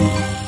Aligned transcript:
Boa 0.00 0.39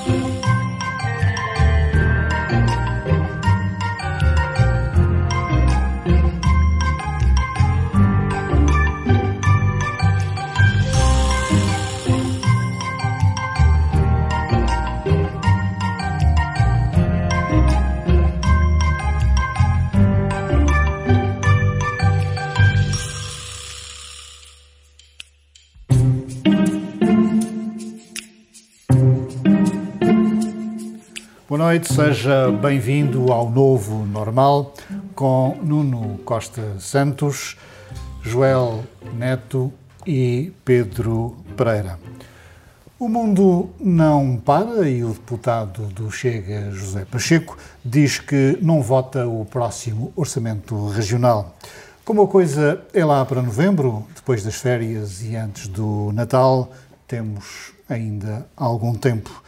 noite, 31.72 31.90
seja 31.90 32.50
bem-vindo 32.50 33.33
ao 33.33 33.48
novo 33.48 34.05
normal 34.05 34.75
com 35.14 35.56
Nuno 35.62 36.19
Costa 36.19 36.78
Santos, 36.78 37.56
Joel 38.20 38.84
Neto 39.14 39.72
e 40.06 40.53
Pedro 40.67 41.34
Pereira. 41.56 41.98
O 42.98 43.08
mundo 43.08 43.70
não 43.81 44.36
para 44.36 44.86
e 44.86 45.03
o 45.03 45.14
deputado 45.14 45.86
do 45.86 46.11
Chega, 46.11 46.70
José 46.72 47.06
Pacheco, 47.06 47.56
diz 47.83 48.19
que 48.19 48.59
não 48.61 48.83
vota 48.83 49.27
o 49.27 49.47
próximo 49.47 50.12
orçamento 50.14 50.89
regional. 50.89 51.56
Como 52.05 52.20
a 52.20 52.28
coisa 52.28 52.83
é 52.92 53.03
lá 53.03 53.25
para 53.25 53.41
novembro, 53.41 54.06
depois 54.14 54.45
das 54.45 54.56
férias 54.56 55.23
e 55.23 55.36
antes 55.36 55.69
do 55.69 56.12
Natal, 56.12 56.70
temos 57.09 57.73
ainda 57.89 58.47
algum 58.55 58.92
tempo. 58.92 59.42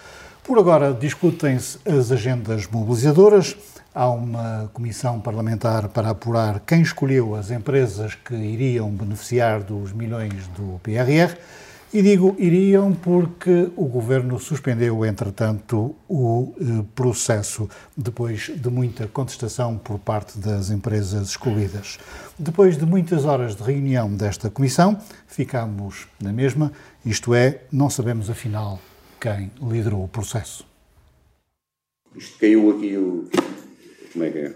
Por 0.45 0.59
agora, 0.59 0.93
discutem-se 0.93 1.79
as 1.89 2.12
agendas 2.12 2.67
mobilizadoras. 2.67 3.56
Há 3.95 4.11
uma 4.11 4.70
comissão 4.75 5.19
parlamentar 5.19 5.89
para 5.89 6.11
apurar 6.11 6.61
quem 6.61 6.83
escolheu 6.83 7.34
as 7.34 7.51
empresas 7.51 8.14
que 8.14 8.34
iriam 8.34 8.91
beneficiar 8.91 9.62
dos 9.62 9.91
milhões 9.95 10.47
do 10.48 10.78
PRR. 10.83 11.34
E 11.95 12.03
digo 12.03 12.36
iriam 12.39 12.92
porque 12.92 13.70
o 13.75 13.86
governo 13.86 14.39
suspendeu, 14.39 15.06
entretanto, 15.06 15.97
o 16.06 16.53
eh, 16.61 16.84
processo, 16.95 17.67
depois 17.97 18.51
de 18.55 18.69
muita 18.69 19.06
contestação 19.06 19.79
por 19.79 19.98
parte 19.98 20.39
das 20.39 20.69
empresas 20.69 21.31
excluídas. 21.31 21.98
Depois 22.39 22.77
de 22.77 22.84
muitas 22.84 23.25
horas 23.25 23.56
de 23.56 23.62
reunião 23.62 24.14
desta 24.14 24.51
comissão, 24.51 24.98
ficamos 25.27 26.06
na 26.20 26.34
mesma, 26.34 26.70
isto 27.03 27.33
é, 27.33 27.61
não 27.73 27.89
sabemos 27.89 28.29
afinal 28.29 28.79
quem 29.25 29.50
liderou 29.62 30.05
o 30.05 30.08
processo. 30.08 30.67
Isto 32.14 32.39
caiu 32.39 32.70
aqui 32.72 32.94
o. 32.98 33.27
Como 34.12 34.25
é 34.27 34.30
que 34.30 34.39
é? 34.39 34.48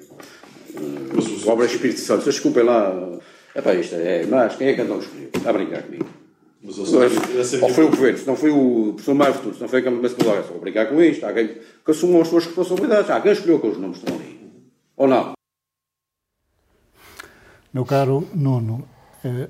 Uh, 0.75 1.47
o 1.47 1.51
Obra 1.51 1.65
Espírito 1.65 2.01
Santo. 2.01 2.27
Desculpem 2.27 2.65
lá. 2.65 2.93
Epá, 3.55 3.73
isto 3.75 3.95
é. 3.95 4.27
Mas 4.27 4.57
quem 4.57 4.69
é 4.69 4.75
que 4.75 4.83
andou 4.83 4.99
a 4.99 5.01
escolher? 5.01 5.31
Está 5.35 5.49
a 5.49 5.53
brincar 5.55 5.83
comigo. 5.85 6.07
Mas, 6.63 6.77
ou, 6.77 6.85
ou 7.63 7.71
foi 7.71 7.85
o 7.85 7.91
governo, 7.91 8.19
se 8.19 8.27
não 8.27 8.37
foi 8.37 8.51
o 8.51 8.93
professor 8.93 9.15
Mário 9.15 9.35
Futuro, 9.35 9.55
se 9.55 9.61
não 9.61 9.69
foi 9.69 9.79
a 9.79 9.83
Câmara 9.83 10.03
de 10.03 10.15
Estou 10.15 10.57
a 10.57 10.61
brincar 10.61 10.87
com 10.87 11.03
isto. 11.03 11.25
Há 11.25 11.33
quem 11.33 11.49
que 11.49 11.91
assumam 11.91 12.21
as 12.21 12.29
suas 12.29 12.45
responsabilidades. 12.45 13.11
Há 13.11 13.21
quem 13.23 13.33
escolheu 13.33 13.61
que 13.61 13.69
os 13.69 13.79
nomes 13.79 13.97
estão 13.97 14.15
ali. 14.15 14.39
Ou 14.97 15.09
não? 15.09 15.33
Meu 17.73 17.87
caro 17.87 18.29
Nuno, 18.35 18.87
eh, 19.25 19.49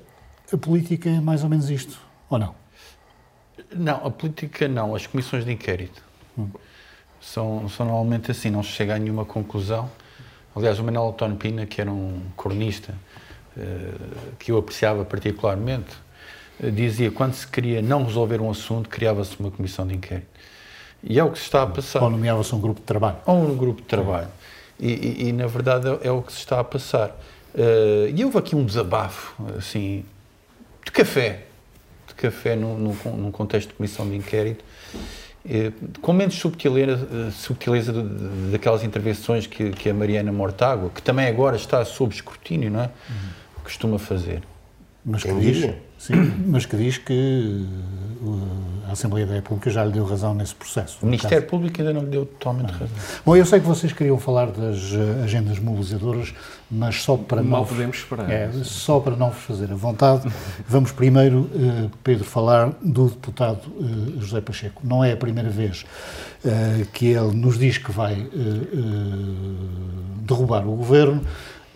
a 0.51 0.57
política 0.57 1.09
é 1.09 1.19
mais 1.19 1.43
ou 1.43 1.49
menos 1.49 1.69
isto, 1.69 1.99
ou 2.29 2.37
não? 2.37 2.55
Não, 3.73 4.05
a 4.05 4.11
política 4.11 4.67
não, 4.67 4.95
as 4.95 5.07
comissões 5.07 5.45
de 5.45 5.51
inquérito. 5.51 6.03
Hum. 6.37 6.49
São, 7.21 7.67
são 7.69 7.85
normalmente 7.85 8.31
assim, 8.31 8.49
não 8.49 8.63
se 8.63 8.69
chega 8.69 8.95
a 8.95 8.99
nenhuma 8.99 9.25
conclusão. 9.25 9.89
Aliás, 10.55 10.79
o 10.79 10.83
Manuel 10.83 11.09
António 11.09 11.37
Pina, 11.37 11.65
que 11.65 11.81
era 11.81 11.91
um 11.91 12.21
cronista 12.37 12.93
uh, 13.55 14.35
que 14.37 14.51
eu 14.51 14.57
apreciava 14.57 15.03
particularmente, 15.03 15.95
uh, 16.61 16.71
dizia 16.71 17.09
que 17.09 17.15
quando 17.15 17.33
se 17.33 17.45
queria 17.45 17.81
não 17.81 18.05
resolver 18.05 18.41
um 18.41 18.49
assunto, 18.49 18.89
criava-se 18.89 19.37
uma 19.39 19.51
comissão 19.51 19.85
de 19.85 19.95
inquérito. 19.95 20.27
E 21.03 21.19
é 21.19 21.23
o 21.23 21.31
que 21.31 21.37
se 21.37 21.45
está 21.45 21.63
a 21.63 21.67
passar. 21.67 22.01
Ou 22.03 22.09
nomeava-se 22.09 22.53
um 22.53 22.59
grupo 22.59 22.79
de 22.79 22.85
trabalho. 22.85 23.17
Ou 23.25 23.35
um 23.35 23.55
grupo 23.55 23.81
de 23.81 23.87
trabalho. 23.87 24.27
E, 24.79 24.91
e, 24.91 25.27
e, 25.27 25.33
na 25.33 25.47
verdade, 25.47 25.87
é, 25.87 26.07
é, 26.07 26.11
o 26.11 26.21
que 26.21 26.31
se 26.31 26.39
está 26.39 26.59
a 26.59 26.63
passar. 26.63 27.09
Uh, 27.53 28.09
e 28.15 28.23
houve 28.23 28.37
aqui 28.37 28.55
um 28.55 28.65
desabafo, 28.65 29.35
assim, 29.57 30.05
de 30.85 30.91
café, 30.91 31.45
café 32.19 32.55
num, 32.55 32.77
num, 32.77 32.95
num 33.15 33.31
contexto 33.31 33.69
de 33.69 33.75
comissão 33.75 34.07
de 34.09 34.15
inquérito, 34.15 34.63
eh, 35.49 35.71
com 36.01 36.11
menos 36.11 36.35
subtileza, 36.35 37.07
eh, 37.11 37.31
subtileza 37.31 37.93
de, 37.93 38.03
de, 38.03 38.51
daquelas 38.51 38.83
intervenções 38.83 39.47
que, 39.47 39.71
que 39.71 39.89
a 39.89 39.93
Mariana 39.93 40.31
Mortágua, 40.31 40.89
que 40.93 41.01
também 41.01 41.27
agora 41.27 41.55
está 41.55 41.83
sob 41.85 42.13
escrutínio, 42.13 42.69
não 42.69 42.81
é? 42.81 42.85
Uhum. 42.85 43.63
costuma 43.63 43.97
fazer. 43.97 44.43
Mas 45.05 45.23
que, 45.23 45.33
diz, 45.33 45.73
sim, 45.99 46.15
mas 46.47 46.65
que 46.65 46.75
diz 46.75 46.97
que 46.97 47.67
uh, 48.21 48.87
a 48.87 48.93
Assembleia 48.93 49.27
da 49.27 49.35
República 49.35 49.69
já 49.69 49.85
lhe 49.85 49.91
deu 49.91 50.05
razão 50.05 50.33
nesse 50.33 50.55
processo. 50.55 50.97
O 51.03 51.05
Ministério 51.05 51.37
caso. 51.37 51.49
Público 51.51 51.79
ainda 51.79 51.93
não 51.93 52.01
lhe 52.01 52.09
deu 52.09 52.25
totalmente 52.25 52.71
ah. 52.71 52.77
razão. 52.77 52.95
Bom, 53.25 53.35
eu 53.35 53.45
sei 53.45 53.59
que 53.59 53.67
vocês 53.67 53.93
queriam 53.93 54.17
falar 54.17 54.47
das 54.47 54.91
uh, 54.93 55.23
agendas 55.23 55.59
mobilizadoras, 55.59 56.33
mas 56.71 57.03
só 57.03 57.17
para 57.17 57.43
Mal 57.43 57.61
não... 57.61 57.67
podemos 57.67 57.97
esperar. 57.97 58.31
É, 58.31 58.49
só 58.63 58.99
para 58.99 59.15
não 59.15 59.29
vos 59.29 59.43
fazer 59.43 59.71
a 59.71 59.75
vontade, 59.75 60.31
vamos 60.67 60.91
primeiro, 60.91 61.41
uh, 61.41 61.91
Pedro, 62.03 62.23
falar 62.23 62.71
do 62.81 63.09
deputado 63.09 63.61
José 64.19 64.41
Pacheco. 64.41 64.81
Não 64.83 65.03
é 65.03 65.11
a 65.11 65.17
primeira 65.17 65.49
vez 65.49 65.85
que 66.93 67.07
ele 67.07 67.35
nos 67.35 67.59
diz 67.59 67.77
que 67.77 67.91
vai 67.91 68.25
derrubar 70.25 70.65
o 70.65 70.75
governo, 70.75 71.21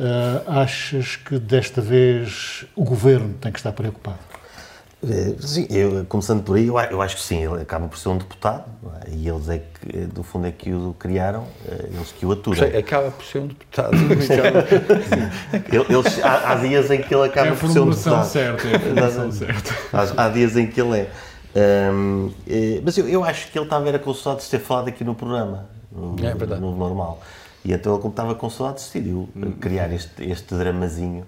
Uh, 0.03 0.43
achas 0.59 1.15
que 1.15 1.39
desta 1.39 1.79
vez 1.79 2.65
o 2.75 2.83
governo 2.83 3.35
tem 3.35 3.53
que 3.53 3.59
estar 3.59 3.71
preocupado? 3.71 4.19
Eh, 5.09 5.35
sim, 5.39 5.65
eu, 5.69 6.05
começando 6.05 6.43
por 6.43 6.57
aí, 6.57 6.67
eu, 6.67 7.01
acho 7.01 7.15
que 7.17 7.21
sim, 7.21 7.43
ele 7.43 7.61
acaba 7.61 7.87
por 7.87 7.97
ser 7.97 8.09
um 8.09 8.17
deputado 8.17 8.65
é? 9.05 9.11
e 9.11 9.27
eles 9.27 9.49
é 9.49 9.59
que, 9.59 9.97
do 10.07 10.23
fundo, 10.23 10.47
é 10.47 10.51
que 10.51 10.73
o 10.73 10.93
criaram, 10.97 11.45
eh, 11.67 11.89
eles 11.93 12.11
que 12.11 12.25
o 12.25 12.31
aturam. 12.31 12.61
Acaba 12.77 13.11
por 13.11 13.25
ser 13.25 13.39
um 13.39 13.47
deputado. 13.47 13.95
eles, 15.89 16.23
há, 16.23 16.51
há, 16.51 16.55
dias 16.55 16.89
em 16.89 17.01
que 17.01 17.13
ele 17.13 17.25
acaba 17.25 17.49
é 17.49 17.55
por 17.55 17.69
ser 17.69 17.79
um 17.79 17.89
deputado. 17.89 18.25
Certa, 18.25 18.67
é 18.67 18.75
a 18.75 18.79
formulação 18.79 19.31
certa. 19.31 19.73
Há, 19.91 20.25
há, 20.25 20.29
dias 20.29 20.55
em 20.55 20.67
que 20.67 20.81
ele 20.81 20.99
é. 20.99 21.09
Um, 21.91 22.31
mas 22.83 22.97
eu, 22.97 23.07
eu, 23.07 23.23
acho 23.23 23.51
que 23.51 23.57
ele 23.57 23.65
está 23.65 23.77
a 23.77 23.79
ver 23.79 23.95
a 23.95 23.99
consulta 23.99 24.41
de 24.41 24.49
ter 24.49 24.59
falado 24.59 24.87
aqui 24.87 25.03
no 25.03 25.13
programa, 25.13 25.65
no, 25.91 26.15
é 26.25 26.33
verdade. 26.33 26.61
no 26.61 26.75
normal. 26.75 27.21
E 27.65 27.71
então 27.71 27.93
ele, 27.93 28.01
como 28.01 28.11
estava 28.11 28.35
com 28.35 28.49
saudades, 28.49 28.83
decidiu 28.83 29.29
uhum. 29.35 29.53
criar 29.53 29.91
este, 29.93 30.23
este 30.29 30.53
dramazinho 30.55 31.25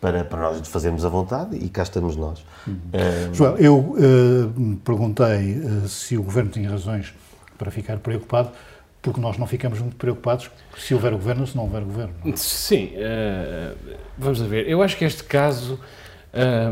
para, 0.00 0.24
para 0.24 0.40
nós 0.40 0.66
fazermos 0.68 1.04
a 1.04 1.08
vontade 1.08 1.56
e 1.56 1.68
cá 1.68 1.82
estamos 1.82 2.16
nós. 2.16 2.44
Uhum. 2.66 2.78
Um... 3.30 3.34
João, 3.34 3.56
eu 3.56 3.78
uh, 3.78 4.76
perguntei 4.82 5.58
uh, 5.58 5.88
se 5.88 6.16
o 6.16 6.22
Governo 6.22 6.50
tinha 6.50 6.70
razões 6.70 7.12
para 7.58 7.70
ficar 7.70 7.98
preocupado, 7.98 8.50
porque 9.02 9.20
nós 9.20 9.36
não 9.36 9.46
ficamos 9.46 9.78
muito 9.78 9.96
preocupados 9.96 10.50
se 10.78 10.94
houver 10.94 11.12
governo 11.12 11.42
ou 11.42 11.46
se 11.46 11.54
não 11.54 11.64
houver 11.64 11.82
governo. 11.82 12.14
Sim, 12.36 12.92
uh, 12.94 13.76
vamos 14.16 14.40
a 14.40 14.46
ver. 14.46 14.66
Eu 14.66 14.82
acho 14.82 14.96
que 14.96 15.04
este 15.04 15.22
caso 15.24 15.78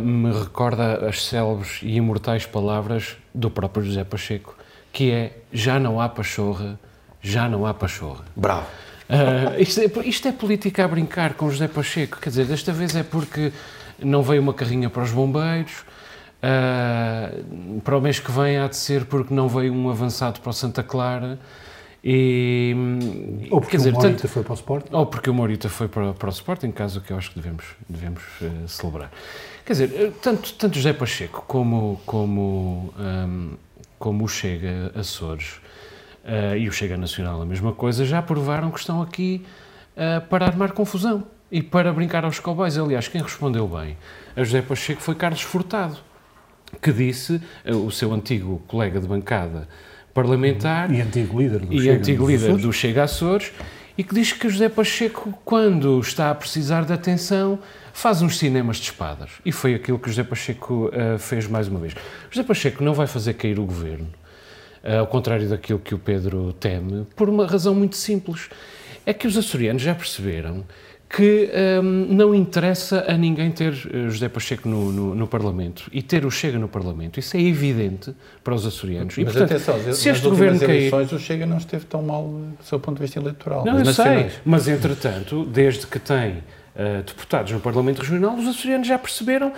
me 0.02 0.32
recorda 0.32 1.06
as 1.06 1.24
célebres 1.24 1.78
e 1.84 1.94
imortais 1.94 2.44
palavras 2.44 3.16
do 3.32 3.48
próprio 3.48 3.84
José 3.84 4.02
Pacheco, 4.02 4.56
que 4.92 5.12
é 5.12 5.38
já 5.52 5.78
não 5.78 6.00
há 6.00 6.08
pachorra, 6.08 6.80
já 7.20 7.48
não 7.48 7.64
há 7.64 7.72
pachorra. 7.72 8.24
Bravo. 8.34 8.66
Uh, 9.12 9.60
isto, 9.60 9.78
é, 9.78 10.08
isto, 10.08 10.26
é, 10.28 10.32
política 10.32 10.84
a 10.86 10.88
brincar 10.88 11.34
com 11.34 11.50
José 11.50 11.68
Pacheco. 11.68 12.18
Quer 12.18 12.30
dizer, 12.30 12.46
desta 12.46 12.72
vez 12.72 12.96
é 12.96 13.02
porque 13.02 13.52
não 14.02 14.22
veio 14.22 14.40
uma 14.40 14.54
carrinha 14.54 14.88
para 14.88 15.02
os 15.02 15.10
bombeiros. 15.10 15.84
Uh, 16.42 17.80
para 17.82 17.96
o 17.96 18.00
mês 18.00 18.18
que 18.18 18.32
vem 18.32 18.56
há 18.56 18.66
de 18.66 18.76
ser 18.76 19.04
porque 19.04 19.32
não 19.32 19.48
veio 19.48 19.72
um 19.72 19.90
avançado 19.90 20.40
para 20.40 20.48
o 20.48 20.52
Santa 20.52 20.82
Clara. 20.82 21.38
E, 22.02 22.74
ou 23.50 23.60
porque 23.60 23.76
dizer, 23.76 23.90
o 23.90 24.00
Morita 24.00 24.26
foi 24.26 24.42
para 24.42 24.52
o 24.52 24.54
Sporting. 24.54 24.88
Ou 24.92 25.06
porque 25.06 25.30
o 25.30 25.34
Morita 25.34 25.68
foi 25.68 25.88
para, 25.88 26.14
para 26.14 26.28
o 26.28 26.32
Sporting, 26.32 26.72
caso 26.72 27.00
que 27.02 27.12
eu 27.12 27.18
acho 27.18 27.30
que 27.30 27.38
devemos, 27.38 27.64
devemos 27.88 28.22
uh, 28.40 28.66
celebrar. 28.66 29.10
Quer 29.64 29.72
dizer, 29.72 30.12
tanto, 30.22 30.54
tanto 30.54 30.74
José 30.74 30.92
Pacheco 30.94 31.44
como, 31.46 32.00
como, 32.06 32.92
um, 32.98 33.50
como 33.98 34.24
o 34.24 34.28
Chega 34.28 34.90
Açores 34.96 35.60
uh, 36.24 36.56
e 36.56 36.68
o 36.68 36.72
Chega 36.72 36.96
Nacional 36.96 37.40
a 37.40 37.46
mesma 37.46 37.72
coisa, 37.72 38.04
já 38.04 38.22
provaram 38.22 38.70
que 38.70 38.78
estão 38.78 39.02
aqui 39.02 39.44
uh, 39.96 40.26
para 40.28 40.46
armar 40.46 40.72
confusão 40.72 41.24
e 41.50 41.62
para 41.62 41.92
brincar 41.92 42.24
aos 42.24 42.38
cowboys. 42.38 42.78
Aliás, 42.78 43.08
quem 43.08 43.22
respondeu 43.22 43.68
bem 43.68 43.96
a 44.36 44.42
José 44.42 44.62
Pacheco 44.62 45.00
foi 45.00 45.14
Carlos 45.14 45.42
Furtado, 45.42 45.98
que 46.80 46.92
disse, 46.92 47.40
uh, 47.66 47.76
o 47.76 47.90
seu 47.90 48.12
antigo 48.12 48.62
colega 48.66 49.00
de 49.00 49.06
bancada 49.06 49.68
parlamentar 50.14 50.92
e 50.92 51.00
antigo 51.00 51.40
líder 51.40 51.60
do, 51.60 51.80
Chega, 51.80 51.94
antigo 51.94 52.26
líder 52.26 52.56
do 52.56 52.72
Chega 52.72 53.04
Açores, 53.04 53.50
e 53.96 54.04
que 54.04 54.14
diz 54.14 54.32
que 54.32 54.48
José 54.48 54.68
Pacheco, 54.68 55.32
quando 55.44 55.98
está 56.00 56.30
a 56.30 56.34
precisar 56.34 56.84
de 56.84 56.92
atenção, 56.92 57.58
faz 57.92 58.22
uns 58.22 58.38
cinemas 58.38 58.76
de 58.76 58.84
espadas. 58.84 59.30
E 59.44 59.52
foi 59.52 59.74
aquilo 59.74 59.98
que 59.98 60.08
José 60.08 60.24
Pacheco 60.24 60.88
uh, 60.88 61.18
fez 61.18 61.46
mais 61.46 61.68
uma 61.68 61.78
vez. 61.78 61.94
José 62.30 62.46
Pacheco 62.46 62.82
não 62.82 62.94
vai 62.94 63.06
fazer 63.06 63.34
cair 63.34 63.58
o 63.58 63.64
governo 63.64 64.08
ao 64.98 65.06
contrário 65.06 65.48
daquilo 65.48 65.78
que 65.78 65.94
o 65.94 65.98
Pedro 65.98 66.52
teme, 66.54 67.06
por 67.16 67.28
uma 67.28 67.46
razão 67.46 67.74
muito 67.74 67.96
simples. 67.96 68.48
É 69.04 69.12
que 69.12 69.26
os 69.26 69.36
açorianos 69.36 69.82
já 69.82 69.94
perceberam 69.94 70.64
que 71.14 71.50
um, 71.82 71.82
não 71.82 72.34
interessa 72.34 73.04
a 73.06 73.12
ninguém 73.18 73.50
ter 73.50 73.72
eh, 73.72 74.08
José 74.08 74.30
Pacheco 74.30 74.66
no, 74.66 74.90
no, 74.90 75.14
no, 75.14 75.26
Parlamento 75.26 75.84
e 75.92 76.00
ter 76.00 76.24
o 76.24 76.30
Chega 76.30 76.58
no 76.58 76.68
Parlamento. 76.68 77.20
Isso 77.20 77.36
é 77.36 77.40
evidente 77.42 78.14
para 78.42 78.54
os 78.54 78.64
açorianos. 78.64 79.18
E, 79.18 79.24
Mas 79.24 79.34
portanto, 79.34 79.52
atenção, 79.52 79.92
se 79.92 80.08
este 80.08 80.26
governo 80.26 80.58
cair... 80.58 80.70
eleições 80.70 81.12
o 81.12 81.18
Chega 81.18 81.44
não 81.44 81.58
esteve 81.58 81.84
tão 81.84 82.00
mal 82.00 82.24
do 82.24 82.64
seu 82.64 82.80
ponto 82.80 82.96
de 82.96 83.02
vista 83.02 83.20
eleitoral. 83.20 83.62
Não, 83.62 83.78
eu 83.78 83.84
sei. 83.92 84.30
Mas, 84.42 84.66
entretanto, 84.66 85.44
desde 85.44 85.86
que 85.86 85.98
tem 85.98 86.38
uh, 86.74 87.02
deputados 87.04 87.52
no 87.52 87.60
Parlamento 87.60 87.98
Regional, 87.98 88.34
os 88.34 88.48
açorianos 88.48 88.88
já 88.88 88.98
perceberam 88.98 89.52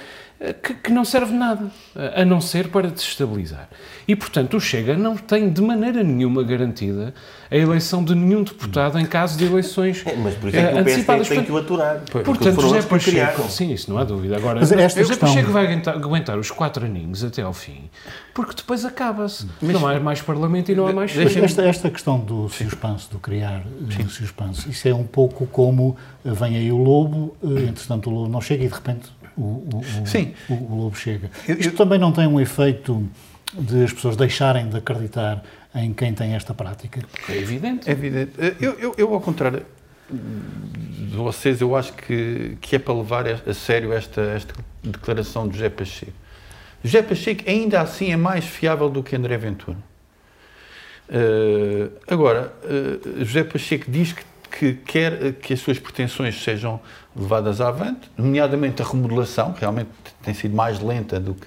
que, 0.53 0.75
que, 0.75 0.93
não 0.93 1.05
serve 1.05 1.33
nada, 1.33 1.71
a 2.15 2.25
não 2.25 2.41
ser 2.41 2.69
para 2.69 2.89
desestabilizar. 2.89 3.69
E, 4.07 4.15
portanto, 4.15 4.57
o 4.57 4.61
Chega 4.61 4.97
não 4.97 5.17
tem 5.17 5.51
de 5.51 5.63
maneira 5.63 6.03
nenhuma 6.03 6.43
garantida 6.43 7.15
a 7.51 7.57
eleição 7.57 8.03
de 8.05 8.15
nenhum 8.15 8.43
deputado 8.43 8.99
em 8.99 9.07
caso 9.07 9.39
de 9.39 9.45
eleições 9.45 10.03
é, 10.05 10.17
Mas 10.17 10.35
por 10.35 10.49
isso 10.49 10.59
é 10.59 10.69
que 10.69 10.75
o 10.75 10.79
antecipadas. 10.79 11.29
tem 11.29 11.45
que 11.45 11.53
o 11.53 11.57
aturar. 11.57 12.03
Portanto, 12.11 12.61
José 12.61 12.83
Pacheco... 12.83 13.49
Sim, 13.49 13.73
isso 13.73 13.91
não 13.91 13.99
há 13.99 14.05
dúvida. 14.05 14.37
Agora, 14.37 14.61
mas 14.61 14.73
esta 14.73 15.01
José 15.01 15.15
questão... 15.15 15.29
Pacheco 15.29 15.53
vai 15.53 15.67
aguentar, 15.67 15.95
aguentar, 15.95 16.39
os 16.39 16.51
quatro 16.51 16.85
aninhos 16.85 17.23
até 17.23 17.43
ao 17.43 17.53
fim, 17.53 17.89
porque 18.35 18.55
depois 18.55 18.85
acaba-se. 18.85 19.47
Não 19.63 19.87
há 19.87 20.01
mais 20.01 20.21
Parlamento 20.21 20.73
e 20.73 20.75
não 20.75 20.87
há 20.87 20.93
mais... 20.93 21.17
Esta, 21.17 21.63
esta 21.63 21.91
questão 21.91 22.19
do 22.19 22.49
suspense, 22.49 23.09
do 23.11 23.19
criar 23.19 23.63
Sim. 23.91 24.09
suspense, 24.09 24.69
isso 24.69 24.89
é 24.89 24.95
um 24.95 25.05
pouco 25.05 25.47
como 25.47 25.97
vem 26.25 26.57
aí 26.57 26.73
o 26.73 26.79
lobo, 26.79 27.37
eh, 27.43 27.69
entretanto 27.69 28.11
o 28.11 28.13
lobo 28.13 28.29
não 28.29 28.41
chega 28.41 28.65
e 28.65 28.69
de 28.69 28.75
repente 28.75 29.13
o, 29.37 29.69
o, 30.03 30.07
Sim. 30.07 30.35
o, 30.49 30.55
o 30.55 30.77
lobo 30.83 30.97
chega. 30.97 31.31
Eu, 31.49 31.57
Isto 31.57 31.73
eu... 31.73 31.77
também 31.77 31.99
não 31.99 32.13
tem 32.13 32.27
um 32.27 32.41
efeito 32.41 33.09
de 33.53 33.85
as 33.85 33.93
pessoas 33.93 34.17
deixarem 34.17 34.69
de 34.69 34.77
acreditar 34.77 35.43
em 35.75 35.93
quem 35.93 36.15
tem 36.15 36.35
esta 36.35 36.55
prática? 36.55 37.01
É 37.29 37.37
evidente. 37.37 37.89
É 37.89 37.93
evidente. 37.93 38.33
Eu, 38.61 38.73
eu, 38.75 38.95
eu, 38.97 39.15
ao 39.15 39.21
contrário 39.21 39.65
de 40.11 41.17
vocês, 41.17 41.61
eu 41.61 41.75
acho 41.75 41.93
que, 41.95 42.57
que 42.61 42.77
é 42.77 42.79
para 42.79 42.95
levar 42.95 43.27
a 43.27 43.55
sério 43.55 43.93
esta, 43.93 44.21
esta 44.21 44.55
declaração 44.83 45.49
de 45.49 45.55
José 45.55 45.71
Pacheco. 45.71 46.13
José 46.83 47.03
Pacheco 47.03 47.49
ainda 47.49 47.81
assim 47.81 48.13
é 48.13 48.17
mais 48.17 48.45
fiável 48.45 48.91
do 48.91 49.03
que 49.03 49.17
André 49.17 49.37
Ventura. 49.39 49.79
Uh, 51.09 51.91
agora, 52.07 52.53
uh, 52.65 53.25
José 53.25 53.45
Pacheco 53.45 53.91
diz 53.91 54.13
que 54.13 54.23
que 54.57 54.75
quer 54.75 55.33
que 55.35 55.53
as 55.53 55.61
suas 55.61 55.81
pretensões 55.81 56.41
sejam 56.41 56.81
levadas 57.17 57.61
avante, 57.61 58.09
nomeadamente 58.17 58.81
a 58.81 58.85
remodelação, 58.85 59.53
que 59.53 59.61
realmente 59.61 59.91
tem 60.23 60.33
sido 60.33 60.55
mais 60.55 60.81
lenta 60.81 61.19
do 61.19 61.35
que 61.35 61.47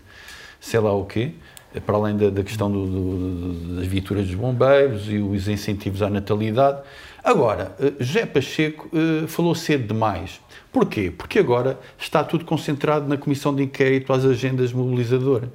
sei 0.60 0.80
lá 0.82 0.92
o 0.94 1.06
quê, 1.06 1.32
para 1.86 1.96
além 1.96 2.18
da, 2.18 2.30
da 2.30 2.44
questão 2.44 2.70
do, 2.70 2.86
do, 2.86 3.76
das 3.78 3.88
viaturas 3.88 4.26
dos 4.26 4.36
bombeiros 4.36 5.10
e 5.10 5.18
os 5.18 5.48
incentivos 5.48 6.02
à 6.02 6.10
natalidade. 6.10 6.82
Agora, 7.24 7.76
eh, 7.80 7.94
José 8.00 8.26
Pacheco 8.26 8.90
uh, 8.94 9.28
falou 9.28 9.56
cedo 9.56 9.88
demais. 9.88 10.42
Porquê? 10.72 11.12
Porque 11.12 11.40
agora 11.40 11.80
está 11.98 12.24
tudo 12.24 12.44
concentrado 12.44 13.08
na 13.08 13.18
comissão 13.18 13.56
de 13.56 13.64
inquérito 13.64 14.12
às 14.12 14.26
agendas 14.26 14.74
mobilizadoras. 14.74 15.50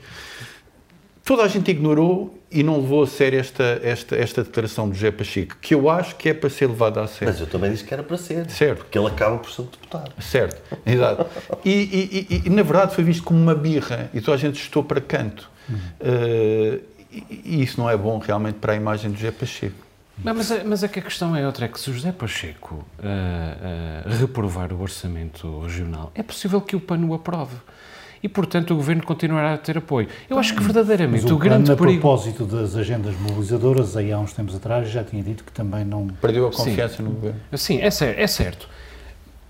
Toda 1.25 1.43
a 1.43 1.49
gente 1.49 1.71
ignorou 1.71 2.42
e 2.53 2.63
não 2.63 2.81
levou 2.81 3.03
a 3.03 3.07
sério 3.07 3.41
esta, 3.41 3.81
esta, 3.83 4.17
esta 4.17 4.45
declaração 4.45 4.89
de 4.89 4.97
José 4.97 5.11
Pacheco, 5.11 5.57
que 5.61 5.75
eu 5.75 5.89
acho 5.89 6.15
que 6.17 6.29
é 6.29 6.35
para 6.35 6.51
ser 6.51 6.67
levada 6.67 7.01
a 7.01 7.07
sério. 7.07 7.33
Mas 7.33 7.41
eu 7.41 7.47
também 7.47 7.71
disse 7.71 7.85
que 7.85 7.95
era 7.95 8.03
para 8.03 8.17
ser. 8.19 8.49
Certo. 8.51 8.79
Porque 8.79 8.99
ele 8.99 9.07
acaba 9.07 9.39
por 9.39 9.51
ser 9.51 9.63
deputado. 9.63 10.13
Certo, 10.21 10.79
exato. 10.85 11.27
E, 11.65 11.71
e, 11.71 12.27
e, 12.31 12.43
e, 12.47 12.51
na 12.51 12.63
verdade 12.63 12.95
foi 12.95 13.03
visto 13.03 13.23
como 13.23 13.41
uma 13.41 13.55
birra 13.55 14.11
e 14.13 14.21
toda 14.21 14.37
a 14.37 14.39
gente 14.39 14.61
estou 14.61 14.85
para 14.85 15.01
canto. 15.01 15.51
Uhum. 15.69 15.77
Uh, 16.01 16.81
e, 17.11 17.63
isso 17.63 17.81
não 17.81 17.89
é 17.89 17.97
bom 17.97 18.19
realmente 18.19 18.57
para 18.57 18.75
a 18.75 18.77
imagem 18.77 19.11
de 19.11 19.19
José 19.19 19.31
Pacheco. 19.31 19.75
Não, 20.23 20.35
mas, 20.35 20.51
é, 20.51 20.63
mas 20.63 20.85
é 20.85 20.89
que 20.89 20.99
a 20.99 21.03
questão 21.03 21.35
é 21.35 21.45
outra, 21.47 21.65
é 21.65 21.69
que 21.69 21.81
se 21.81 21.91
o 21.91 21.95
José 21.95 22.13
Pacheco 22.13 22.75
uh, 22.75 24.09
uh, 24.09 24.19
reprovar 24.21 24.73
o 24.73 24.81
orçamento 24.81 25.61
regional, 25.61 26.13
é 26.15 26.23
possível 26.23 26.61
que 26.61 26.77
o 26.77 26.81
PAN 26.81 27.01
o 27.07 27.15
aprove 27.15 27.57
e, 28.23 28.29
portanto, 28.29 28.73
o 28.73 28.77
Governo 28.77 29.03
continuará 29.03 29.55
a 29.55 29.59
ter 29.59 29.79
apoio. 29.79 30.09
Eu 30.31 30.39
acho 30.39 30.55
que 30.55 30.63
verdadeiramente 30.63 31.23
Mas 31.23 31.31
o, 31.31 31.35
o 31.35 31.39
grande 31.39 31.73
a 31.73 31.77
perigo... 31.77 32.01
propósito 32.01 32.45
das 32.45 32.77
agendas 32.77 33.19
mobilizadoras, 33.19 33.97
aí 33.97 34.13
há 34.13 34.19
uns 34.19 34.33
tempos 34.33 34.55
atrás, 34.55 34.89
já 34.89 35.03
tinha 35.03 35.23
dito 35.23 35.43
que 35.45 35.53
também 35.53 35.85
não... 35.85 36.07
Perdeu 36.21 36.47
a 36.47 36.53
confiança 36.53 36.97
Sim. 36.97 37.03
no 37.03 37.11
Governo. 37.11 37.41
Sim, 37.55 37.81
é, 37.81 37.91
certo. 37.91 38.19
É 38.19 38.27
certo. 38.27 38.69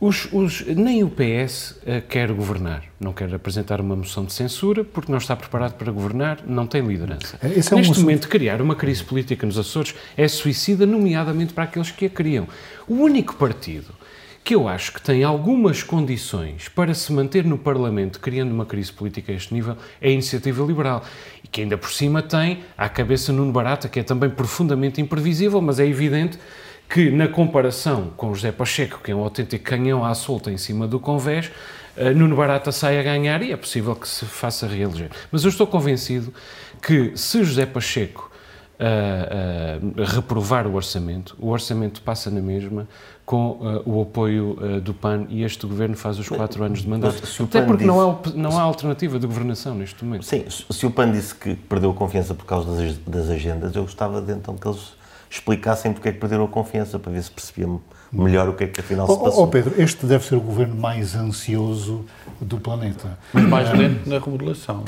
Os, 0.00 0.26
os, 0.32 0.66
nem 0.66 1.04
o 1.04 1.08
PS 1.08 1.78
uh, 1.82 2.02
quer 2.08 2.32
governar, 2.32 2.82
não 2.98 3.12
quer 3.12 3.32
apresentar 3.32 3.80
uma 3.80 3.94
moção 3.94 4.24
de 4.24 4.32
censura 4.32 4.82
porque 4.82 5.12
não 5.12 5.19
está 5.19 5.36
preparado 5.36 5.74
para 5.74 5.92
governar, 5.92 6.40
não 6.44 6.66
tem 6.66 6.82
liderança. 6.82 7.38
É, 7.40 7.46
é 7.46 7.54
Neste 7.54 7.72
um 7.72 8.00
momento, 8.00 8.28
criar 8.28 8.60
uma 8.60 8.74
crise 8.74 9.04
política 9.04 9.46
nos 9.46 9.56
Açores 9.56 9.94
é 10.16 10.26
suicida, 10.26 10.84
nomeadamente 10.86 11.52
para 11.52 11.64
aqueles 11.64 11.92
que 11.92 12.06
a 12.06 12.10
criam. 12.10 12.48
O 12.88 12.94
único 12.94 13.36
partido 13.36 13.94
que 14.44 14.55
eu 14.55 14.67
acho 14.67 14.93
que 14.93 15.00
tem 15.00 15.23
algumas 15.23 15.83
condições 15.83 16.69
para 16.69 16.93
se 16.94 17.12
manter 17.12 17.44
no 17.44 17.56
Parlamento 17.56 18.19
criando 18.19 18.50
uma 18.50 18.67
crise 18.67 18.93
política 18.93 19.31
a 19.31 19.35
este 19.35 19.55
nível 19.55 19.77
é 20.00 20.09
a 20.09 20.11
Iniciativa 20.11 20.65
Liberal. 20.65 21.05
E 21.44 21.49
que 21.49 21.61
ainda 21.61 21.79
por 21.79 21.93
cima 21.93 22.23
tem 22.23 22.65
à 22.77 22.89
cabeça 22.89 23.33
Nuno 23.33 23.53
Barata, 23.53 23.89
que 23.89 24.00
é 24.00 24.03
também 24.03 24.29
profundamente 24.29 25.00
imprevisível, 25.00 25.61
mas 25.61 25.79
é 25.79 25.87
evidente 25.87 26.39
que 26.89 27.11
na 27.11 27.29
comparação 27.29 28.12
com 28.17 28.35
José 28.35 28.53
Pacheco, 28.53 29.00
que 29.03 29.12
é 29.12 29.15
um 29.15 29.23
autêntico 29.23 29.65
canhão 29.65 30.05
à 30.05 30.12
solta 30.15 30.50
em 30.50 30.59
cima 30.59 30.87
do 30.87 30.99
convés, 30.99 31.50
uh, 31.97 32.11
Nuno 32.15 32.37
Barata 32.37 32.73
sai 32.73 32.99
a 32.99 33.03
ganhar 33.03 33.43
e 33.43 33.53
é 33.53 33.56
possível 33.56 33.94
que 33.94 34.09
se 34.09 34.27
faça 34.27 34.67
reeleger. 34.67 35.11
Mas 35.31 35.44
eu 35.44 35.50
estou 35.50 35.67
convencido 35.67 36.35
que 36.83 37.12
se 37.17 37.44
José 37.44 37.65
Pacheco 37.65 38.31
uh, 38.79 40.00
uh, 40.00 40.05
reprovar 40.05 40.67
o 40.67 40.75
orçamento, 40.75 41.37
o 41.39 41.49
orçamento 41.49 42.03
passa 42.03 42.31
na 42.31 42.41
mesma 42.41 42.89
com 43.24 43.50
uh, 43.52 43.82
o 43.86 44.02
apoio 44.02 44.58
uh, 44.60 44.80
do 44.80 44.92
PAN 44.92 45.26
e 45.28 45.42
este 45.42 45.66
governo 45.66 45.96
faz 45.96 46.19
os 46.19 46.28
quatro 46.28 46.62
anos 46.64 46.82
de 46.82 46.88
mandato. 46.88 47.22
Até 47.44 47.62
porque 47.62 47.84
disse, 47.84 47.86
não, 47.86 48.10
há, 48.10 48.20
não 48.34 48.58
há 48.58 48.62
alternativa 48.62 49.19
de 49.19 49.26
governação 49.26 49.74
neste 49.74 50.04
momento. 50.04 50.24
Sim, 50.24 50.44
se 50.48 50.86
o 50.86 50.90
PAN 50.90 51.12
disse 51.12 51.34
que 51.34 51.54
perdeu 51.54 51.90
a 51.90 51.94
confiança 51.94 52.34
por 52.34 52.44
causa 52.44 52.76
das, 52.76 52.98
das 52.98 53.30
agendas, 53.30 53.74
eu 53.74 53.82
gostava 53.82 54.20
de 54.20 54.32
então 54.32 54.56
que 54.56 54.66
eles 54.66 54.94
explicassem 55.30 55.92
porque 55.92 56.10
é 56.10 56.12
que 56.12 56.19
perderam 56.19 56.44
a 56.44 56.48
confiança, 56.48 56.98
para 56.98 57.10
ver 57.10 57.22
se 57.22 57.30
percebiam 57.30 57.80
melhor 58.12 58.48
o 58.48 58.54
que 58.54 58.64
é 58.64 58.66
que 58.66 58.80
afinal 58.80 59.06
se 59.06 59.19
passou. 59.19 59.40
Oh, 59.40 59.44
oh 59.44 59.48
Pedro, 59.48 59.80
este 59.80 60.04
deve 60.04 60.24
ser 60.24 60.34
o 60.34 60.40
governo 60.40 60.74
mais 60.74 61.14
ansioso 61.14 62.04
do 62.40 62.58
planeta. 62.58 63.19
Mas 63.32 63.44
mais 63.44 63.72
lento 63.72 64.08
na 64.08 64.19
remodelação. 64.19 64.84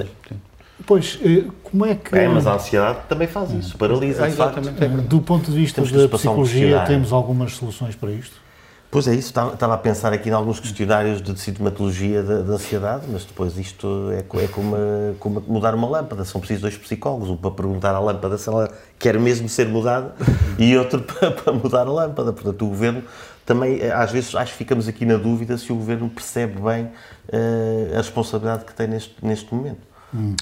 Pois, 0.87 1.19
eh, 1.23 1.45
como 1.63 1.87
é 1.87 1.95
que. 1.95 2.17
É, 2.17 2.29
mas 2.29 2.47
a 2.47 2.55
ansiedade 2.55 2.99
também 3.09 3.29
faz 3.29 3.53
isso, 3.53 3.77
paralisa. 3.79 4.25
É, 4.25 4.29
exatamente. 4.29 4.81
Do 5.07 5.21
ponto 5.21 5.51
de 5.51 5.57
vista 5.57 5.83
da 5.83 6.09
psicologia, 6.09 6.85
temos 6.87 7.13
algumas 7.13 7.55
soluções 7.55 7.95
para 7.95 8.11
isto? 8.11 8.45
Pois 8.91 9.09
é, 9.09 9.15
isso. 9.15 9.29
Estava 9.29 9.75
a 9.75 9.79
pensar 9.79 10.13
aqui 10.13 10.29
em 10.29 10.33
alguns 10.33 10.61
questionários 10.61 11.21
de 11.21 11.37
sintomatologia 11.39 12.23
da, 12.23 12.43
da 12.43 12.53
ansiedade, 12.53 13.07
mas 13.09 13.25
depois 13.25 13.59
isto 13.59 14.09
é, 14.13 14.19
é 14.21 14.47
como, 14.47 14.77
como, 15.19 15.41
mudar 15.49 15.75
uma 15.75 15.89
lâmpada. 15.89 16.25
São 16.25 16.41
precisos 16.41 16.63
dois 16.63 16.77
psicólogos, 16.77 17.29
um 17.29 17.37
para 17.37 17.51
perguntar 17.51 17.93
à 17.93 17.99
lâmpada 17.99 18.39
se 18.39 18.49
ela 18.49 18.71
quer 18.97 19.19
mesmo 19.19 19.49
ser 19.49 19.67
mudada 19.67 20.15
e 20.59 20.77
outro 20.77 21.01
para, 21.03 21.33
para 21.33 21.53
mudar 21.53 21.89
a 21.89 21.91
lâmpada. 21.91 22.33
Portanto, 22.33 22.65
o 22.65 22.69
governo 22.69 23.03
também, 23.45 23.81
eh, 23.81 23.93
às 23.93 24.13
vezes, 24.13 24.35
acho 24.35 24.53
que 24.53 24.59
ficamos 24.59 24.87
aqui 24.87 25.05
na 25.05 25.17
dúvida 25.17 25.59
se 25.59 25.73
o 25.73 25.77
governo 25.77 26.09
percebe 26.09 26.61
bem 26.61 26.85
uh, 26.85 27.95
a 27.95 27.97
responsabilidade 27.97 28.65
que 28.65 28.75
tem 28.75 28.87
neste, 28.87 29.15
neste 29.23 29.53
momento. 29.53 29.81
Hum. 30.15 30.37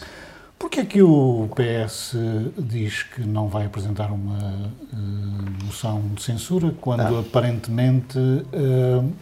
Porquê 0.63 0.79
é 0.79 0.85
que 0.85 1.03
o 1.03 1.49
PS 1.57 2.15
diz 2.57 3.03
que 3.03 3.21
não 3.23 3.49
vai 3.49 3.67
apresentar 3.67 4.13
uma 4.13 4.39
uh, 4.39 5.65
moção 5.65 6.01
de 6.15 6.23
censura 6.23 6.73
quando 6.81 7.01
ah. 7.01 7.19
aparentemente 7.19 8.17
uh, 8.17 9.13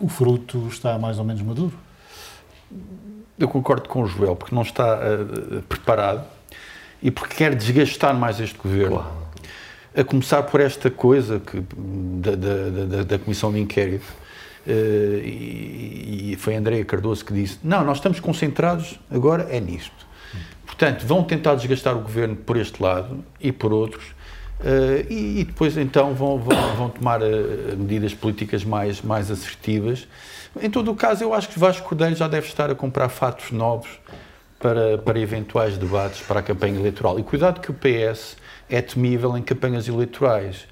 o 0.00 0.08
fruto 0.08 0.66
está 0.66 0.98
mais 0.98 1.20
ou 1.20 1.24
menos 1.24 1.42
maduro? 1.42 1.72
Eu 3.38 3.46
concordo 3.46 3.88
com 3.88 4.02
o 4.02 4.06
Joel, 4.06 4.34
porque 4.34 4.52
não 4.52 4.62
está 4.62 4.98
uh, 4.98 5.62
preparado 5.62 6.24
e 7.00 7.08
porque 7.08 7.36
quer 7.36 7.54
desgastar 7.54 8.12
mais 8.12 8.40
este 8.40 8.58
governo. 8.58 8.96
Claro. 8.96 9.12
A 9.94 10.02
começar 10.02 10.42
por 10.42 10.60
esta 10.60 10.90
coisa 10.90 11.38
que, 11.38 11.62
da, 12.18 12.34
da, 12.34 12.86
da, 12.96 13.02
da 13.04 13.18
Comissão 13.20 13.52
de 13.52 13.60
Inquérito, 13.60 14.12
e, 14.66 16.32
e 16.32 16.36
foi 16.36 16.56
Andréa 16.56 16.84
Cardoso 16.84 17.24
que 17.24 17.32
disse: 17.32 17.58
Não, 17.62 17.84
nós 17.84 17.98
estamos 17.98 18.18
concentrados 18.18 18.98
agora 19.08 19.46
é 19.50 19.60
nisto 19.60 20.09
Portanto, 20.80 21.06
vão 21.06 21.22
tentar 21.22 21.56
desgastar 21.56 21.94
o 21.94 22.00
governo 22.00 22.34
por 22.34 22.56
este 22.56 22.82
lado 22.82 23.22
e 23.38 23.52
por 23.52 23.70
outros, 23.70 24.02
uh, 24.60 25.06
e, 25.10 25.40
e, 25.40 25.44
depois 25.44 25.76
então 25.76 26.14
vão, 26.14 26.38
vão, 26.38 26.74
vão 26.74 26.88
tomar 26.88 27.20
uh, 27.20 27.76
medidas 27.76 28.14
políticas 28.14 28.64
mais, 28.64 29.02
mais 29.02 29.30
assertivas. 29.30 30.08
Em 30.58 30.70
todo 30.70 30.90
o 30.90 30.94
caso, 30.94 31.22
eu 31.22 31.34
acho 31.34 31.50
que 31.50 31.58
Vasco 31.58 31.86
Cordeiro 31.86 32.14
já 32.14 32.26
deve 32.26 32.46
estar 32.46 32.70
a 32.70 32.74
comprar 32.74 33.10
fatos 33.10 33.50
novos 33.50 33.90
para, 34.58 34.96
para 34.96 35.20
eventuais 35.20 35.76
debates 35.76 36.22
para 36.22 36.40
a 36.40 36.42
campanha 36.42 36.78
eleitoral. 36.78 37.18
E 37.18 37.22
cuidado 37.22 37.60
que 37.60 37.70
o 37.70 37.74
PS 37.74 38.38
é 38.66 38.80
temível 38.80 39.36
em 39.36 39.42
campanhas 39.42 39.86
eleitorais. 39.86 40.66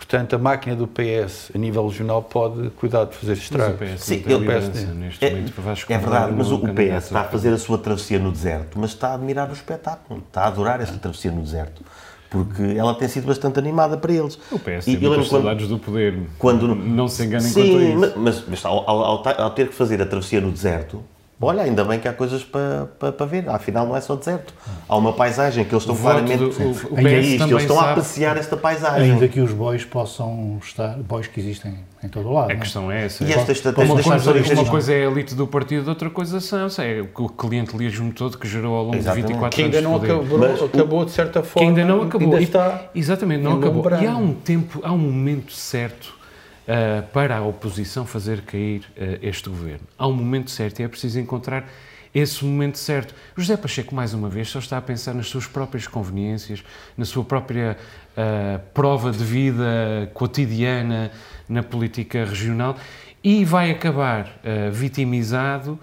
Portanto, 0.00 0.34
a 0.34 0.38
máquina 0.38 0.74
do 0.74 0.86
PS 0.86 1.52
a 1.54 1.58
nível 1.58 1.86
regional 1.86 2.22
pode 2.22 2.70
cuidar 2.70 3.04
de 3.04 3.14
fazer 3.14 3.34
estragos. 3.34 4.00
Sim, 4.00 4.24
ele, 4.26 4.46
PS 4.46 4.86
neste 4.94 5.22
é, 5.22 5.30
momento, 5.30 5.52
é 5.90 5.98
verdade, 5.98 6.32
mas 6.34 6.50
o 6.50 6.58
PS 6.58 7.04
está 7.04 7.20
a 7.20 7.24
fazer 7.24 7.52
a 7.52 7.58
sua 7.58 7.76
travessia 7.76 8.18
no 8.18 8.32
deserto, 8.32 8.78
mas 8.78 8.90
está 8.90 9.10
a 9.10 9.14
admirar 9.14 9.50
o 9.50 9.52
espetáculo, 9.52 10.22
está 10.26 10.44
a 10.44 10.46
adorar 10.46 10.80
essa 10.80 10.96
travessia 10.96 11.30
no 11.30 11.42
deserto. 11.42 11.84
porque 12.30 12.62
ela 12.62 12.94
tem 12.94 13.08
sido 13.08 13.26
bastante 13.26 13.58
animada 13.58 13.98
para 13.98 14.10
eles. 14.10 14.38
O 14.50 14.58
PS 14.58 14.86
e, 14.86 14.96
tem 14.96 15.06
muitas 15.06 15.28
saudades 15.28 15.68
do 15.68 15.78
poder, 15.78 16.18
quando, 16.38 16.74
não 16.74 17.06
se 17.06 17.22
enganem 17.22 17.46
sim, 17.46 17.62
quanto 17.62 17.76
a 17.76 18.08
isso. 18.08 18.18
Mas, 18.18 18.44
mas 18.48 18.64
ao, 18.64 18.88
ao, 18.88 19.28
ao, 19.28 19.50
ter 19.50 19.68
que 19.68 19.74
fazer 19.74 20.00
a 20.00 20.06
travessia 20.06 20.40
no 20.40 20.50
deserto, 20.50 21.04
Olha, 21.42 21.62
ainda 21.62 21.82
bem 21.84 21.98
que 21.98 22.06
há 22.06 22.12
coisas 22.12 22.44
para, 22.44 22.86
para, 22.98 23.12
para 23.12 23.24
ver. 23.24 23.48
Afinal, 23.48 23.86
não 23.86 23.96
é 23.96 24.00
só 24.02 24.14
deserto. 24.14 24.52
Há 24.86 24.94
uma 24.94 25.14
paisagem 25.14 25.64
que 25.64 25.72
eles 25.72 25.84
estão 25.84 25.96
claramente. 25.96 26.36
Do, 26.36 26.50
o, 26.50 26.94
o 26.94 26.98
é 26.98 27.18
isto, 27.18 27.44
eles 27.44 27.62
estão 27.62 27.76
sabe, 27.76 27.88
a 27.88 27.90
apreciar 27.92 28.36
esta 28.36 28.56
paisagem. 28.58 29.12
Ainda 29.12 29.26
que 29.26 29.40
os 29.40 29.50
bois 29.50 29.82
possam 29.82 30.58
estar. 30.62 30.98
bois 30.98 31.26
que 31.26 31.40
existem 31.40 31.78
em 32.04 32.08
todo 32.08 32.28
o 32.28 32.32
lado. 32.34 32.50
A 32.50 32.56
questão 32.56 32.92
é 32.92 33.06
essa. 33.06 33.24
E 33.24 33.32
esta 33.32 33.52
estratégia. 33.52 33.94
Uma 33.94 34.02
coisa, 34.02 34.54
uma 34.54 34.64
coisa 34.66 34.92
é 34.92 35.06
a 35.06 35.10
elite 35.10 35.34
do 35.34 35.46
partido, 35.46 35.88
outra 35.88 36.10
coisa 36.10 36.40
são, 36.40 36.66
é 36.78 37.00
o 37.00 37.28
clientelismo 37.30 38.12
todo 38.12 38.36
que 38.36 38.46
gerou 38.46 38.74
ao 38.74 38.84
longo 38.84 38.96
Exatamente. 38.96 39.28
de 39.28 39.32
24 39.32 39.56
que 39.56 39.62
ainda 39.62 39.78
anos. 39.78 39.90
Não 39.90 39.96
acabou, 39.96 40.38
Mas, 40.38 40.62
acabou, 40.62 41.04
de 41.06 41.10
certa 41.10 41.42
forma. 41.42 41.72
Que 41.72 41.80
ainda 41.80 41.90
não 41.90 42.02
acabou. 42.02 42.28
Ainda 42.28 42.42
está 42.42 42.90
Exatamente, 42.94 43.42
não 43.42 43.56
acabou. 43.56 43.82
E 43.98 44.06
há 44.06 44.14
um 44.14 44.34
tempo, 44.34 44.80
há 44.82 44.92
um 44.92 44.98
momento 44.98 45.52
certo 45.52 46.19
uh, 46.66 47.06
para 47.12 47.36
a 47.36 47.42
oposição 47.42 48.06
fazer 48.06 48.42
cair 48.42 48.80
uh, 48.96 49.18
este 49.22 49.48
governo. 49.48 49.86
Há 49.98 50.06
um 50.06 50.12
momento 50.12 50.50
certo 50.50 50.80
e 50.80 50.82
é 50.82 50.88
preciso 50.88 51.18
encontrar 51.18 51.68
esse 52.14 52.44
momento 52.44 52.76
certo. 52.76 53.14
José 53.36 53.56
Pacheco, 53.56 53.94
mais 53.94 54.12
uma 54.14 54.28
vez, 54.28 54.48
só 54.48 54.58
está 54.58 54.78
a 54.78 54.82
pensar 54.82 55.14
nas 55.14 55.28
suas 55.28 55.46
próprias 55.46 55.86
conveniências, 55.86 56.64
na 56.96 57.04
sua 57.04 57.24
própria 57.24 57.76
uh, 58.16 58.58
prova 58.74 59.12
de 59.12 59.24
vida 59.24 60.10
cotidiana 60.12 61.12
na 61.48 61.62
política 61.62 62.24
regional 62.24 62.76
e 63.22 63.44
vai 63.44 63.70
acabar 63.70 64.40
vitimizado 64.72 65.78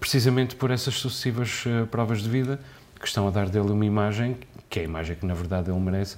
precisamente 0.00 0.56
por 0.56 0.70
essas 0.70 0.94
sucessivas 0.94 1.64
provas 1.90 2.22
de 2.22 2.30
vida 2.30 2.58
que 2.98 3.06
estão 3.06 3.28
a 3.28 3.30
dar 3.30 3.48
dele 3.48 3.70
uma 3.70 3.84
imagem, 3.84 4.36
que 4.70 4.78
é 4.78 4.82
a 4.82 4.84
imagem 4.84 5.16
que 5.16 5.26
na 5.26 5.34
verdade 5.34 5.70
ele 5.70 5.80
merece, 5.80 6.16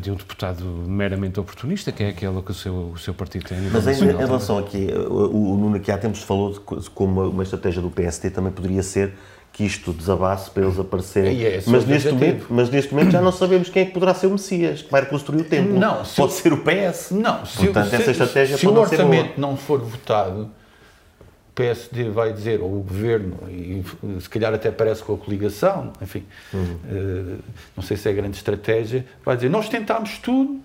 de 0.00 0.10
um 0.10 0.14
deputado 0.14 0.64
meramente 0.64 1.40
oportunista, 1.40 1.90
que 1.90 2.02
é 2.02 2.08
aquela 2.10 2.42
que 2.42 2.50
o 2.50 2.54
seu, 2.54 2.90
o 2.90 2.98
seu 2.98 3.14
partido 3.14 3.46
tem. 3.46 3.58
Mas 3.72 3.86
em, 3.86 4.04
em 4.04 4.16
relação 4.16 4.58
aqui, 4.58 4.88
o, 4.92 5.54
o 5.54 5.56
Nuno 5.56 5.76
aqui 5.76 5.90
há 5.90 5.96
tempos 5.96 6.22
falou 6.22 6.52
de 6.52 6.90
como 6.90 7.28
uma 7.28 7.42
estratégia 7.42 7.80
do 7.80 7.90
PST 7.90 8.30
também 8.30 8.52
poderia 8.52 8.82
ser 8.82 9.14
que 9.52 9.64
isto 9.64 9.92
desabasse 9.92 10.50
para 10.50 10.64
eles 10.64 10.78
aparecerem. 10.78 11.44
É 11.44 11.62
mas, 11.66 11.84
neste 11.84 12.10
momento, 12.10 12.46
mas 12.48 12.70
neste 12.70 12.94
momento 12.94 13.12
já 13.12 13.20
não 13.20 13.32
sabemos 13.32 13.68
quem 13.68 13.82
é 13.82 13.86
que 13.86 13.92
poderá 13.92 14.14
ser 14.14 14.26
o 14.26 14.30
Messias, 14.30 14.82
que 14.82 14.90
vai 14.90 15.02
reconstruir 15.02 15.42
o 15.42 15.44
templo. 15.44 15.78
Não, 15.78 16.02
pode 16.16 16.32
ser 16.32 16.52
o 16.52 16.58
PS. 16.58 17.10
Não, 17.10 17.44
se, 17.44 17.58
Portanto, 17.58 17.90
se, 17.90 17.96
essa 17.96 18.10
estratégia 18.10 18.56
se, 18.56 18.60
se 18.60 18.66
o 18.66 18.74
orçamento 18.74 19.38
não 19.38 19.56
for 19.56 19.80
votado, 19.80 20.50
PSD 21.54 22.08
vai 22.08 22.32
dizer, 22.32 22.60
ou 22.60 22.78
o 22.78 22.80
governo, 22.80 23.36
e 23.48 23.84
se 24.20 24.28
calhar 24.28 24.54
até 24.54 24.70
parece 24.70 25.02
com 25.02 25.14
a 25.14 25.18
coligação, 25.18 25.92
enfim, 26.00 26.24
uhum. 26.52 26.60
uh, 26.60 27.38
não 27.76 27.82
sei 27.82 27.96
se 27.96 28.08
é 28.08 28.12
grande 28.12 28.36
estratégia, 28.36 29.04
vai 29.24 29.36
dizer: 29.36 29.50
Nós 29.50 29.68
tentámos 29.68 30.16
tudo, 30.18 30.60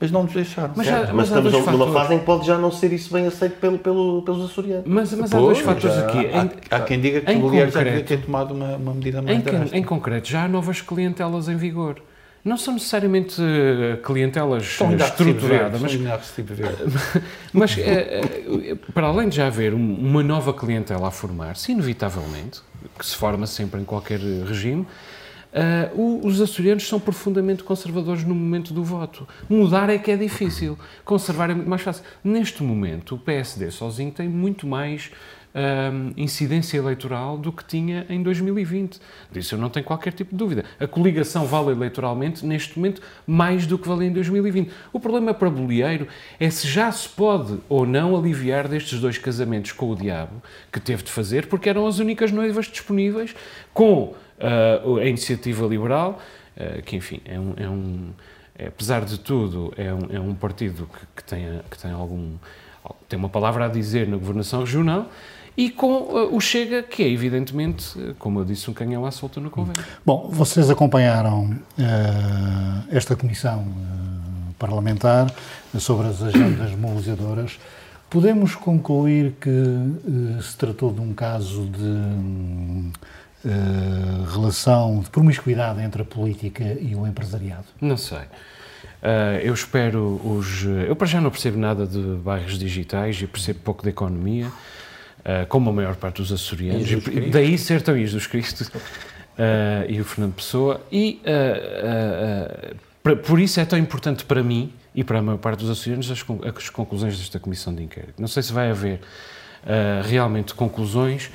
mas 0.00 0.10
não 0.10 0.24
nos 0.24 0.32
deixaram. 0.32 0.72
Mas, 0.74 0.86
já, 0.86 1.00
mas, 1.00 1.12
mas 1.12 1.28
estamos 1.28 1.52
numa 1.52 1.64
fatores. 1.64 1.92
fase 1.94 2.14
em 2.14 2.18
que 2.18 2.24
pode 2.24 2.44
já 2.44 2.58
não 2.58 2.72
ser 2.72 2.92
isso 2.92 3.12
bem 3.12 3.24
aceito 3.24 3.60
pelo, 3.60 3.78
pelo, 3.78 4.22
pelos 4.22 4.50
açorianos. 4.50 4.84
Mas, 4.84 5.12
mas 5.12 5.32
há 5.32 5.38
dois 5.38 5.60
fatores 5.60 5.96
já, 5.96 6.08
aqui. 6.08 6.18
Há, 6.26 6.44
em, 6.44 6.50
há, 6.70 6.80
quem 6.80 7.00
diga 7.00 7.20
que 7.20 7.32
o 7.32 7.48
Guilherme 7.48 7.72
já 7.72 7.84
devia 7.84 8.02
ter 8.02 8.20
tomado 8.22 8.52
uma, 8.52 8.76
uma 8.76 8.94
medida 8.94 9.22
mais 9.22 9.38
em, 9.38 9.42
drástica. 9.42 9.78
Em 9.78 9.82
concreto, 9.84 10.28
já 10.28 10.44
há 10.44 10.48
novas 10.48 10.80
clientelas 10.80 11.48
em 11.48 11.56
vigor 11.56 12.02
não 12.44 12.56
são 12.56 12.74
necessariamente 12.74 13.40
eh, 13.40 13.98
clientelas 14.04 14.64
estruturadas, 14.64 15.80
mas, 15.80 15.92
mas 17.52 17.78
é, 17.78 18.74
para 18.92 19.06
além 19.06 19.28
de 19.28 19.36
já 19.36 19.46
haver 19.46 19.74
uma 19.74 20.22
nova 20.22 20.52
clientela 20.52 21.08
a 21.08 21.10
formar-se, 21.10 21.70
inevitavelmente, 21.70 22.60
que 22.98 23.06
se 23.06 23.16
forma 23.16 23.46
sempre 23.46 23.80
em 23.80 23.84
qualquer 23.84 24.18
regime, 24.18 24.86
Uh, 25.52 26.26
os 26.26 26.40
açorianos 26.40 26.88
são 26.88 26.98
profundamente 26.98 27.62
conservadores 27.62 28.24
no 28.24 28.34
momento 28.34 28.72
do 28.72 28.82
voto. 28.82 29.28
Mudar 29.50 29.90
é 29.90 29.98
que 29.98 30.10
é 30.10 30.16
difícil, 30.16 30.78
conservar 31.04 31.50
é 31.50 31.54
muito 31.54 31.68
mais 31.68 31.82
fácil. 31.82 32.02
Neste 32.24 32.62
momento, 32.62 33.16
o 33.16 33.18
PSD 33.18 33.70
sozinho 33.70 34.10
tem 34.10 34.26
muito 34.30 34.66
mais 34.66 35.10
uh, 35.54 36.12
incidência 36.16 36.76
eleitoral 36.76 37.36
do 37.38 37.52
que 37.52 37.64
tinha 37.64 38.06
em 38.08 38.22
2020. 38.22 39.00
Disso 39.30 39.54
eu 39.54 39.58
não 39.58 39.68
tenho 39.68 39.84
qualquer 39.84 40.12
tipo 40.12 40.32
de 40.32 40.36
dúvida. 40.36 40.64
A 40.78 40.86
coligação 40.86 41.46
vale 41.46 41.70
eleitoralmente, 41.70 42.44
neste 42.44 42.78
momento, 42.78 43.02
mais 43.26 43.66
do 43.66 43.78
que 43.78 43.88
valia 43.88 44.08
em 44.08 44.12
2020. 44.12 44.70
O 44.92 45.00
problema 45.00 45.32
para 45.34 45.50
Bolieiro 45.50 46.08
é 46.38 46.50
se 46.50 46.66
já 46.66 46.90
se 46.90 47.08
pode 47.08 47.58
ou 47.68 47.86
não 47.86 48.16
aliviar 48.16 48.68
destes 48.68 49.00
dois 49.00 49.18
casamentos 49.18 49.72
com 49.72 49.90
o 49.90 49.96
diabo 49.96 50.42
que 50.72 50.80
teve 50.80 51.02
de 51.02 51.10
fazer, 51.10 51.46
porque 51.46 51.68
eram 51.68 51.86
as 51.86 51.98
únicas 51.98 52.32
noivas 52.32 52.66
disponíveis 52.66 53.34
com 53.72 54.14
uh, 54.38 54.96
a 54.98 55.04
iniciativa 55.04 55.66
liberal, 55.66 56.20
uh, 56.56 56.82
que 56.82 56.96
enfim, 56.96 57.20
é 57.24 57.38
um, 57.38 57.54
é 57.56 57.68
um 57.68 58.10
é, 58.58 58.66
apesar 58.66 59.04
de 59.04 59.18
tudo, 59.18 59.72
é 59.76 59.92
um, 59.92 60.16
é 60.16 60.20
um 60.20 60.34
partido 60.34 60.86
que, 60.86 61.06
que, 61.16 61.24
tem, 61.24 61.60
que 61.70 61.78
tem 61.78 61.90
algum 61.90 62.36
tem 63.08 63.18
uma 63.18 63.28
palavra 63.28 63.66
a 63.66 63.68
dizer 63.68 64.08
na 64.08 64.16
governação 64.16 64.60
regional 64.60 65.08
e 65.56 65.70
com 65.70 65.92
uh, 65.92 66.34
o 66.34 66.40
Chega, 66.40 66.82
que 66.82 67.02
é 67.02 67.08
evidentemente, 67.08 67.98
uh, 67.98 68.14
como 68.18 68.40
eu 68.40 68.44
disse, 68.44 68.70
um 68.70 68.74
canhão 68.74 69.04
à 69.04 69.10
solta 69.10 69.40
no 69.40 69.50
convento. 69.50 69.84
Bom, 70.04 70.28
vocês 70.30 70.70
acompanharam 70.70 71.50
uh, 71.50 72.84
esta 72.90 73.14
comissão 73.14 73.60
uh, 73.60 74.54
parlamentar 74.58 75.32
sobre 75.78 76.08
as 76.08 76.22
agendas 76.22 76.72
mobilizadoras. 76.72 77.58
Podemos 78.08 78.54
concluir 78.54 79.34
que 79.40 79.50
uh, 79.50 80.42
se 80.42 80.56
tratou 80.56 80.92
de 80.92 81.00
um 81.00 81.12
caso 81.12 81.66
de 81.66 82.92
relação, 84.32 85.00
de 85.00 85.10
promiscuidade 85.10 85.82
entre 85.82 86.02
a 86.02 86.04
política 86.04 86.62
e 86.80 86.94
o 86.94 87.04
empresariado? 87.04 87.64
Não 87.80 87.96
sei. 87.96 88.20
eu 89.42 89.52
espero 89.52 90.20
os. 90.24 90.62
Eu, 90.86 90.94
para 90.94 91.08
já, 91.08 91.20
não 91.20 91.28
percebo 91.28 91.58
nada 91.58 91.84
de 91.84 91.98
bairros 91.98 92.56
digitais 92.56 93.20
e 93.20 93.26
percebo 93.26 93.58
pouco 93.64 93.82
de 93.82 93.88
economia. 93.88 94.46
Uh, 95.24 95.46
como 95.46 95.70
a 95.70 95.72
maior 95.72 95.94
parte 95.94 96.16
dos 96.16 96.32
açorianos, 96.32 96.90
e 96.90 97.30
daí 97.30 97.56
ser 97.56 97.80
tão 97.80 97.96
Jesus 97.96 98.26
Cristo 98.26 98.62
uh, 98.62 99.88
e 99.88 100.00
o 100.00 100.04
Fernando 100.04 100.34
Pessoa, 100.34 100.80
e 100.90 101.22
uh, 101.22 103.16
por 103.18 103.38
isso 103.38 103.60
é 103.60 103.64
tão 103.64 103.78
importante 103.78 104.24
para 104.24 104.42
mim 104.42 104.72
e 104.92 105.04
para 105.04 105.20
a 105.20 105.22
maior 105.22 105.38
parte 105.38 105.60
dos 105.60 105.70
açorianos 105.70 106.10
as, 106.10 106.24
as 106.56 106.70
conclusões 106.70 107.16
desta 107.16 107.38
comissão 107.38 107.72
de 107.72 107.84
inquérito. 107.84 108.14
Não 108.20 108.26
sei 108.26 108.42
se 108.42 108.52
vai 108.52 108.68
haver 108.68 108.98
realmente 110.02 110.54
conclusões, 110.54 111.30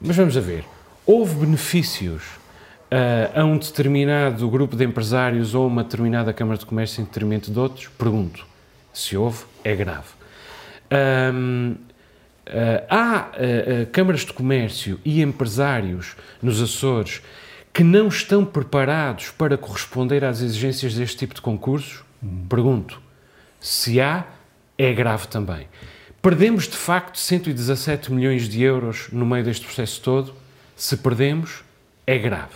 mas 0.00 0.16
vamos 0.16 0.36
a 0.36 0.40
ver. 0.40 0.64
Houve 1.06 1.46
benefícios 1.46 2.24
a 3.34 3.44
um 3.44 3.56
determinado 3.56 4.50
grupo 4.50 4.74
de 4.74 4.84
empresários 4.84 5.54
ou 5.54 5.68
uma 5.68 5.84
determinada 5.84 6.32
Câmara 6.32 6.58
de 6.58 6.66
Comércio 6.66 7.00
em 7.00 7.04
detrimento 7.04 7.52
de 7.52 7.58
outros? 7.58 7.86
Pergunto. 7.96 8.44
Se 8.92 9.16
houve, 9.16 9.44
é 9.62 9.76
grave. 9.76 10.08
Um, 11.32 11.74
Uh, 11.74 11.91
há 12.88 13.30
uh, 13.30 13.82
uh, 13.82 13.86
câmaras 13.92 14.20
de 14.20 14.32
comércio 14.32 15.00
e 15.04 15.22
empresários 15.22 16.16
nos 16.42 16.60
Açores 16.60 17.22
que 17.72 17.82
não 17.82 18.08
estão 18.08 18.44
preparados 18.44 19.30
para 19.30 19.56
corresponder 19.56 20.24
às 20.24 20.40
exigências 20.40 20.94
deste 20.94 21.18
tipo 21.18 21.34
de 21.34 21.40
concursos? 21.40 22.04
Pergunto. 22.48 23.00
Se 23.60 24.00
há, 24.00 24.26
é 24.76 24.92
grave 24.92 25.28
também. 25.28 25.66
Perdemos 26.20 26.68
de 26.68 26.76
facto 26.76 27.18
117 27.18 28.12
milhões 28.12 28.48
de 28.48 28.62
euros 28.62 29.08
no 29.10 29.24
meio 29.24 29.44
deste 29.44 29.64
processo 29.64 30.00
todo? 30.00 30.34
Se 30.76 30.96
perdemos, 30.96 31.64
é 32.06 32.18
grave. 32.18 32.54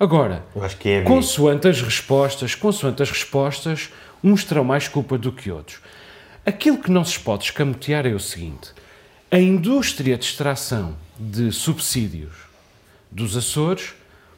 Agora, 0.00 0.44
é 0.84 1.02
consoante 1.02 1.66
as 1.66 1.82
respostas, 1.82 2.54
consoante 2.54 3.02
as 3.02 3.10
respostas, 3.10 3.90
uns 4.22 4.44
terão 4.44 4.62
mais 4.62 4.86
culpa 4.86 5.18
do 5.18 5.32
que 5.32 5.50
outros. 5.50 5.80
Aquilo 6.46 6.78
que 6.78 6.90
não 6.90 7.04
se 7.04 7.18
pode 7.18 7.44
escamotear 7.44 8.06
é 8.06 8.14
o 8.14 8.20
seguinte: 8.20 8.72
a 9.30 9.38
indústria 9.38 10.16
de 10.16 10.24
extração 10.24 10.96
de 11.18 11.52
subsídios 11.52 12.32
dos 13.10 13.36
Açores 13.36 13.94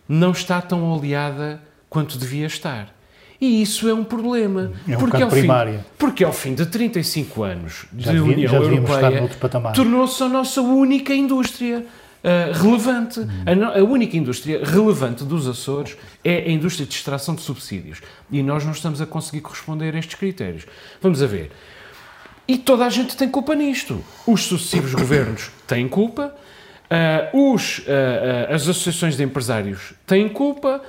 não 0.09 0.33
está 0.33 0.61
tão 0.61 0.83
oleada 0.85 1.63
quanto 1.89 2.19
devia 2.19 2.47
estar. 2.47 2.95
E 3.41 3.63
isso 3.63 3.89
é 3.89 3.95
um 3.95 4.05
problema. 4.05 4.73
É 4.87 4.97
um 4.97 5.01
porque, 5.01 5.23
ao 5.23 5.31
fim, 5.31 5.49
porque 5.97 6.25
ao 6.25 6.33
fim 6.33 6.55
de 6.55 6.67
35 6.67 7.43
anos 7.43 7.87
de 7.93 8.05
devia, 8.05 8.23
União 8.23 8.55
Europeia, 8.55 9.31
tornou-se 9.75 10.23
a 10.23 10.29
nossa 10.29 10.61
única 10.61 11.15
indústria 11.15 11.87
uh, 12.23 12.63
relevante. 12.63 13.21
Hum. 13.21 13.29
A, 13.47 13.79
a, 13.79 13.83
única 13.83 14.17
indústria 14.17 14.63
relevante 14.63 15.25
dos 15.25 15.49
Açores 15.49 15.97
é 16.23 16.37
a 16.37 16.51
indústria 16.51 16.87
de 16.87 16.93
extração 16.93 17.35
de 17.35 17.41
subsídios. 17.41 18.03
E 18.31 18.43
nós 18.43 18.65
não 18.65 18.73
estamos 18.73 19.01
a 19.01 19.07
conseguir 19.07 19.41
corresponder 19.41 19.95
a 19.95 19.99
estes 19.99 20.17
critérios. 20.17 20.67
Vamos 21.01 21.23
a 21.23 21.27
ver. 21.27 21.51
E 22.51 22.59
toda 22.59 22.85
a 22.85 22.89
gente 22.89 23.17
tem 23.17 23.29
culpa 23.29 23.55
nisto. 23.55 24.05
Os 24.27 24.43
sucessivos 24.43 24.93
governos 24.99 25.53
têm 25.69 25.87
culpa, 25.87 26.35
uh, 27.33 27.55
os, 27.55 27.79
uh, 27.79 27.83
uh, 27.83 28.53
as 28.53 28.63
associações 28.63 29.17
de 29.17 29.23
empresários 29.23 29.95
têm 30.05 30.29
culpa, 30.29 30.83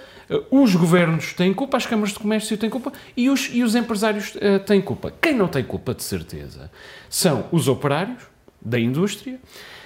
os 0.49 0.75
governos 0.75 1.33
têm 1.33 1.53
culpa, 1.53 1.77
as 1.77 1.85
câmaras 1.85 2.13
de 2.13 2.19
comércio 2.19 2.57
têm 2.57 2.67
culpa 2.67 2.91
e 3.15 3.29
os, 3.29 3.47
e 3.53 3.61
os 3.61 3.75
empresários 3.75 4.33
têm 4.65 4.81
culpa. 4.81 5.13
Quem 5.21 5.35
não 5.35 5.47
tem 5.47 5.63
culpa, 5.63 5.93
de 5.93 6.01
certeza, 6.03 6.71
são 7.09 7.45
os 7.51 7.67
operários 7.67 8.23
da 8.59 8.79
indústria, 8.79 9.37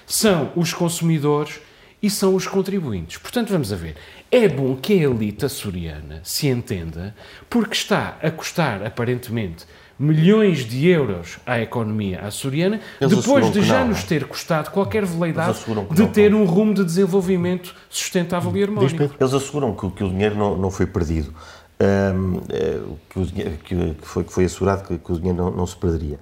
são 0.06 0.52
os 0.54 0.72
consumidores 0.72 1.60
e 2.00 2.08
são 2.08 2.36
os 2.36 2.46
contribuintes. 2.46 3.18
Portanto, 3.18 3.50
vamos 3.50 3.72
a 3.72 3.76
ver. 3.76 3.96
É 4.30 4.48
bom 4.48 4.76
que 4.76 4.92
a 4.92 5.10
elite 5.10 5.44
açoriana 5.44 6.20
se 6.22 6.46
entenda, 6.46 7.14
porque 7.50 7.74
está 7.74 8.16
a 8.22 8.30
custar, 8.30 8.86
aparentemente, 8.86 9.66
milhões 9.98 10.58
de 10.58 10.86
euros 10.88 11.38
à 11.46 11.60
economia 11.60 12.20
açoriana, 12.20 12.80
Eles 13.00 13.16
depois 13.16 13.50
de 13.50 13.62
já 13.62 13.80
não, 13.80 13.88
nos 13.88 14.04
ter 14.04 14.24
custado 14.24 14.70
qualquer 14.70 15.04
veleidade 15.04 15.58
de 15.64 16.02
não, 16.02 16.08
ter 16.08 16.34
um 16.34 16.44
rumo 16.44 16.74
de 16.74 16.84
desenvolvimento 16.84 17.74
sustentável 17.88 18.54
e 18.56 18.62
harmónico. 18.62 19.10
Eles 19.18 19.34
asseguram 19.34 19.74
que, 19.74 19.90
que 19.90 20.04
o 20.04 20.08
dinheiro 20.08 20.36
não, 20.36 20.56
não 20.56 20.70
foi 20.70 20.86
perdido. 20.86 21.32
Um, 21.78 22.40
eh, 22.48 22.80
que, 23.10 23.18
o, 23.18 23.26
que, 23.26 23.96
foi, 24.00 24.24
que 24.24 24.32
foi 24.32 24.44
assegurado 24.46 24.84
que, 24.84 24.96
que 24.96 25.12
o 25.12 25.16
dinheiro 25.16 25.36
não, 25.36 25.50
não 25.50 25.66
se 25.66 25.76
perderia. 25.76 26.18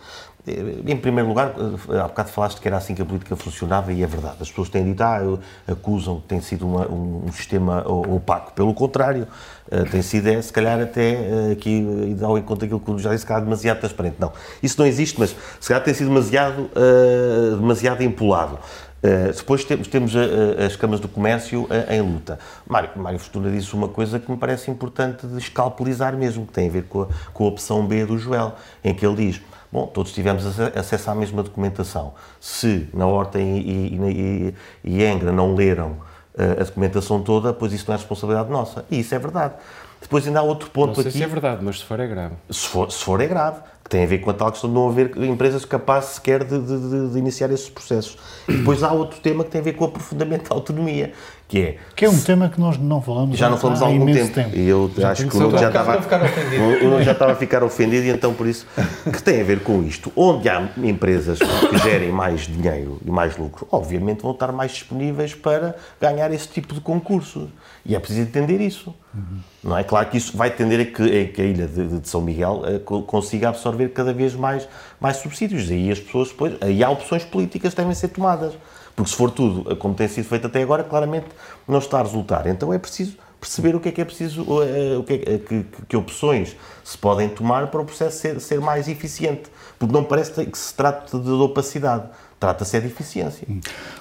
Eh, 0.46 0.82
em 0.86 0.96
primeiro 0.96 1.28
lugar, 1.28 1.54
eh, 1.88 1.98
há 1.98 2.08
bocado 2.08 2.28
falaste 2.28 2.60
que 2.60 2.68
era 2.68 2.76
assim 2.76 2.94
que 2.94 3.00
a 3.00 3.04
política 3.04 3.34
funcionava 3.34 3.92
e 3.92 4.02
é 4.02 4.06
verdade. 4.06 4.36
As 4.40 4.48
pessoas 4.48 4.68
têm 4.68 4.84
dito, 4.84 5.02
ah, 5.02 5.20
acusam 5.66 6.20
que 6.20 6.28
tem 6.28 6.40
sido 6.40 6.66
uma, 6.66 6.86
um, 6.86 7.32
sistema 7.32 7.82
opaco. 7.88 8.52
Pelo 8.52 8.74
contrário, 8.74 9.26
eh, 9.70 9.84
tem 9.84 10.02
sido, 10.02 10.28
é, 10.28 10.40
se 10.42 10.52
calhar, 10.52 10.80
até 10.80 11.50
aqui, 11.52 12.16
ao 12.22 12.36
encontro 12.36 12.66
daquilo 12.68 12.80
que 12.80 13.02
já 13.02 13.12
disse, 13.12 13.26
que 13.26 13.32
demasiado 13.32 13.80
transparente. 13.80 14.16
Não, 14.18 14.32
isso 14.62 14.78
não 14.78 14.86
existe, 14.86 15.18
mas 15.18 15.34
se 15.60 15.68
calhar 15.68 15.82
tem 15.82 15.94
sido 15.94 16.08
demasiado, 16.08 16.70
uh, 16.74 17.56
demasiado 17.56 18.02
empolado. 18.02 18.58
Uh, 19.02 19.32
depois 19.34 19.64
temos, 19.64 19.86
temos 19.88 20.14
as 20.16 20.76
câmaras 20.76 21.00
do 21.00 21.08
comércio 21.08 21.68
em 21.90 22.00
luta. 22.00 22.38
Mário, 22.66 22.90
Mário 22.96 23.18
Fortuna 23.18 23.50
disse 23.50 23.74
uma 23.74 23.88
coisa 23.88 24.18
que 24.18 24.30
me 24.30 24.36
parece 24.36 24.70
importante 24.70 25.26
de 25.26 25.38
escalpelizar 25.38 26.16
mesmo, 26.16 26.46
que 26.46 26.52
tem 26.52 26.68
a 26.68 26.72
ver 26.72 26.84
com 26.84 27.02
a, 27.02 27.08
com 27.32 27.44
a 27.44 27.48
opção 27.48 27.86
B 27.86 28.06
do 28.06 28.16
Joel, 28.16 28.54
em 28.82 28.94
que 28.94 29.04
ele 29.04 29.16
diz 29.16 29.42
Bom, 29.74 29.88
todos 29.88 30.12
tivemos 30.12 30.46
acesso 30.76 31.10
à 31.10 31.16
mesma 31.16 31.42
documentação. 31.42 32.14
Se 32.40 32.88
na 32.94 33.08
Horta 33.08 33.40
e, 33.40 33.42
e, 33.42 33.96
e, 33.96 34.54
e 34.84 35.04
Engra 35.04 35.32
não 35.32 35.52
leram 35.56 35.96
uh, 36.34 36.60
a 36.60 36.62
documentação 36.62 37.20
toda, 37.20 37.52
pois 37.52 37.72
isso 37.72 37.84
não 37.88 37.94
é 37.96 37.98
responsabilidade 37.98 38.48
nossa. 38.50 38.84
E 38.88 39.00
isso 39.00 39.12
é 39.16 39.18
verdade. 39.18 39.54
Depois 40.00 40.24
ainda 40.28 40.38
há 40.38 40.42
outro 40.44 40.70
ponto 40.70 40.88
não 40.88 40.94
sei 40.94 41.08
aqui. 41.08 41.18
se 41.18 41.24
é 41.24 41.26
verdade, 41.26 41.64
mas 41.64 41.80
se 41.80 41.84
for 41.86 41.98
é 41.98 42.06
grave. 42.06 42.36
Se 42.48 42.68
for, 42.68 42.92
se 42.92 43.02
for 43.02 43.20
é 43.20 43.26
grave 43.26 43.62
que 43.84 43.90
tem 43.90 44.02
a 44.02 44.06
ver 44.06 44.18
com 44.20 44.30
a 44.30 44.32
tal 44.32 44.50
questão 44.50 44.70
de 44.70 44.74
não 44.74 44.88
haver 44.88 45.14
empresas 45.22 45.66
capazes 45.66 46.14
sequer 46.14 46.42
de, 46.42 46.58
de, 46.58 47.10
de, 47.10 47.18
iniciar 47.18 47.50
esses 47.50 47.68
processos. 47.68 48.16
E 48.48 48.52
depois 48.54 48.82
há 48.82 48.90
outro 48.90 49.20
tema 49.20 49.44
que 49.44 49.50
tem 49.50 49.60
a 49.60 49.64
ver 49.64 49.74
com 49.74 49.84
o 49.84 49.88
aprofundamento 49.88 50.48
da 50.48 50.56
autonomia, 50.56 51.12
que 51.46 51.60
é... 51.60 51.76
Que 51.94 52.06
é 52.06 52.08
um 52.08 52.18
tema 52.18 52.48
que 52.48 52.58
nós 52.58 52.78
não 52.78 53.02
falamos 53.02 53.36
Já 53.36 53.50
não 53.50 53.58
falamos 53.58 53.82
há, 53.82 53.84
há 53.84 53.88
algum 53.88 54.06
tempo. 54.06 54.32
tempo. 54.32 54.56
E 54.56 54.66
eu 54.66 54.90
já 54.96 55.10
acho 55.10 55.28
que 55.28 55.36
o 55.36 55.50
já 55.58 55.68
estava, 55.68 55.98
o 55.98 57.02
já 57.02 57.12
estava 57.12 57.32
a 57.32 57.36
ficar 57.36 57.62
ofendido 57.62 58.06
e 58.06 58.08
então 58.08 58.32
por 58.32 58.46
isso, 58.46 58.66
que 59.04 59.22
tem 59.22 59.42
a 59.42 59.44
ver 59.44 59.60
com 59.60 59.82
isto. 59.82 60.10
Onde 60.16 60.48
há 60.48 60.66
empresas 60.78 61.38
que 61.38 61.78
gerem 61.78 62.10
mais 62.10 62.46
dinheiro 62.46 62.98
e 63.04 63.10
mais 63.10 63.36
lucro, 63.36 63.68
obviamente 63.70 64.22
vão 64.22 64.32
estar 64.32 64.50
mais 64.50 64.72
disponíveis 64.72 65.34
para 65.34 65.76
ganhar 66.00 66.32
esse 66.32 66.48
tipo 66.48 66.72
de 66.72 66.80
concursos. 66.80 67.50
E 67.84 67.94
é 67.94 67.98
preciso 67.98 68.22
entender 68.22 68.62
isso. 68.62 68.94
Uhum. 69.14 69.38
Não 69.62 69.78
é? 69.78 69.84
Claro 69.84 70.08
que 70.08 70.16
isso 70.16 70.36
vai 70.36 70.50
tender 70.50 70.80
a 70.80 70.84
que, 70.84 71.02
a, 71.02 71.32
que 71.32 71.40
a 71.40 71.44
ilha 71.44 71.66
de, 71.66 72.00
de, 72.00 72.08
São 72.08 72.20
Miguel 72.20 72.62
eh, 72.66 72.80
consiga 73.06 73.50
absorver 73.50 73.73
cada 73.94 74.12
vez 74.12 74.34
mais, 74.34 74.68
mais 75.00 75.18
subsídios. 75.18 75.70
Aí 75.70 75.90
as 75.90 76.00
pessoas 76.00 76.28
depois. 76.28 76.54
Aí 76.60 76.82
há 76.82 76.90
opções 76.90 77.24
políticas 77.24 77.72
que 77.74 77.80
devem 77.80 77.94
ser 77.94 78.08
tomadas. 78.08 78.54
Porque 78.94 79.10
se 79.10 79.16
for 79.16 79.30
tudo 79.30 79.70
eh, 79.72 79.74
como 79.74 79.94
tem 79.94 80.08
sido 80.08 80.26
feito 80.26 80.46
até 80.46 80.62
agora, 80.62 80.84
claramente 80.84 81.26
não 81.66 81.78
está 81.78 82.00
a 82.00 82.02
resultar. 82.02 82.46
Então 82.46 82.72
é 82.72 82.78
preciso 82.78 83.16
perceber 83.40 83.74
o 83.74 83.80
que 83.80 83.88
é 83.88 83.92
que 83.92 84.00
é 84.00 84.04
preciso, 84.04 84.46
eh, 84.62 84.96
o 84.96 85.02
que, 85.02 85.14
é, 85.14 85.38
que, 85.38 85.66
que, 85.88 85.96
opções 85.96 86.56
se 86.82 86.96
podem 86.96 87.28
tomar 87.28 87.66
para 87.66 87.80
o 87.80 87.84
processo 87.84 88.18
ser, 88.18 88.40
ser 88.40 88.60
mais 88.60 88.88
eficiente. 88.88 89.50
Porque 89.78 89.92
não 89.92 90.04
parece 90.04 90.44
que 90.46 90.58
se 90.58 90.72
trate 90.72 91.18
de 91.18 91.30
opacidade 91.30 92.08
Trata-se 92.44 92.78
de 92.78 92.88
eficiência. 92.88 93.48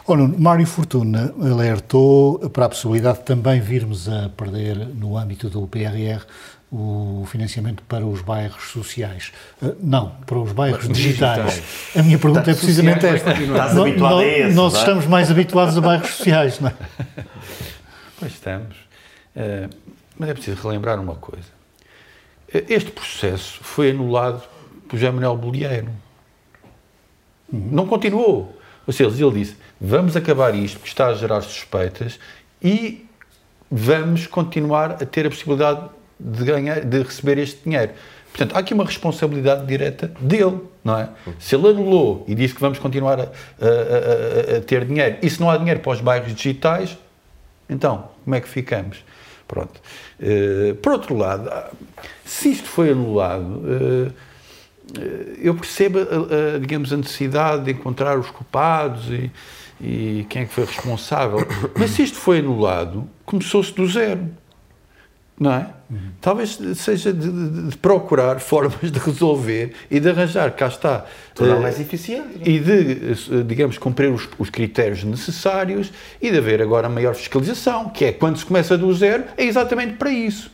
Oh, 0.06 0.18
Nuno, 0.18 0.38
Mário 0.38 0.68
Fortuna 0.68 1.34
alertou 1.42 2.40
para 2.50 2.66
a 2.66 2.70
possibilidade 2.70 3.20
de 3.20 3.24
também 3.24 3.62
virmos 3.62 4.10
a 4.10 4.28
perder, 4.36 4.76
no 4.90 5.18
âmbito 5.18 5.50
do 5.50 5.66
PRR, 5.66 6.26
o 6.76 7.26
financiamento 7.28 7.84
para 7.84 8.06
os 8.06 8.22
bairros 8.22 8.70
sociais. 8.72 9.32
Uh, 9.62 9.76
não, 9.80 10.10
para 10.26 10.40
os 10.40 10.52
bairros 10.52 10.88
digitais. 10.88 11.46
digitais. 11.46 11.96
A 11.96 12.04
minha 12.04 12.18
pergunta 12.18 12.50
é 12.50 12.54
precisamente 12.54 13.06
esta. 13.06 13.32
Estás 13.34 13.74
no, 13.76 13.84
habituado 13.84 14.16
no, 14.16 14.20
a 14.20 14.26
esse, 14.26 14.56
Nós 14.56 14.76
é? 14.76 14.80
estamos 14.80 15.06
mais 15.06 15.30
habituados 15.30 15.78
a 15.78 15.82
bairros 15.82 16.10
sociais, 16.10 16.60
não 16.60 16.70
é? 16.70 16.74
Pois 18.20 18.32
estamos. 18.32 18.76
Uh, 19.36 19.70
mas 20.18 20.30
é 20.30 20.34
preciso 20.34 20.62
relembrar 20.62 21.00
uma 21.00 21.16
coisa. 21.16 21.48
Este 22.48 22.92
processo 22.92 23.60
foi 23.64 23.92
anulado 23.92 24.44
por 24.88 24.98
José 24.98 25.12
Manuel 25.12 25.36
Bolieiro 25.36 25.90
não 27.54 27.86
continuou. 27.86 28.58
Ou 28.88 28.94
seja, 28.94 29.26
ele 29.26 29.40
disse: 29.40 29.56
vamos 29.80 30.16
acabar 30.16 30.56
isto, 30.56 30.80
que 30.80 30.88
está 30.88 31.08
a 31.08 31.14
gerar 31.14 31.42
suspeitas, 31.42 32.20
e 32.62 33.06
vamos 33.70 34.26
continuar 34.26 34.92
a 34.92 35.06
ter 35.06 35.28
a 35.28 35.30
possibilidade 35.30 35.90
de, 36.24 36.44
ganhar, 36.46 36.82
de 36.82 37.02
receber 37.02 37.38
este 37.38 37.64
dinheiro. 37.64 37.92
Portanto, 38.32 38.56
há 38.56 38.60
aqui 38.60 38.74
uma 38.74 38.84
responsabilidade 38.84 39.66
direta 39.68 40.12
dele, 40.20 40.60
não 40.84 40.98
é? 40.98 41.10
Se 41.38 41.56
ele 41.56 41.68
anulou 41.68 42.26
e 42.28 42.34
disse 42.34 42.56
que 42.56 42.62
vamos 42.62 42.80
continuar 42.80 43.20
a, 43.20 43.24
a, 43.24 43.26
a, 43.26 44.58
a, 44.58 44.62
ter 44.62 44.86
dinheiro, 44.86 45.18
e 45.22 45.30
se 45.30 45.40
não 45.40 45.52
há 45.52 45.58
dinheiro 45.58 45.80
para 45.82 45.92
os 45.92 46.02
bairros 46.02 46.34
digitais, 46.34 46.98
então, 47.70 48.10
como 48.24 48.36
é 48.36 48.42
que 48.42 48.50
ficamos? 48.50 49.04
Pronto. 49.48 49.80
Uh, 50.20 50.74
por 50.76 50.94
outro 50.94 51.16
lado, 51.16 51.48
se 52.26 52.52
isto 52.52 52.68
foi 52.68 52.90
anulado, 52.90 53.44
uh, 53.44 54.14
eu 55.40 55.54
percebo, 55.54 56.00
a, 56.00 56.58
digamos, 56.60 56.92
a 56.92 56.98
necessidade 56.98 57.66
de 57.66 57.72
encontrar 57.72 58.18
os 58.18 58.30
culpados 58.30 59.10
e, 59.10 59.32
e 59.80 60.26
quem 60.30 60.42
é 60.42 60.46
que 60.46 60.54
foi 60.54 60.66
responsável. 60.66 61.46
Mas 61.78 61.92
se 61.92 62.04
isto 62.04 62.18
foi 62.18 62.40
anulado, 62.40 63.08
começou-se 63.26 63.72
do 63.74 63.88
zero. 63.88 64.28
Não 65.40 65.52
é? 65.52 65.70
Uhum. 65.94 66.12
Talvez 66.20 66.60
seja 66.76 67.14
de, 67.14 67.32
de, 67.32 67.70
de, 67.70 67.78
procurar 67.78 68.40
formas 68.42 68.92
de 68.92 69.00
resolver 69.00 69.74
e 69.90 70.00
de 70.00 70.10
arranjar, 70.10 70.52
cá 70.52 70.68
está. 70.68 71.06
Tornar 71.36 71.58
uh, 71.58 71.62
mais 71.62 71.80
eficiente. 71.80 72.40
E 72.44 72.60
de, 72.60 73.44
digamos, 73.44 73.78
cumprir 73.78 74.12
os, 74.12 74.28
os, 74.38 74.50
critérios 74.50 75.04
necessários 75.04 75.92
e 76.22 76.32
de 76.32 76.38
haver 76.38 76.62
agora 76.62 76.90
maior 76.90 77.16
fiscalização, 77.16 77.90
que 77.90 78.06
é 78.06 78.12
quando 78.12 78.38
se 78.38 78.46
começa 78.46 78.78
do 78.78 78.94
zero, 78.94 79.24
é 79.38 79.46
exatamente 79.46 79.94
para 79.94 80.10
isso. 80.10 80.52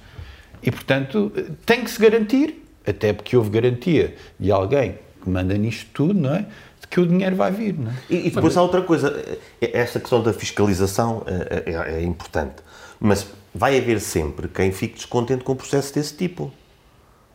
E, 0.61 0.69
portanto, 0.71 1.31
tem 1.65 1.83
que 1.83 1.89
se 1.89 2.01
garantir 2.01 2.59
até 2.85 3.13
porque 3.13 3.35
houve 3.37 3.49
garantia 3.49 4.15
de 4.39 4.51
alguém 4.51 4.97
que 5.21 5.29
manda 5.29 5.57
nisto 5.57 5.87
tudo, 5.93 6.13
não 6.13 6.33
é? 6.33 6.45
De 6.81 6.87
que 6.89 6.99
o 6.99 7.05
dinheiro 7.05 7.35
vai 7.35 7.51
vir, 7.51 7.77
não 7.77 7.91
é? 7.91 7.95
E, 8.09 8.27
e 8.27 8.31
depois 8.31 8.55
há 8.57 8.61
outra 8.61 8.81
coisa, 8.81 9.13
esta 9.61 9.99
questão 9.99 10.23
da 10.23 10.33
fiscalização 10.33 11.23
é, 11.27 11.71
é, 11.71 11.95
é 11.99 12.03
importante, 12.03 12.55
mas 12.99 13.27
vai 13.59 13.77
haver 13.77 13.99
sempre 13.99 14.47
quem 14.47 14.71
fique 14.71 14.95
descontente 14.95 15.43
com 15.43 15.51
um 15.51 15.55
processo 15.55 15.93
desse 15.93 16.15
tipo. 16.15 16.49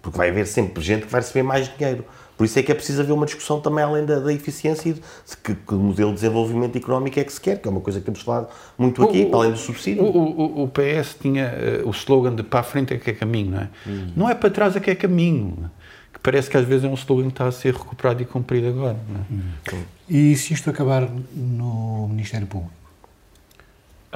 Porque 0.01 0.17
vai 0.17 0.31
haver 0.31 0.47
sempre 0.47 0.83
gente 0.83 1.05
que 1.05 1.13
vai 1.13 1.21
receber 1.21 1.43
mais 1.43 1.69
dinheiro. 1.69 2.05
Por 2.37 2.45
isso 2.45 2.59
é 2.59 2.63
que 2.63 2.73
é 2.73 2.75
preciso 2.75 3.03
haver 3.03 3.13
uma 3.13 3.27
discussão 3.27 3.61
também 3.61 3.85
além 3.85 4.07
da, 4.07 4.19
da 4.19 4.33
eficiência 4.33 4.89
e 4.89 4.93
de 4.95 5.01
que, 5.43 5.55
que, 5.55 5.75
modelo 5.75 6.11
de 6.11 6.17
desenvolvimento 6.17 6.77
económico 6.77 7.21
é 7.21 7.25
que 7.25 7.33
se 7.33 7.41
quer, 7.41 7.61
que 7.61 7.69
é 7.69 7.71
uma 7.71 7.81
coisa 7.81 8.01
que 8.01 8.07
temos 8.07 8.23
falado 8.23 8.49
muito 8.77 9.05
aqui, 9.05 9.23
o, 9.23 9.31
para 9.31 9.39
além 9.41 9.53
do 9.53 9.59
subsídio. 9.59 10.03
O, 10.03 10.63
o, 10.63 10.63
o 10.65 10.69
PS 10.69 11.17
tinha 11.21 11.53
uh, 11.85 11.89
o 11.89 11.91
slogan 11.91 12.35
de 12.35 12.43
para 12.43 12.61
a 12.61 12.63
frente 12.63 12.95
é 12.95 12.99
que 12.99 13.11
é 13.11 13.13
caminho, 13.13 13.51
não 13.53 13.59
é? 13.61 13.69
Hum. 13.87 14.13
Não 14.17 14.29
é 14.29 14.35
para 14.35 14.51
trás 14.51 14.75
é 14.75 14.81
que 14.81 14.91
é 14.91 14.95
caminho. 14.95 15.71
Que 16.13 16.19
parece 16.21 16.49
que 16.49 16.57
às 16.57 16.65
vezes 16.65 16.85
é 16.85 16.89
um 16.89 16.95
slogan 16.95 17.25
que 17.27 17.33
está 17.33 17.47
a 17.47 17.53
ser 17.53 17.75
recuperado 17.75 18.23
e 18.23 18.25
cumprido 18.25 18.69
agora. 18.69 18.97
É? 18.97 19.35
Hum. 19.35 19.83
E 20.09 20.35
se 20.37 20.55
isto 20.55 20.71
acabar 20.71 21.07
no 21.35 22.09
Ministério 22.09 22.47
Público? 22.47 22.84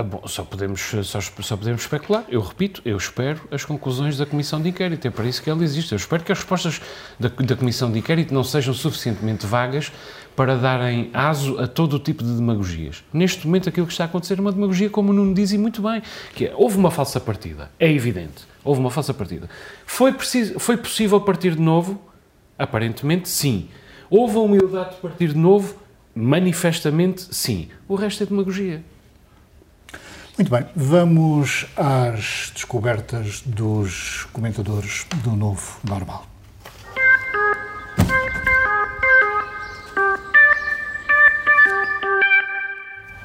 Ah, 0.01 0.03
bom, 0.05 0.23
só 0.29 0.45
podemos, 0.45 0.81
só, 0.81 1.21
só, 1.21 1.57
podemos 1.57 1.83
especular. 1.83 2.25
Eu 2.29 2.41
repito, 2.41 2.81
eu 2.85 2.97
espero 2.97 3.41
as 3.51 3.65
conclusões 3.65 4.17
da 4.17 4.25
Comissão 4.25 4.63
de 4.63 4.69
Inquérito. 4.69 5.09
É 5.09 5.11
para 5.11 5.27
isso 5.27 5.43
que 5.43 5.51
ela 5.51 5.61
existe. 5.65 5.91
Eu 5.91 5.97
espero 5.97 6.23
que 6.23 6.31
as 6.31 6.39
respostas 6.39 6.81
da, 7.19 7.29
da 7.29 7.57
Comissão 7.57 7.91
de 7.91 7.99
Inquérito 7.99 8.33
não 8.33 8.45
sejam 8.45 8.73
suficientemente 8.73 9.45
vagas 9.45 9.91
para 10.37 10.55
darem 10.55 11.11
aso 11.13 11.59
a 11.59 11.67
todo 11.67 11.95
o 11.95 11.99
tipo 11.99 12.23
de 12.23 12.33
demagogias. 12.33 13.03
Neste 13.13 13.45
momento, 13.45 13.69
aquilo 13.69 13.89
que 13.89 13.93
está 13.93 14.05
a 14.05 14.07
acontecer 14.07 14.39
é 14.39 14.41
uma 14.41 14.53
demagogia, 14.53 14.89
como 14.89 15.11
o 15.11 15.13
Nuno 15.13 15.35
diz 15.35 15.51
e 15.51 15.59
muito 15.59 15.83
bem, 15.83 16.01
que 16.33 16.47
é, 16.47 16.55
houve 16.55 16.77
uma 16.77 16.93
falsa 16.93 17.19
partida. 17.19 17.69
É 17.77 17.91
evidente. 17.91 18.47
Houve 18.63 18.81
uma 18.81 18.93
falsa 18.93 19.13
partida. 19.13 19.51
Foi, 19.85 20.13
preciso, 20.13 20.61
foi 20.61 20.77
possível 20.77 21.21
partir 21.21 21.57
de 21.57 21.61
novo? 21.61 22.01
Aparentemente, 22.57 23.29
sim. 23.29 23.69
Houve 24.09 24.37
a 24.37 24.41
humildade 24.43 24.95
de 24.95 25.01
partir 25.01 25.31
de 25.31 25.39
novo? 25.39 25.75
Manifestamente, 26.15 27.35
sim. 27.35 27.69
O 27.89 27.97
resto 27.97 28.23
é 28.23 28.27
demagogia. 28.27 28.85
Muito 30.39 30.53
bem, 30.53 30.65
vamos 30.77 31.67
às 31.77 32.53
descobertas 32.55 33.43
dos 33.45 34.25
comentadores 34.33 35.05
do 35.25 35.33
novo 35.33 35.81
normal. 35.83 36.25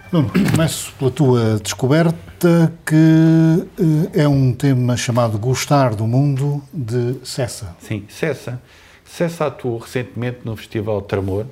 Começo 0.09 0.91
pela 0.93 1.11
tua 1.11 1.59
descoberta, 1.59 2.73
que 2.83 4.11
eh, 4.15 4.23
é 4.23 4.27
um 4.27 4.51
tema 4.51 4.97
chamado 4.97 5.37
Gostar 5.37 5.93
do 5.93 6.07
Mundo, 6.07 6.63
de 6.73 7.19
Cessa. 7.23 7.75
Sim, 7.79 8.05
Cessa. 8.09 8.59
Cessa 9.05 9.45
atuou 9.45 9.77
recentemente 9.77 10.39
no 10.43 10.55
Festival 10.55 10.99
Tremor, 11.03 11.45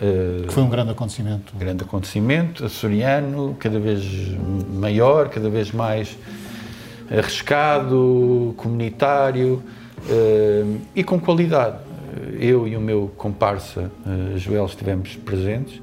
Uh, 0.00 0.50
foi 0.50 0.62
um 0.62 0.68
grande 0.68 0.90
acontecimento. 0.90 1.54
Grande 1.56 1.82
acontecimento, 1.82 2.64
açoriano, 2.64 3.56
cada 3.58 3.78
vez 3.78 4.04
maior, 4.74 5.28
cada 5.28 5.48
vez 5.48 5.72
mais 5.72 6.16
arriscado, 7.10 8.54
comunitário 8.56 9.62
uh, 10.08 10.80
e 10.94 11.02
com 11.02 11.18
qualidade. 11.18 11.78
Eu 12.38 12.66
e 12.66 12.76
o 12.76 12.80
meu 12.80 13.12
comparsa 13.16 13.90
uh, 14.06 14.38
Joel 14.38 14.66
estivemos 14.66 15.16
presentes 15.16 15.80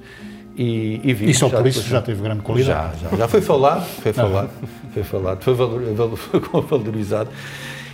e, 0.55 1.01
e 1.03 1.13
vimos. 1.13 1.35
E 1.35 1.39
só 1.39 1.49
por 1.49 1.65
isso 1.65 1.81
já 1.87 2.01
teve 2.01 2.21
grande 2.21 2.41
qualidade. 2.41 3.01
Já, 3.01 3.09
já, 3.09 3.17
já 3.17 3.27
foi 3.27 3.41
falado, 3.41 3.85
foi 3.85 4.13
falado, 4.13 4.49
foi 4.91 5.03
falado, 5.03 5.43
foi 5.43 5.55
valorizado. 6.61 7.29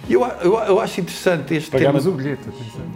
Eu, 0.09 0.25
eu, 0.41 0.53
eu 0.55 0.79
acho 0.79 1.01
interessante 1.01 1.53
este 1.53 1.69
Pagamos 1.69 2.03
tema. 2.03 2.15
o 2.15 2.17
bilhete. 2.17 2.41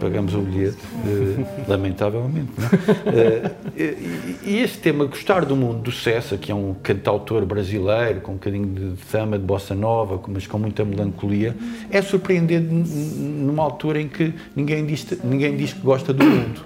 Pagamos 0.00 0.34
o 0.34 0.40
bilhete, 0.40 0.76
uh, 0.76 1.70
lamentavelmente. 1.70 2.50
Uh, 2.58 3.54
e, 3.78 4.38
e, 4.50 4.60
este 4.60 4.78
tema, 4.78 5.04
gostar 5.04 5.44
do 5.44 5.54
mundo 5.54 5.80
do 5.80 5.92
Cessa, 5.92 6.36
que 6.36 6.50
é 6.50 6.54
um 6.54 6.74
cantautor 6.82 7.46
brasileiro, 7.46 8.20
com 8.20 8.32
um 8.32 8.34
bocadinho 8.34 8.66
de 8.66 8.96
fama 8.96 9.38
de 9.38 9.44
bossa 9.44 9.76
nova, 9.76 10.20
mas 10.26 10.48
com 10.48 10.58
muita 10.58 10.84
melancolia, 10.84 11.56
é 11.88 12.02
surpreendente 12.02 12.66
numa 12.66 13.62
altura 13.62 14.00
em 14.00 14.08
que 14.08 14.34
ninguém 14.56 14.84
diz, 14.84 15.06
ninguém 15.22 15.56
diz 15.56 15.72
que 15.72 15.80
gosta 15.80 16.12
do 16.12 16.24
mundo. 16.24 16.62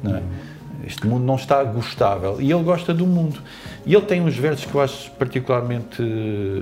Não 0.00 0.14
é? 0.14 0.22
Este 0.86 1.06
mundo 1.06 1.24
não 1.24 1.34
está 1.34 1.62
gostável. 1.64 2.40
E 2.40 2.50
ele 2.52 2.62
gosta 2.62 2.94
do 2.94 3.04
mundo. 3.04 3.42
E 3.84 3.94
ele 3.94 4.06
tem 4.06 4.22
uns 4.22 4.36
versos 4.36 4.64
que 4.64 4.74
eu 4.74 4.80
acho 4.80 5.10
particularmente 5.12 6.00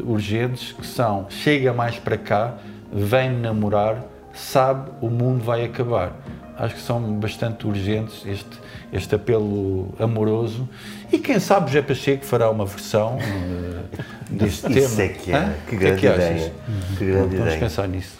urgentes, 0.04 0.72
que 0.72 0.86
são 0.86 1.26
Chega 1.28 1.72
mais 1.72 1.96
para 1.98 2.16
cá, 2.16 2.58
vem 2.92 3.30
namorar, 3.30 4.02
sabe 4.32 4.90
o 5.00 5.08
mundo 5.08 5.44
vai 5.44 5.64
acabar. 5.64 6.12
Acho 6.58 6.74
que 6.74 6.80
são 6.80 7.00
bastante 7.14 7.66
urgentes 7.66 8.24
este, 8.24 8.58
este 8.90 9.14
apelo 9.14 9.94
amoroso. 9.98 10.66
E 11.12 11.18
quem 11.18 11.38
sabe 11.38 11.66
José 11.66 11.82
Pacheco 11.82 12.24
fará 12.24 12.50
uma 12.50 12.64
versão 12.64 13.18
uh, 13.18 13.84
deste 14.30 14.66
Isso 14.78 14.96
tema. 14.96 15.02
É 15.02 15.08
que 15.08 15.32
é. 15.32 15.54
Que 15.68 15.76
grande 15.76 16.00
que 16.00 16.06
é 16.06 16.10
que 16.10 16.16
ideia. 16.16 16.52
Que 16.96 17.04
grande 17.04 17.20
Vamos 17.20 17.34
ideia. 17.34 17.58
pensar 17.58 17.86
nisso. 17.86 18.16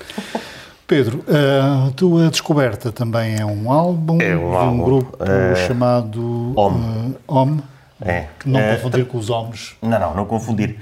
Pedro, 0.86 1.24
a 1.28 1.90
tua 1.92 2.30
descoberta 2.30 2.92
também 2.92 3.36
é 3.40 3.44
um 3.44 3.72
álbum 3.72 4.20
é 4.20 4.36
um 4.36 4.38
de 4.38 4.44
um 4.44 4.56
álbum, 4.56 4.84
grupo 4.84 5.18
uh, 5.20 5.56
chamado 5.66 6.52
OM. 6.54 6.74
Uh, 6.74 7.14
OM. 7.26 7.58
É. 8.00 8.26
Não 8.44 8.60
uh, 8.60 8.76
confundir 8.76 9.06
com 9.06 9.18
os 9.18 9.30
homens. 9.30 9.76
Não, 9.82 9.98
não, 9.98 10.14
não 10.14 10.26
confundir. 10.26 10.76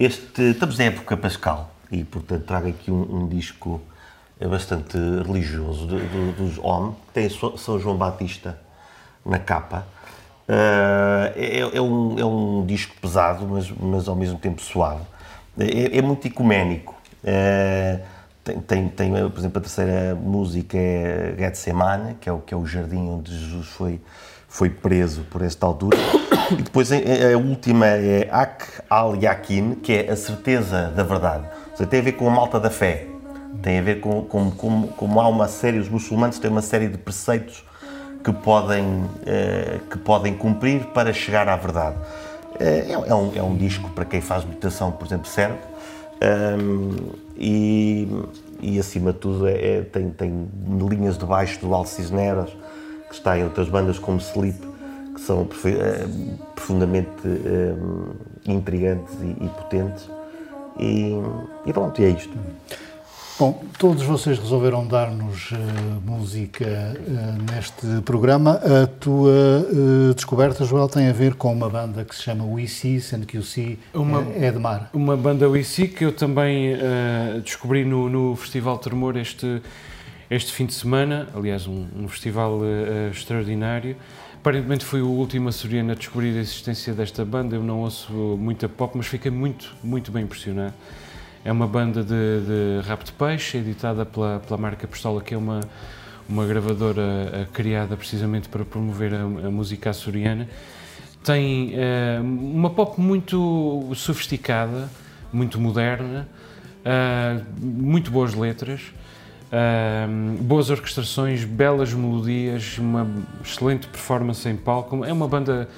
Este, 0.00 0.42
estamos 0.52 0.78
na 0.78 0.84
época 0.84 1.16
pascal 1.16 1.72
e, 1.92 2.02
portanto, 2.02 2.44
trago 2.44 2.68
aqui 2.68 2.90
um, 2.90 3.22
um 3.22 3.28
disco 3.28 3.80
bastante 4.48 4.96
religioso 5.24 5.86
de, 5.86 6.00
de, 6.00 6.32
dos 6.32 6.58
OM, 6.58 6.92
que 6.92 7.12
tem 7.12 7.28
São 7.28 7.78
João 7.78 7.96
Batista 7.96 8.58
na 9.24 9.38
capa. 9.38 9.86
Uh, 10.48 11.32
é, 11.36 11.60
é, 11.76 11.80
um, 11.80 12.18
é 12.18 12.24
um 12.24 12.66
disco 12.66 12.94
pesado, 13.00 13.46
mas, 13.46 13.70
mas 13.70 14.08
ao 14.08 14.16
mesmo 14.16 14.38
tempo 14.38 14.60
suave. 14.60 15.02
É, 15.58 15.98
é 15.98 16.02
muito 16.02 16.26
ecuménico. 16.26 16.94
Uh, 17.22 18.00
tem, 18.42 18.60
tem, 18.60 18.88
tem, 18.88 19.30
por 19.30 19.38
exemplo, 19.38 19.58
a 19.58 19.60
terceira 19.60 20.14
música 20.16 20.76
é 20.76 21.34
Getsemane, 21.38 22.14
que 22.20 22.28
é 22.28 22.32
o, 22.32 22.38
que 22.38 22.52
é 22.52 22.56
o 22.56 22.66
jardim 22.66 23.08
onde 23.08 23.32
Jesus 23.32 23.68
foi, 23.68 24.00
foi 24.48 24.68
preso 24.68 25.22
por 25.30 25.42
esta 25.42 25.64
altura. 25.64 25.96
E 26.50 26.56
depois 26.56 26.90
a, 26.90 26.96
a 26.96 27.38
última 27.38 27.86
é 27.86 28.28
Ak 28.30 28.82
al-Yakin, 28.90 29.76
que 29.76 29.92
é 29.92 30.10
a 30.10 30.16
certeza 30.16 30.88
da 30.88 31.04
verdade. 31.04 31.44
Seja, 31.74 31.88
tem 31.88 32.00
a 32.00 32.02
ver 32.02 32.12
com 32.12 32.28
a 32.28 32.30
malta 32.30 32.60
da 32.60 32.70
fé. 32.70 33.06
Tem 33.62 33.78
a 33.78 33.82
ver 33.82 34.00
com, 34.00 34.22
com, 34.22 34.50
com 34.50 34.88
como 34.88 35.20
há 35.20 35.28
uma 35.28 35.48
série, 35.48 35.78
os 35.78 35.88
muçulmanos 35.88 36.38
têm 36.38 36.50
uma 36.50 36.62
série 36.62 36.88
de 36.88 36.98
preceitos 36.98 37.64
que 38.22 38.32
podem, 38.32 39.04
eh, 39.26 39.78
que 39.90 39.98
podem 39.98 40.34
cumprir 40.34 40.86
para 40.86 41.12
chegar 41.12 41.48
à 41.48 41.56
verdade. 41.56 41.96
Eh, 42.58 42.86
é, 42.88 42.92
é, 42.92 43.14
um, 43.14 43.32
é 43.34 43.42
um 43.42 43.56
disco 43.56 43.90
para 43.90 44.04
quem 44.04 44.20
faz 44.20 44.44
meditação, 44.44 44.92
por 44.92 45.06
exemplo, 45.06 45.26
serve. 45.26 45.58
Um, 46.22 47.10
e, 47.36 48.08
e, 48.60 48.78
acima 48.78 49.12
de 49.12 49.18
tudo 49.18 49.48
é, 49.48 49.78
é, 49.78 49.80
tem, 49.82 50.10
tem 50.10 50.48
linhas 50.88 51.18
de 51.18 51.26
baixo 51.26 51.58
do 51.60 51.74
Alcisneras, 51.74 52.50
que 53.08 53.14
está 53.14 53.36
em 53.36 53.42
outras 53.42 53.68
bandas 53.68 53.98
como 53.98 54.18
Sleep, 54.18 54.56
que 55.14 55.20
são 55.20 55.42
é, 55.64 56.06
profundamente 56.54 57.08
é, 57.26 57.74
intrigantes 58.50 59.14
e, 59.20 59.44
e 59.44 59.48
potentes. 59.48 60.08
E, 60.78 61.12
e, 61.66 61.72
pronto, 61.72 62.00
e 62.00 62.04
é 62.04 62.10
isto. 62.10 62.32
Bom, 63.38 63.60
todos 63.78 64.04
vocês 64.04 64.38
resolveram 64.38 64.86
dar-nos 64.86 65.50
uh, 65.50 65.56
música 66.04 66.64
uh, 66.64 67.52
neste 67.52 68.02
programa. 68.04 68.52
A 68.52 68.86
tua 68.86 69.30
uh, 69.30 70.14
descoberta, 70.14 70.64
Joel, 70.64 70.88
tem 70.88 71.08
a 71.08 71.12
ver 71.12 71.34
com 71.34 71.52
uma 71.52 71.68
banda 71.68 72.04
que 72.04 72.14
se 72.14 72.22
chama 72.22 72.44
WeSee, 72.44 73.00
sendo 73.00 73.26
que 73.26 73.38
o 73.38 73.42
Si 73.42 73.78
uma, 73.94 74.24
é 74.36 74.50
de 74.50 74.58
mar. 74.58 74.90
Uma 74.92 75.16
banda 75.16 75.48
WeSee 75.48 75.88
que 75.88 76.04
eu 76.04 76.12
também 76.12 76.76
descobri 77.42 77.84
no, 77.84 78.08
no 78.08 78.36
Festival 78.36 78.78
Tremor 78.78 79.16
este, 79.16 79.60
este 80.30 80.52
fim 80.52 80.66
de 80.66 80.74
semana. 80.74 81.26
Aliás, 81.34 81.66
um, 81.66 81.86
um 81.96 82.06
festival 82.06 82.60
extraordinário. 83.10 83.96
Aparentemente 84.42 84.84
foi 84.84 85.00
o 85.00 85.06
último 85.06 85.50
açoriano 85.50 85.92
a 85.92 85.94
descobrir 85.94 86.36
a 86.36 86.40
existência 86.40 86.92
desta 86.92 87.24
banda. 87.24 87.54
Eu 87.54 87.62
não 87.62 87.78
ouço 87.78 88.12
muita 88.12 88.68
pop, 88.68 88.98
mas 88.98 89.06
fiquei 89.06 89.30
muito, 89.30 89.72
muito 89.84 90.10
bem 90.10 90.24
impressionado. 90.24 90.74
É 91.44 91.52
uma 91.52 91.68
banda 91.68 92.02
de, 92.02 92.08
de 92.08 92.84
rap 92.84 93.04
de 93.04 93.12
peixe, 93.12 93.58
editada 93.58 94.04
pela, 94.04 94.40
pela 94.40 94.58
marca 94.58 94.84
Pistola, 94.88 95.22
que 95.22 95.32
é 95.32 95.36
uma, 95.38 95.60
uma 96.28 96.44
gravadora 96.44 97.00
uh, 97.00 97.52
criada 97.52 97.96
precisamente 97.96 98.48
para 98.48 98.64
promover 98.64 99.14
a, 99.14 99.20
a 99.20 99.48
música 99.48 99.90
açoriana. 99.90 100.48
Tem 101.22 101.74
uh, 101.76 102.20
uma 102.20 102.70
pop 102.70 103.00
muito 103.00 103.92
sofisticada, 103.94 104.90
muito 105.32 105.60
moderna, 105.60 106.28
uh, 106.80 107.44
muito 107.64 108.10
boas 108.10 108.34
letras, 108.34 108.92
boas 110.40 110.70
orquestrações, 110.70 111.44
belas 111.44 111.92
melodias, 111.92 112.78
uma 112.78 113.06
excelente 113.44 113.86
performance 113.86 114.48
em 114.48 114.56
palco. 114.56 115.04
É 115.04 115.12
uma 115.12 115.28
banda 115.28 115.68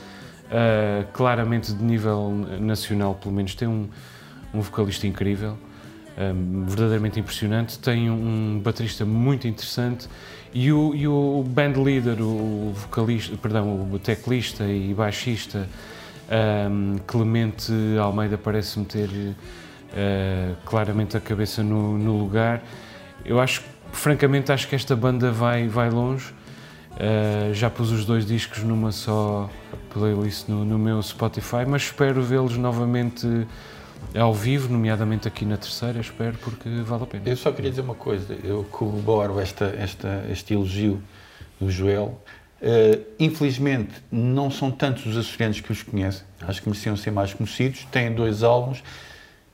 claramente 1.12 1.72
de 1.72 1.82
nível 1.82 2.30
nacional, 2.60 3.14
pelo 3.14 3.34
menos. 3.34 3.54
Tem 3.54 3.66
um 3.66 3.88
um 4.54 4.60
vocalista 4.60 5.06
incrível, 5.06 5.58
verdadeiramente 6.66 7.18
impressionante, 7.18 7.78
tem 7.78 8.08
um 8.08 8.60
baterista 8.62 9.04
muito 9.04 9.48
interessante 9.48 10.08
e 10.52 10.72
o, 10.72 10.94
e 10.94 11.08
o 11.08 11.44
band 11.46 11.72
leader, 11.82 12.22
o 12.22 12.72
vocalista, 12.72 13.36
perdão, 13.36 13.88
o 13.92 13.98
teclista 13.98 14.64
e 14.64 14.94
baixista 14.94 15.68
um, 16.70 16.98
Clemente 17.04 17.72
Almeida 18.00 18.38
parece-me 18.38 18.86
ter 18.86 19.08
uh, 19.08 20.56
claramente 20.64 21.16
a 21.16 21.20
cabeça 21.20 21.64
no, 21.64 21.98
no, 21.98 22.16
lugar. 22.16 22.62
Eu 23.24 23.40
acho, 23.40 23.62
francamente, 23.92 24.52
acho 24.52 24.68
que 24.68 24.74
esta 24.74 24.94
banda 24.94 25.30
vai, 25.30 25.66
vai 25.66 25.90
longe. 25.90 26.32
Uh, 26.92 27.52
já 27.52 27.68
pus 27.68 27.90
os 27.90 28.04
dois 28.04 28.24
discos 28.24 28.62
numa 28.62 28.92
só 28.92 29.50
playlist 29.92 30.48
no, 30.48 30.64
no 30.64 30.78
meu 30.78 31.02
Spotify, 31.02 31.64
mas 31.66 31.82
espero 31.82 32.22
vê-los 32.22 32.56
novamente 32.56 33.26
ao 34.14 34.32
vivo, 34.32 34.72
nomeadamente 34.72 35.26
aqui 35.26 35.44
na 35.44 35.56
terceira, 35.56 36.00
espero, 36.00 36.36
porque 36.38 36.68
vale 36.82 37.02
a 37.02 37.06
pena. 37.06 37.22
Eu 37.26 37.36
só 37.36 37.50
queria 37.50 37.70
dizer 37.70 37.82
uma 37.82 37.94
coisa, 37.94 38.36
eu 38.44 38.64
corroboro 38.70 39.40
esta, 39.40 39.74
esta, 39.76 40.24
este 40.30 40.54
elogio 40.54 41.02
do 41.60 41.70
Joel. 41.70 42.20
Uh, 42.62 43.04
infelizmente, 43.18 43.92
não 44.10 44.50
são 44.50 44.70
tantos 44.70 45.04
os 45.06 45.16
açorianos 45.16 45.60
que 45.60 45.72
os 45.72 45.82
conhecem, 45.82 46.24
acho 46.42 46.62
que 46.62 46.68
mereciam 46.68 46.96
ser 46.96 47.10
mais 47.10 47.34
conhecidos. 47.34 47.84
Têm 47.90 48.14
dois 48.14 48.42
álbuns 48.42 48.82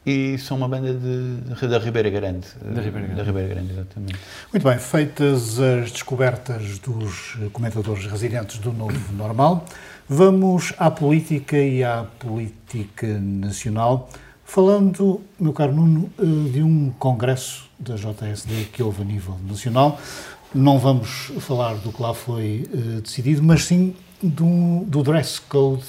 e 0.05 0.39
são 0.39 0.57
uma 0.57 0.69
banda 0.69 0.95
de, 0.95 1.69
da 1.69 1.79
Ribeira 1.79 2.09
Grande. 2.09 2.47
Da 2.63 2.81
Ribeira 2.81 3.07
Grande. 3.07 3.15
Da 3.15 3.23
Ribeira 3.23 3.49
Grande, 3.49 3.73
exatamente. 3.73 4.19
Muito 4.53 4.65
bem, 4.65 4.79
feitas 4.79 5.61
as 5.61 5.93
descobertas 5.93 6.79
dos 6.79 7.37
comentadores 7.53 8.07
residentes 8.07 8.59
do 8.59 8.73
Novo 8.73 9.13
Normal, 9.13 9.65
vamos 10.09 10.73
à 10.79 10.91
política 10.91 11.59
e 11.59 11.85
à 11.85 12.07
política 12.19 13.07
nacional. 13.19 14.09
Falando, 14.45 15.21
meu 15.39 15.53
caro 15.53 15.73
Nuno, 15.73 16.11
eh, 16.19 16.51
de 16.51 16.63
um 16.63 16.91
congresso 16.99 17.71
da 17.79 17.95
JSD 17.95 18.65
que 18.73 18.83
houve 18.83 19.03
a 19.03 19.05
nível 19.05 19.37
nacional, 19.47 20.01
não 20.53 20.79
vamos 20.79 21.31
falar 21.39 21.75
do 21.75 21.93
que 21.93 22.03
lá 22.03 22.13
foi 22.13 22.69
uh, 22.75 23.01
decidido, 23.01 23.43
mas 23.43 23.65
sim 23.65 23.95
do, 24.21 24.85
do 24.85 25.03
dress 25.05 25.41
code 25.41 25.85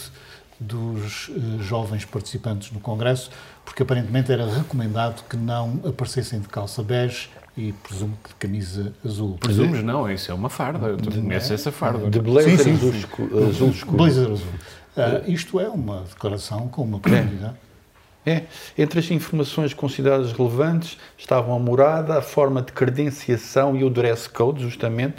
dos 0.59 1.29
uh, 1.29 1.63
jovens 1.63 2.05
participantes 2.05 2.71
no 2.71 2.79
congresso, 2.79 3.31
porque 3.65 3.83
aparentemente 3.83 4.31
era 4.31 4.45
recomendado 4.45 5.23
que 5.29 5.37
não 5.37 5.79
aparecessem 5.85 6.39
de 6.39 6.47
calça 6.47 6.83
bege 6.83 7.29
e 7.57 7.73
presumo 7.73 8.17
que 8.23 8.29
de 8.29 8.35
camisa 8.35 8.93
azul. 9.05 9.37
Presumes 9.39 9.83
não, 9.83 10.09
isso 10.09 10.31
é 10.31 10.33
uma 10.33 10.49
farda, 10.49 10.95
tu 10.97 11.11
conheces 11.11 11.51
é? 11.51 11.53
essa 11.53 11.71
farda. 11.71 12.09
De 12.09 12.19
blazer 12.19 12.57
sim, 12.57 12.63
sim. 12.63 12.73
azul, 12.73 12.91
escuro. 12.91 13.47
Azul 13.47 13.69
escuro. 13.69 13.97
Blazer 13.97 14.31
azul. 14.31 14.47
Uh, 14.95 15.31
isto 15.31 15.59
é 15.59 15.69
uma 15.69 16.03
declaração 16.03 16.67
com 16.67 16.83
uma 16.83 16.99
profundidade. 17.01 17.55
É. 17.67 17.70
Entre 18.77 18.99
as 18.99 19.09
informações 19.09 19.73
consideradas 19.73 20.31
relevantes 20.31 20.97
estavam 21.17 21.55
a 21.55 21.59
morada, 21.59 22.17
a 22.17 22.21
forma 22.21 22.61
de 22.61 22.71
credenciação 22.71 23.75
e 23.75 23.83
o 23.83 23.89
dress 23.89 24.29
code, 24.29 24.61
justamente, 24.61 25.15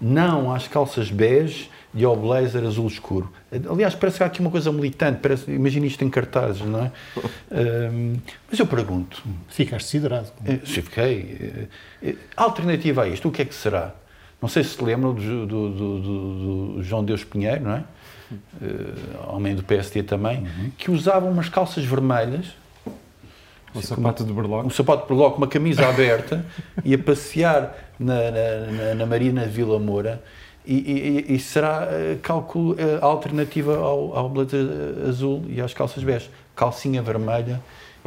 não 0.00 0.52
às 0.54 0.66
calças 0.66 1.10
bege 1.10 1.70
e 1.94 2.04
ao 2.04 2.14
blazer 2.14 2.62
azul 2.64 2.86
escuro. 2.86 3.32
Aliás, 3.70 3.94
parece 3.94 4.18
que 4.18 4.22
há 4.22 4.26
aqui 4.26 4.40
uma 4.40 4.50
coisa 4.50 4.70
militante, 4.70 5.20
parece, 5.20 5.50
imagina 5.50 5.86
isto 5.86 6.04
em 6.04 6.10
cartazes, 6.10 6.62
não 6.62 6.80
é? 6.80 6.92
um, 7.90 8.16
mas 8.50 8.58
eu 8.58 8.66
pergunto... 8.66 9.22
Ficaste 9.48 9.88
siderado. 9.88 10.30
Eh, 10.44 10.58
sim, 10.64 10.82
fiquei. 10.82 11.68
A 12.02 12.06
eh, 12.06 12.14
alternativa 12.36 13.04
a 13.04 13.08
isto, 13.08 13.28
o 13.28 13.32
que 13.32 13.42
é 13.42 13.44
que 13.46 13.54
será? 13.54 13.94
Não 14.40 14.48
sei 14.48 14.62
se 14.62 14.76
se 14.76 14.84
lembram 14.84 15.14
do, 15.14 15.46
do, 15.46 15.70
do, 15.70 16.00
do 16.76 16.82
João 16.82 17.02
Deus 17.02 17.24
Pinheiro, 17.24 17.64
não 17.64 17.72
é? 17.72 17.84
Uh, 18.30 19.34
homem 19.34 19.54
do 19.54 19.62
PSD 19.62 20.02
também, 20.02 20.38
uhum. 20.38 20.70
que 20.76 20.90
usava 20.90 21.26
umas 21.26 21.48
calças 21.48 21.84
vermelhas. 21.84 22.46
Um 23.74 23.78
assim, 23.78 23.88
sapato 23.88 24.24
de 24.24 24.32
berloque. 24.32 24.66
Um 24.66 24.70
sapato 24.70 25.02
de 25.02 25.08
berloque, 25.08 25.38
uma 25.38 25.46
camisa 25.46 25.86
aberta, 25.88 26.44
e 26.84 26.94
a 26.94 26.98
passear 26.98 27.76
na, 27.98 28.14
na, 28.14 28.72
na, 28.72 28.94
na 28.94 29.06
Marina 29.06 29.44
Vila 29.46 29.78
Moura. 29.78 30.22
E, 30.66 31.24
e, 31.28 31.34
e 31.34 31.38
será, 31.38 31.86
uh, 31.86 32.18
cálculo, 32.18 32.72
uh, 32.72 32.98
a 33.00 33.06
alternativa 33.06 33.76
ao, 33.76 34.16
ao 34.16 34.28
blazer 34.28 34.66
azul 35.08 35.44
e 35.48 35.60
às 35.60 35.72
calças 35.72 36.02
bege. 36.02 36.28
Calcinha 36.56 37.02
vermelha 37.02 37.60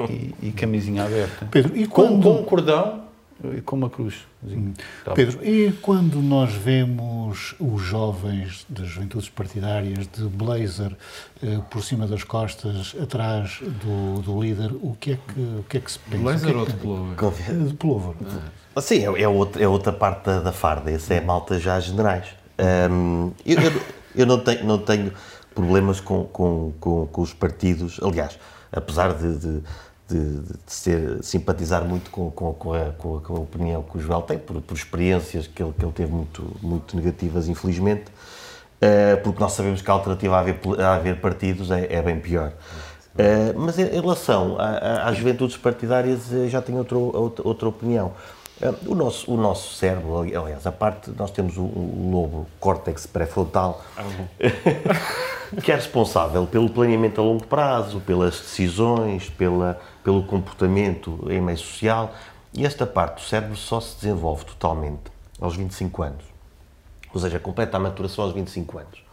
e, 0.10 0.47
e 0.47 0.51
camisinha 0.51 1.05
aberta. 1.05 1.47
Pedro, 1.49 1.77
e 1.77 1.88
quando... 1.88 2.21
com, 2.21 2.21
com 2.21 2.41
um 2.41 2.43
cordão 2.43 3.09
e 3.43 3.62
com 3.62 3.75
uma 3.75 3.89
cruz. 3.89 4.15
Hum. 4.43 4.73
Pedro, 5.15 5.45
e 5.45 5.71
quando 5.82 6.21
nós 6.21 6.54
vemos 6.54 7.56
os 7.60 7.82
jovens 7.82 8.65
das 8.69 8.88
juventudes 8.88 9.30
partidárias 9.30 10.08
de 10.08 10.23
blazer 10.23 10.95
eh, 11.41 11.60
por 11.69 11.84
cima 11.84 12.08
das 12.08 12.23
costas, 12.23 12.95
atrás 13.02 13.60
do, 13.62 14.21
do 14.21 14.41
líder, 14.41 14.71
o 14.82 14.95
que, 14.99 15.13
é 15.13 15.15
que, 15.15 15.39
o 15.39 15.65
que 15.67 15.78
é 15.78 15.80
que 15.80 15.91
se 15.91 15.99
pensa? 15.99 16.23
Blazer 16.23 16.52
é 16.52 16.58
ou 16.58 16.65
de 16.65 16.73
pullover? 16.73 17.56
De 17.67 17.73
pullover. 17.73 18.15
Ah. 18.75 18.82
Sim, 18.82 18.99
é, 18.99 19.21
é, 19.21 19.28
outra, 19.28 19.63
é 19.63 19.67
outra 19.67 19.91
parte 19.91 20.25
da, 20.25 20.39
da 20.41 20.52
farda, 20.52 20.91
essa 20.91 21.13
é 21.13 21.19
a 21.19 21.21
malta 21.21 21.60
já 21.60 21.80
generais. 21.80 22.28
Um, 22.91 23.32
eu, 23.45 23.60
eu, 23.62 23.82
eu, 24.15 24.25
não, 24.25 24.39
tenho, 24.39 24.65
não 24.65 24.78
tenho 24.78 25.13
problemas 25.56 25.99
com, 25.99 26.25
com, 26.25 26.73
com, 26.80 27.08
com 27.08 27.21
os 27.21 27.34
partidos, 27.34 27.99
aliás, 28.04 28.38
apesar 28.71 29.13
de, 29.13 29.38
de 29.38 29.63
de, 30.10 30.41
de 30.41 30.58
ser, 30.67 31.24
simpatizar 31.24 31.86
muito 31.86 32.10
com, 32.10 32.32
com, 32.32 32.54
com, 32.54 32.74
a, 32.74 32.86
com, 32.98 33.17
a, 33.17 33.22
com, 33.22 33.36
a, 33.36 33.39
opinião 33.39 33.84
que 33.84 33.98
o 33.98 34.02
Joel 34.02 34.22
tem, 34.24 34.38
por, 34.38 34.60
por 34.62 34.76
experiências 34.76 35.48
que 35.48 35.62
ele, 35.62 35.74
que 35.78 35.86
ele 35.86 35.91
teve 35.91 36.12
muito, 36.12 36.58
muito 36.62 36.95
negativas, 36.95 37.48
infelizmente, 37.48 38.06
uh, 38.10 39.22
porque 39.24 39.39
nós 39.39 39.54
sabemos 39.54 39.82
que 39.82 39.89
a 39.89 39.93
alternativa 39.93 40.36
a 40.36 40.39
haver, 40.39 40.60
a 40.80 40.95
haver 40.95 41.22
partidos 41.22 41.69
é, 41.69 41.93
é 41.93 42.02
bem 42.02 42.19
pior. 42.19 42.52
Uh, 43.13 43.60
mas 43.60 43.78
em 43.78 43.86
relação 43.86 44.58
às 44.60 45.17
juventudes 45.17 45.58
partidárias, 45.58 46.32
eh, 46.32 46.48
já 46.48 46.62
tenho 46.62 46.78
outro, 46.78 47.00
outra, 47.00 47.48
outra 47.48 47.67
opinião. 47.67 48.13
O 48.86 48.93
nosso, 48.93 49.32
o 49.32 49.38
nosso 49.38 49.74
cérebro, 49.76 50.19
aliás, 50.19 50.67
a 50.67 50.72
parte, 50.72 51.12
nós 51.12 51.32
temos 51.32 51.56
o, 51.56 51.62
o 51.62 52.10
lobo 52.12 52.48
córtex 52.60 53.06
pré-frontal, 53.06 53.82
ah, 53.95 54.04
que 55.63 55.72
é 55.72 55.76
responsável 55.76 56.45
pelo 56.45 56.69
planeamento 56.69 57.22
a 57.22 57.24
longo 57.24 57.48
prazo, 57.48 58.02
pelas 58.02 58.38
decisões, 58.38 59.30
pela, 59.30 59.80
pelo 60.04 60.24
comportamento 60.24 61.26
em 61.30 61.39
meio 61.39 61.58
social. 61.58 62.13
E 62.54 62.65
esta 62.65 62.86
parte 62.86 63.15
do 63.15 63.22
cérebro 63.22 63.56
só 63.56 63.80
se 63.80 63.95
desenvolve 63.95 64.43
totalmente 64.43 65.10
aos 65.39 65.56
25 65.56 66.04
anos. 66.04 66.26
Ou 67.13 67.22
seja, 67.22 67.39
completa 67.39 67.78
a 67.78 67.80
maturação 67.80 68.26
aos 68.26 68.34
25 68.34 68.78
anos. 68.78 69.09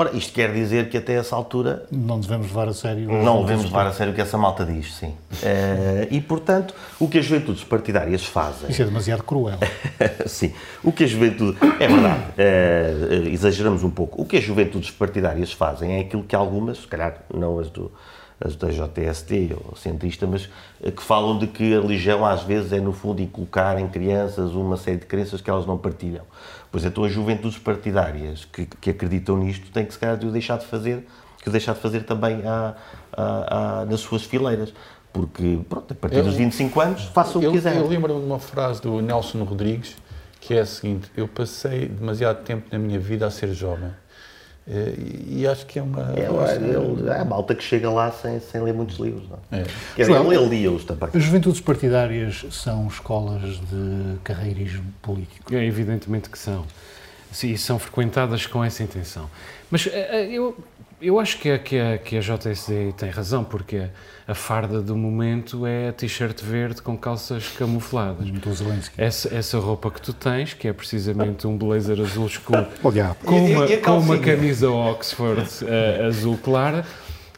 Ora, 0.00 0.16
isto 0.16 0.32
quer 0.32 0.50
dizer 0.50 0.88
que 0.88 0.96
até 0.96 1.12
essa 1.12 1.36
altura. 1.36 1.84
Não 1.90 2.18
devemos 2.18 2.46
levar 2.46 2.68
a 2.68 2.72
sério. 2.72 3.06
Não 3.22 3.42
devemos 3.42 3.66
levar 3.66 3.86
a 3.86 3.92
sério 3.92 4.14
o 4.14 4.16
que 4.16 4.22
essa 4.22 4.38
malta 4.38 4.64
diz, 4.64 4.94
sim. 4.94 5.08
Uh, 5.08 6.08
e, 6.10 6.22
portanto, 6.22 6.74
o 6.98 7.06
que 7.06 7.18
as 7.18 7.26
juventudes 7.26 7.64
partidárias 7.64 8.24
fazem. 8.24 8.70
Isso 8.70 8.80
é 8.80 8.86
demasiado 8.86 9.22
cruel. 9.22 9.58
sim. 10.24 10.54
O 10.82 10.90
que 10.90 11.04
a 11.04 11.06
juventude. 11.06 11.58
É 11.78 11.86
verdade, 11.86 12.22
uh, 12.38 13.28
exageramos 13.28 13.84
um 13.84 13.90
pouco. 13.90 14.22
O 14.22 14.24
que 14.24 14.38
as 14.38 14.42
juventudes 14.42 14.90
partidárias 14.90 15.52
fazem 15.52 15.98
é 15.98 16.00
aquilo 16.00 16.22
que 16.22 16.34
algumas, 16.34 16.78
se 16.78 16.86
calhar 16.86 17.18
não 17.34 17.58
as 17.58 17.68
do 17.68 17.92
as 18.42 18.56
da 18.56 18.68
JST 18.70 19.54
ou 19.66 19.76
centrista, 19.76 20.26
mas 20.26 20.48
que 20.80 21.02
falam 21.02 21.38
de 21.38 21.46
que 21.46 21.76
a 21.76 21.80
religião 21.80 22.24
às 22.24 22.42
vezes 22.42 22.72
é 22.72 22.80
no 22.80 22.92
fundo 22.92 23.20
inculcar 23.20 23.78
em 23.78 23.86
crianças 23.86 24.52
uma 24.52 24.78
série 24.78 24.96
de 24.96 25.04
crenças 25.04 25.42
que 25.42 25.50
elas 25.50 25.66
não 25.66 25.76
partilham. 25.76 26.24
Pois 26.70 26.84
então 26.84 27.04
as 27.04 27.12
juventudes 27.12 27.58
partidárias 27.58 28.44
que, 28.44 28.66
que 28.66 28.90
acreditam 28.90 29.36
nisto 29.38 29.70
têm 29.72 29.84
que 29.84 29.92
se 29.92 29.98
calhar 29.98 30.16
de 30.16 30.26
o 30.26 30.30
deixar 30.30 30.58
de 30.58 30.66
fazer, 30.66 31.06
que 31.42 31.48
o 31.48 31.52
deixar 31.52 31.74
de 31.74 31.80
fazer 31.80 32.04
também 32.04 32.42
à, 32.46 32.76
à, 33.12 33.80
à, 33.80 33.84
nas 33.86 34.00
suas 34.00 34.24
fileiras. 34.24 34.72
Porque, 35.12 35.58
pronto, 35.68 35.92
a 35.92 35.96
partir 35.96 36.18
eu, 36.18 36.24
dos 36.24 36.34
25 36.34 36.80
anos, 36.80 37.04
façam 37.06 37.40
o 37.40 37.44
que 37.44 37.50
quiser. 37.50 37.76
Eu 37.76 37.88
lembro-me 37.88 38.20
de 38.20 38.26
uma 38.26 38.38
frase 38.38 38.80
do 38.80 39.00
Nelson 39.00 39.42
Rodrigues, 39.42 39.96
que 40.40 40.54
é 40.54 40.60
a 40.60 40.66
seguinte: 40.66 41.10
Eu 41.16 41.26
passei 41.26 41.86
demasiado 41.86 42.44
tempo 42.44 42.68
na 42.70 42.78
minha 42.78 42.98
vida 43.00 43.26
a 43.26 43.30
ser 43.30 43.52
jovem. 43.52 43.90
Eh, 44.68 44.94
e 45.26 45.46
acho 45.46 45.66
que 45.66 45.78
é 45.78 45.82
uma. 45.82 46.12
É, 46.16 46.20
ele, 46.20 47.08
é 47.08 47.20
a 47.20 47.24
malta 47.24 47.54
que 47.54 47.62
chega 47.62 47.90
lá 47.90 48.10
sem, 48.12 48.38
sem 48.40 48.62
ler 48.62 48.74
muitos 48.74 48.98
livros. 48.98 49.28
Não? 49.28 49.38
É. 49.58 49.64
Quer 49.96 50.10
ele 50.10 50.48
lia-os 50.48 50.84
também. 50.84 51.08
As 51.12 51.22
juventudes 51.22 51.60
partidárias 51.60 52.44
são 52.50 52.86
escolas 52.86 53.42
de 53.42 54.18
carreirismo 54.22 54.92
político? 55.02 55.54
É, 55.54 55.64
evidentemente 55.64 56.28
que 56.28 56.38
são. 56.38 56.64
Sim, 57.32 57.56
são 57.56 57.78
frequentadas 57.78 58.46
com 58.46 58.62
essa 58.62 58.82
intenção. 58.82 59.30
Mas 59.70 59.86
eh, 59.86 60.08
eh, 60.10 60.28
eu, 60.32 60.56
eu 61.00 61.18
acho 61.18 61.38
que 61.38 61.50
a, 61.50 61.58
que, 61.58 61.78
a, 61.78 61.98
que 61.98 62.16
a 62.16 62.20
JSD 62.20 62.92
tem 62.96 63.08
razão, 63.08 63.44
porque 63.44 63.88
a 64.30 64.34
farda 64.34 64.80
do 64.80 64.96
momento 64.96 65.66
é 65.66 65.88
a 65.88 65.92
t-shirt 65.92 66.40
verde 66.40 66.80
com 66.80 66.96
calças 66.96 67.48
camufladas. 67.48 68.30
Do 68.30 68.54
Zelensky. 68.54 68.94
Essa, 68.96 69.34
essa 69.34 69.58
roupa 69.58 69.90
que 69.90 70.00
tu 70.00 70.12
tens, 70.12 70.54
que 70.54 70.68
é 70.68 70.72
precisamente 70.72 71.48
um 71.48 71.58
blazer 71.58 72.00
azul 72.00 72.26
escuro, 72.26 72.64
Olha, 72.84 73.16
com, 73.24 73.44
uma, 73.44 73.66
com 73.66 73.98
uma 73.98 74.18
camisa 74.18 74.70
Oxford 74.70 75.42
uh, 75.64 76.06
azul 76.06 76.38
clara, 76.38 76.86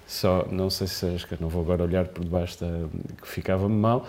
só, 0.07 0.47
não 0.51 0.69
sei 0.69 0.87
se 0.87 1.07
acho 1.07 1.27
que 1.27 1.41
não 1.41 1.49
vou 1.49 1.63
agora 1.63 1.83
olhar 1.83 2.05
por 2.09 2.23
debaixo 2.23 2.61
da, 2.61 2.87
que 3.23 3.27
ficava-me 3.27 3.75
mal, 3.75 4.07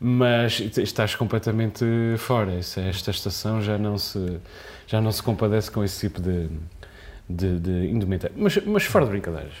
mas 0.00 0.58
estás 0.58 1.14
completamente 1.14 1.84
fora. 2.18 2.52
Esta 2.54 3.10
estação 3.12 3.62
já 3.62 3.78
não 3.78 3.96
se, 3.96 4.40
já 4.88 5.00
não 5.00 5.12
se 5.12 5.22
compadece 5.22 5.70
com 5.70 5.84
esse 5.84 6.00
tipo 6.00 6.20
de 6.20 6.48
de, 7.28 7.58
de 7.58 7.88
indumentário. 7.88 8.36
Mas, 8.38 8.56
mas 8.64 8.84
fora 8.84 9.04
de 9.06 9.12
brincadeiras, 9.12 9.52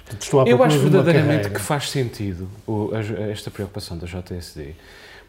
eu 0.46 0.62
acho 0.62 0.78
verdadeiramente 0.80 1.50
que 1.50 1.60
faz 1.60 1.90
sentido 1.90 2.48
o, 2.66 2.90
esta 3.30 3.50
preocupação 3.50 3.96
da 3.96 4.06
JSD, 4.06 4.74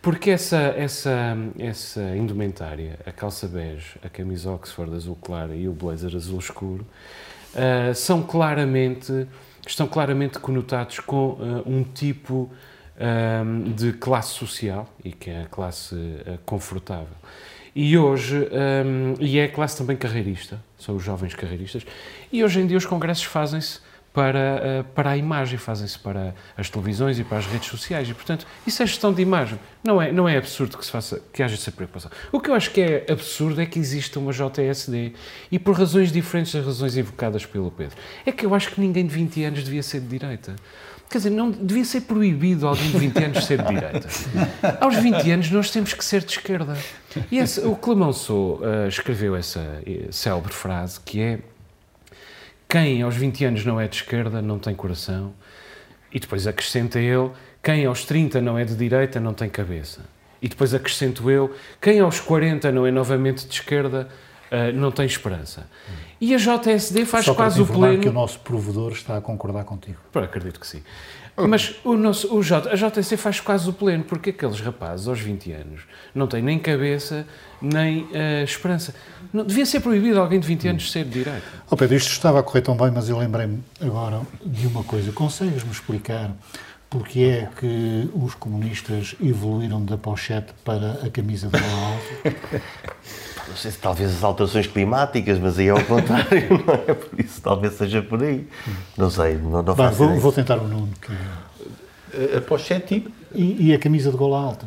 porque 0.01 0.29
essa, 0.29 0.57
essa, 0.77 1.37
essa 1.57 2.01
indumentária, 2.15 2.99
a 3.05 3.11
calça 3.11 3.47
bege, 3.47 3.97
a 4.03 4.09
camisa 4.09 4.51
Oxford 4.51 4.93
azul 4.93 5.17
clara 5.19 5.55
e 5.55 5.67
o 5.67 5.73
blazer 5.73 6.15
azul 6.15 6.39
escuro, 6.39 6.85
uh, 7.55 7.95
são 7.95 8.21
claramente, 8.21 9.27
estão 9.65 9.87
claramente 9.87 10.37
conotados 10.37 10.99
com 10.99 11.29
uh, 11.29 11.63
um 11.65 11.83
tipo 11.83 12.51
um, 12.99 13.71
de 13.71 13.93
classe 13.93 14.33
social 14.33 14.87
e 15.03 15.11
que 15.11 15.29
é 15.29 15.41
a 15.41 15.45
classe 15.45 15.95
uh, 15.95 16.37
confortável. 16.45 17.07
E 17.75 17.97
hoje, 17.97 18.37
um, 18.85 19.15
e 19.19 19.37
é 19.37 19.43
a 19.43 19.49
classe 19.49 19.77
também 19.77 19.97
carreirista, 19.97 20.63
são 20.79 20.95
os 20.95 21.03
jovens 21.03 21.35
carreiristas, 21.35 21.85
e 22.31 22.41
hoje 22.41 22.61
em 22.61 22.67
dia 22.67 22.77
os 22.77 22.85
congressos 22.85 23.25
fazem-se 23.25 23.79
para, 24.13 24.61
uh, 24.79 24.83
para 24.95 25.09
a 25.09 25.17
imagem, 25.17 25.57
fazem-se 25.57 25.99
para 25.99 26.33
as 26.55 26.69
televisões 26.69 27.19
e 27.19 27.25
para 27.25 27.37
as 27.37 27.45
redes 27.45 27.67
sociais, 27.67 28.09
e 28.09 28.13
portanto, 28.13 28.47
isso 28.65 28.81
é 28.81 28.87
gestão 28.87 29.11
de 29.11 29.21
imagem. 29.21 29.59
Não 29.83 30.01
é, 30.01 30.09
não 30.09 30.27
é 30.27 30.37
absurdo 30.37 30.77
que, 30.77 30.85
se 30.85 30.91
faça, 30.91 31.21
que 31.33 31.43
haja 31.43 31.55
essa 31.55 31.69
preocupação. 31.69 32.09
O 32.31 32.39
que 32.39 32.49
eu 32.49 32.55
acho 32.55 32.71
que 32.71 32.79
é 32.79 33.05
absurdo 33.11 33.59
é 33.59 33.65
que 33.65 33.77
exista 33.77 34.19
uma 34.21 34.31
JSD, 34.31 35.11
e 35.51 35.59
por 35.59 35.77
razões 35.77 36.13
diferentes 36.13 36.53
das 36.53 36.65
razões 36.65 36.95
invocadas 36.95 37.45
pelo 37.45 37.69
Pedro. 37.69 37.97
É 38.25 38.31
que 38.31 38.45
eu 38.45 38.55
acho 38.55 38.71
que 38.71 38.79
ninguém 38.79 39.05
de 39.05 39.13
20 39.13 39.43
anos 39.43 39.63
devia 39.65 39.83
ser 39.83 39.99
de 39.99 40.07
direita. 40.07 40.55
Quer 41.09 41.19
dizer, 41.19 41.29
não, 41.29 41.51
devia 41.51 41.85
ser 41.85 42.01
proibido 42.01 42.67
alguém 42.67 42.91
de 42.91 42.97
20 42.97 43.23
anos 43.23 43.45
ser 43.45 43.61
de 43.61 43.67
direita. 43.67 44.07
Aos 44.81 44.95
20 44.97 45.31
anos 45.31 45.51
nós 45.51 45.69
temos 45.69 45.93
que 45.93 46.03
ser 46.03 46.23
de 46.23 46.31
esquerda. 46.31 46.75
E 47.31 47.37
esse, 47.37 47.61
o 47.61 47.75
Clemenceau 47.75 48.59
uh, 48.59 48.87
escreveu 48.87 49.35
essa 49.35 49.59
uh, 49.59 50.11
célebre 50.11 50.51
frase 50.51 50.99
que 50.99 51.21
é 51.21 51.39
quem 52.67 53.01
aos 53.01 53.15
20 53.15 53.45
anos 53.45 53.65
não 53.65 53.79
é 53.79 53.87
de 53.87 53.97
esquerda 53.97 54.41
não 54.41 54.59
tem 54.59 54.73
coração. 54.75 55.33
E 56.11 56.19
depois 56.19 56.47
acrescenta 56.47 56.99
ele, 56.99 57.29
quem 57.61 57.85
aos 57.85 58.03
30 58.05 58.41
não 58.41 58.57
é 58.57 58.65
de 58.65 58.75
direita 58.75 59.19
não 59.19 59.33
tem 59.33 59.49
cabeça. 59.49 60.01
E 60.41 60.47
depois 60.47 60.73
acrescento 60.73 61.29
eu, 61.29 61.55
quem 61.81 61.99
aos 61.99 62.19
40 62.19 62.71
não 62.71 62.85
é 62.85 62.91
novamente 62.91 63.47
de 63.47 63.53
esquerda 63.53 64.07
uh, 64.51 64.75
não 64.75 64.91
tem 64.91 65.05
esperança. 65.05 65.67
E 66.19 66.33
a 66.33 66.37
JSD 66.37 67.05
faz 67.05 67.25
Só 67.25 67.33
quase 67.33 67.61
o 67.61 67.65
pleno. 67.65 68.01
que 68.01 68.09
o 68.09 68.13
nosso 68.13 68.39
provedor 68.39 68.91
está 68.91 69.17
a 69.17 69.21
concordar 69.21 69.63
contigo. 69.63 69.97
Pô, 70.11 70.19
acredito 70.19 70.59
que 70.59 70.67
sim. 70.67 70.81
Mas 71.37 71.75
o 71.83 71.97
nosso, 71.97 72.33
o 72.33 72.41
J, 72.41 72.69
a 72.69 72.75
JSD 72.75 73.17
faz 73.17 73.41
quase 73.41 73.69
o 73.69 73.73
pleno, 73.73 74.05
porque 74.05 74.29
aqueles 74.29 74.61
rapazes 74.61 75.05
aos 75.05 75.19
20 75.19 75.51
anos 75.51 75.81
não 76.13 76.27
têm 76.27 76.41
nem 76.41 76.57
cabeça 76.57 77.27
nem 77.61 78.03
uh, 78.03 78.43
esperança. 78.43 78.95
Não, 79.33 79.43
devia 79.43 79.65
ser 79.65 79.81
proibido 79.81 80.19
alguém 80.19 80.39
de 80.39 80.47
20 80.47 80.67
anos 80.69 80.91
ser 80.91 81.03
de 81.03 81.11
direita. 81.11 81.43
Oh 81.69 81.75
Pedro, 81.75 81.95
isto 81.95 82.11
estava 82.11 82.39
a 82.39 82.43
correr 82.43 82.61
tão 82.61 82.77
bem, 82.77 82.89
mas 82.89 83.09
eu 83.09 83.17
lembrei-me 83.17 83.61
agora 83.81 84.21
de 84.45 84.67
uma 84.67 84.83
coisa. 84.83 85.11
Consegues-me 85.11 85.71
explicar 85.71 86.31
porque 86.89 87.19
é 87.19 87.49
que 87.59 88.09
os 88.13 88.33
comunistas 88.35 89.15
evoluíram 89.21 89.83
da 89.83 89.97
pochete 89.97 90.53
para 90.63 91.05
a 91.05 91.09
camisa 91.09 91.49
de 91.49 91.57
alta? 91.57 92.37
Não 93.47 93.55
sei 93.55 93.71
se 93.71 93.77
talvez 93.77 94.15
as 94.15 94.23
alterações 94.23 94.67
climáticas, 94.67 95.39
mas 95.39 95.59
aí 95.59 95.67
é 95.67 95.73
o 95.73 95.85
contrário, 95.85 96.49
não 96.65 96.73
é? 96.73 96.93
Por 96.93 97.19
isso 97.19 97.41
talvez 97.41 97.73
seja 97.73 98.01
por 98.01 98.21
aí. 98.23 98.47
Não 98.97 99.09
sei, 99.09 99.35
não, 99.35 99.61
não 99.61 99.75
Bem, 99.75 99.89
vou, 99.91 100.19
vou, 100.19 100.31
tentar 100.31 100.57
o 100.57 100.67
Nuno. 100.67 100.89
Que... 101.01 102.37
A 102.37 102.41
pochete 102.41 103.07
e, 103.33 103.67
e 103.67 103.73
a 103.73 103.79
camisa 103.79 104.09
de 104.09 104.17
gola 104.17 104.39
alta? 104.39 104.65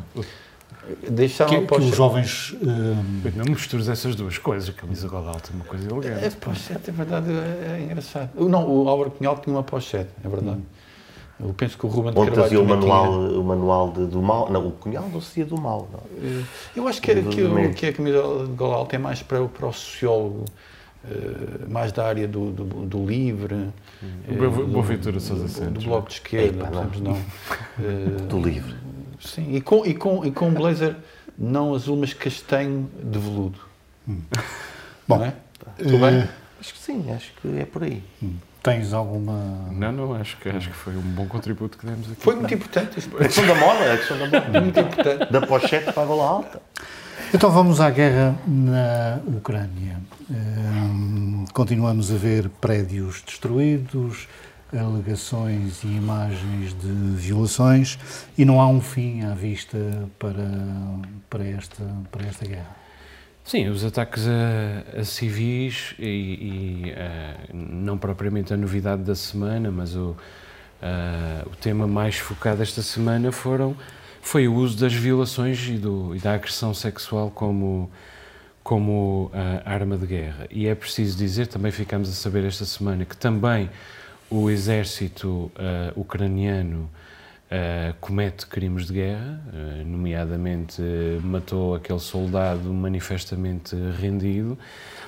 Deixaram 1.08 1.66
que, 1.66 1.66
que 1.66 1.80
os 1.80 1.96
jovens. 1.96 2.50
Uh... 2.62 2.96
Não 3.34 3.44
misturas 3.46 3.88
essas 3.88 4.14
duas 4.14 4.38
coisas, 4.38 4.68
a 4.70 4.72
camisa 4.72 5.08
gola 5.08 5.30
alta 5.30 5.50
é 5.50 5.54
uma 5.54 5.64
coisa 5.64 5.90
elegante. 5.90 6.26
A 6.26 6.30
pochete, 6.30 6.90
é 6.90 6.92
verdade, 6.92 7.30
é, 7.30 7.78
é 7.78 7.84
engraçado. 7.84 8.30
Não, 8.48 8.68
o 8.68 8.88
Álvaro 8.88 9.10
Cunhal 9.10 9.36
tinha 9.38 9.54
uma 9.54 9.62
pochete, 9.62 10.10
é 10.24 10.28
verdade. 10.28 10.58
Hum. 10.58 10.77
Eu 11.40 11.54
penso 11.54 11.78
que 11.78 11.86
o 11.86 11.88
Ruben 11.88 12.12
de 12.12 12.18
Onde 12.18 12.30
Carvalho 12.32 12.62
o 12.62 12.66
manual, 12.66 13.28
tinha... 13.28 13.40
o 13.40 13.44
manual 13.44 13.92
de, 13.92 14.06
do 14.06 14.20
mal. 14.20 14.50
Não, 14.50 14.66
o 14.66 14.72
Cunhal 14.72 15.08
não 15.08 15.20
seria 15.20 15.46
do 15.46 15.60
mal. 15.60 15.88
Não. 15.92 16.00
Eh, 16.20 16.42
eu 16.74 16.88
acho 16.88 17.00
que, 17.00 17.14
que, 17.22 17.42
o, 17.42 17.74
que 17.74 17.86
a 17.86 17.92
camisa 17.92 18.22
de 18.44 18.52
gola 18.54 18.76
alta 18.76 18.96
é 18.96 18.98
mais 18.98 19.22
para, 19.22 19.44
para 19.46 19.66
o 19.66 19.72
sociólogo. 19.72 20.44
Uh, 21.04 21.70
mais 21.70 21.92
da 21.92 22.04
área 22.04 22.26
do, 22.26 22.50
do, 22.50 22.64
do 22.64 23.06
livre, 23.06 23.54
hum. 23.54 24.10
uh, 24.28 24.66
Boa 24.66 24.84
Ventura 24.84 25.20
Sousa 25.20 25.70
Do 25.70 25.80
Bloco 25.80 26.08
de 26.08 26.14
Esquerda, 26.14 26.64
Epa, 26.64 26.70
não. 26.70 26.84
não. 26.84 27.12
Uh, 27.12 28.20
do 28.28 28.40
livre. 28.40 28.74
Sim, 29.20 29.54
e 29.54 29.60
com, 29.60 29.86
e 29.86 29.94
com, 29.94 30.26
e 30.26 30.32
com 30.32 30.48
um 30.48 30.54
blazer 30.54 30.96
não 31.38 31.72
azul, 31.72 31.96
mas 31.96 32.12
castanho 32.12 32.90
de 33.00 33.18
veludo. 33.18 33.60
Hum. 34.08 34.20
Bom, 35.06 35.24
é? 35.24 35.34
Tudo 35.78 35.98
bem? 35.98 36.18
Eh, 36.18 36.28
acho 36.60 36.74
que 36.74 36.80
sim, 36.80 37.12
acho 37.12 37.32
que 37.40 37.58
é 37.58 37.64
por 37.64 37.84
aí. 37.84 38.02
Hum. 38.20 38.34
Tens 38.72 38.92
alguma. 38.92 39.68
Não, 39.70 39.92
não, 39.92 40.14
acho 40.14 40.36
que, 40.38 40.48
acho 40.48 40.68
que 40.68 40.76
foi 40.76 40.96
um 40.96 41.02
bom 41.02 41.26
contributo 41.26 41.78
que 41.78 41.86
demos 41.86 42.10
aqui. 42.10 42.20
Foi 42.20 42.34
muito 42.34 42.52
importante. 42.52 42.98
A 42.98 43.24
questão 43.24 43.46
da 43.46 43.54
moda, 43.54 43.92
a 43.92 43.96
questão 43.96 44.18
da 44.18 44.26
moda. 44.26 44.60
muito 44.60 44.80
importante. 44.80 45.32
Da 45.32 45.40
pochete 45.46 45.92
para 45.92 46.02
a 46.02 46.06
gola 46.06 46.24
alta. 46.24 46.60
Então 47.32 47.50
vamos 47.50 47.80
à 47.80 47.90
guerra 47.90 48.34
na 48.46 49.20
Ucrânia. 49.26 49.98
Um, 50.30 51.44
continuamos 51.52 52.10
a 52.10 52.16
ver 52.16 52.48
prédios 52.48 53.22
destruídos, 53.22 54.26
alegações 54.72 55.82
e 55.84 55.88
imagens 55.88 56.74
de 56.74 56.88
violações 56.88 57.98
e 58.36 58.44
não 58.44 58.60
há 58.60 58.66
um 58.66 58.80
fim 58.80 59.24
à 59.24 59.34
vista 59.34 59.78
para, 60.18 60.50
para, 61.28 61.46
esta, 61.46 61.84
para 62.10 62.26
esta 62.26 62.46
guerra. 62.46 62.77
Sim, 63.48 63.66
os 63.70 63.82
ataques 63.82 64.26
a, 64.28 65.00
a 65.00 65.04
civis 65.04 65.94
e, 65.98 66.04
e 66.04 66.92
uh, 66.92 67.56
não 67.56 67.96
propriamente 67.96 68.52
a 68.52 68.58
novidade 68.58 69.02
da 69.04 69.14
semana, 69.14 69.70
mas 69.70 69.96
o, 69.96 70.10
uh, 70.10 70.16
o 71.50 71.56
tema 71.56 71.86
mais 71.86 72.18
focado 72.18 72.62
esta 72.62 72.82
semana 72.82 73.32
foram, 73.32 73.74
foi 74.20 74.46
o 74.46 74.54
uso 74.54 74.78
das 74.78 74.92
violações 74.92 75.66
e, 75.66 75.78
do, 75.78 76.14
e 76.14 76.18
da 76.18 76.34
agressão 76.34 76.74
sexual 76.74 77.30
como, 77.30 77.90
como 78.62 79.30
arma 79.64 79.96
de 79.96 80.04
guerra. 80.04 80.46
E 80.50 80.66
é 80.66 80.74
preciso 80.74 81.16
dizer, 81.16 81.46
também 81.46 81.72
ficamos 81.72 82.10
a 82.10 82.12
saber 82.12 82.44
esta 82.44 82.66
semana, 82.66 83.06
que 83.06 83.16
também 83.16 83.70
o 84.28 84.50
exército 84.50 85.50
ucraniano 85.96 86.90
uh, 87.50 87.94
comete 88.00 88.46
crimes 88.46 88.86
de 88.86 88.94
guerra, 88.94 89.40
uh, 89.52 89.84
nomeadamente 89.86 90.82
matou 91.22 91.74
aquele 91.74 91.98
soldado 91.98 92.72
manifestamente 92.72 93.74
rendido. 93.98 94.58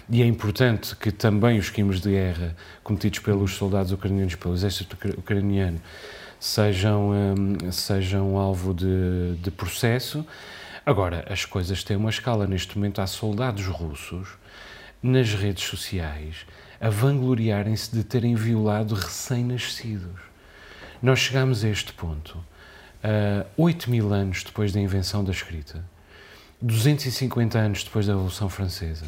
E 0.09 0.23
é 0.23 0.27
importante 0.27 0.97
que 0.97 1.13
também 1.13 1.59
os 1.59 1.71
crimes 1.71 2.01
de 2.01 2.11
guerra 2.11 2.57
cometidos 2.83 3.21
pelos 3.21 3.55
soldados 3.55 3.93
ucranianos, 3.93 4.35
pelo 4.35 4.55
exército 4.55 4.97
ucraniano, 5.17 5.81
sejam, 6.39 7.11
um, 7.11 7.71
sejam 7.71 8.37
alvo 8.37 8.75
de, 8.75 9.37
de 9.41 9.51
processo. 9.51 10.27
Agora, 10.85 11.25
as 11.29 11.45
coisas 11.45 11.85
têm 11.85 11.97
uma 11.97 12.11
escala. 12.11 12.47
Neste 12.47 12.77
momento, 12.77 13.01
há 13.01 13.07
soldados 13.07 13.67
russos 13.67 14.31
nas 15.03 15.33
redes 15.35 15.65
sociais 15.65 16.47
a 16.81 16.89
vangloriarem-se 16.89 17.95
de 17.95 18.03
terem 18.03 18.35
violado 18.35 18.95
recém-nascidos. 18.95 20.30
Nós 21.03 21.19
chegamos 21.21 21.65
a 21.65 21.69
este 21.69 21.95
ponto 21.95 22.37
uh, 22.37 23.47
8 23.57 23.91
mil 23.91 24.13
anos 24.13 24.45
depois 24.45 24.71
da 24.71 24.79
invenção 24.79 25.25
da 25.25 25.33
escrita, 25.33 25.83
250 26.61 27.59
anos 27.59 27.85
depois 27.85 28.07
da 28.07 28.13
Revolução 28.13 28.51
Francesa, 28.51 29.07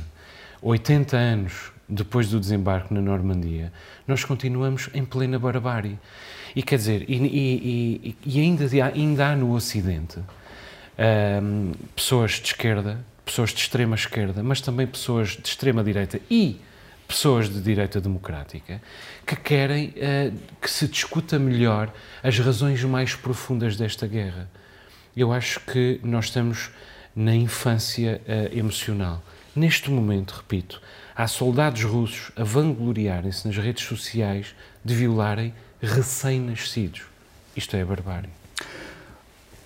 80 0.63 1.15
anos 1.15 1.71
depois 1.87 2.31
do 2.31 2.41
desembarque 2.41 2.95
na 2.95 3.03
Normandia, 3.03 3.71
nós 4.09 4.25
continuamos 4.25 4.89
em 4.95 5.05
plena 5.05 5.39
barbárie. 5.39 5.99
E 6.57 6.63
quer 6.63 6.77
dizer, 6.77 7.05
e, 7.09 7.15
e, 7.15 8.17
e 8.25 8.41
ainda, 8.41 8.65
ainda 8.95 9.29
há 9.29 9.37
no 9.37 9.53
Ocidente 9.53 10.19
um, 11.43 11.73
pessoas 11.95 12.33
de 12.33 12.47
esquerda, 12.47 13.05
pessoas 13.23 13.51
de 13.51 13.61
extrema 13.61 13.97
esquerda, 13.97 14.43
mas 14.43 14.63
também 14.63 14.87
pessoas 14.87 15.31
de 15.31 15.47
extrema 15.47 15.85
direita 15.85 16.19
e 16.31 16.59
pessoas 17.13 17.49
de 17.51 17.61
direita 17.61 18.01
democrática 18.01 18.81
que 19.27 19.37
querem 19.37 19.89
uh, 19.91 20.37
que 20.61 20.71
se 20.71 20.89
discuta 20.89 21.39
melhor 21.39 21.93
as 22.23 22.39
razões 22.39 22.83
mais 22.85 23.15
profundas 23.15 23.77
desta 23.77 24.07
guerra. 24.07 24.49
Eu 25.15 25.31
acho 25.31 25.61
que 25.61 26.01
nós 26.03 26.27
estamos 26.27 26.71
na 27.15 27.35
infância 27.35 28.21
uh, 28.27 28.59
emocional. 28.59 29.23
Neste 29.55 29.91
momento, 29.91 30.33
repito, 30.33 30.81
há 31.15 31.27
soldados 31.29 31.85
russos 31.85 32.33
a 32.35 32.43
vangloriarem-se 32.43 33.47
nas 33.47 33.59
redes 33.59 33.85
sociais 33.85 34.55
de 34.83 34.95
violarem 34.95 35.53
recém-nascidos. 35.83 37.03
Isto 37.55 37.77
é 37.77 37.85
barbárie. 37.85 38.42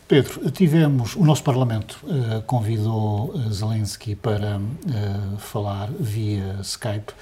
Pedro, 0.08 0.50
tivemos, 0.52 1.16
o 1.16 1.24
nosso 1.24 1.42
Parlamento 1.42 1.98
uh, 2.04 2.40
convidou 2.42 3.34
Zelensky 3.50 4.14
para 4.14 4.58
uh, 4.58 5.38
falar 5.38 5.90
via 5.98 6.58
Skype. 6.62 7.12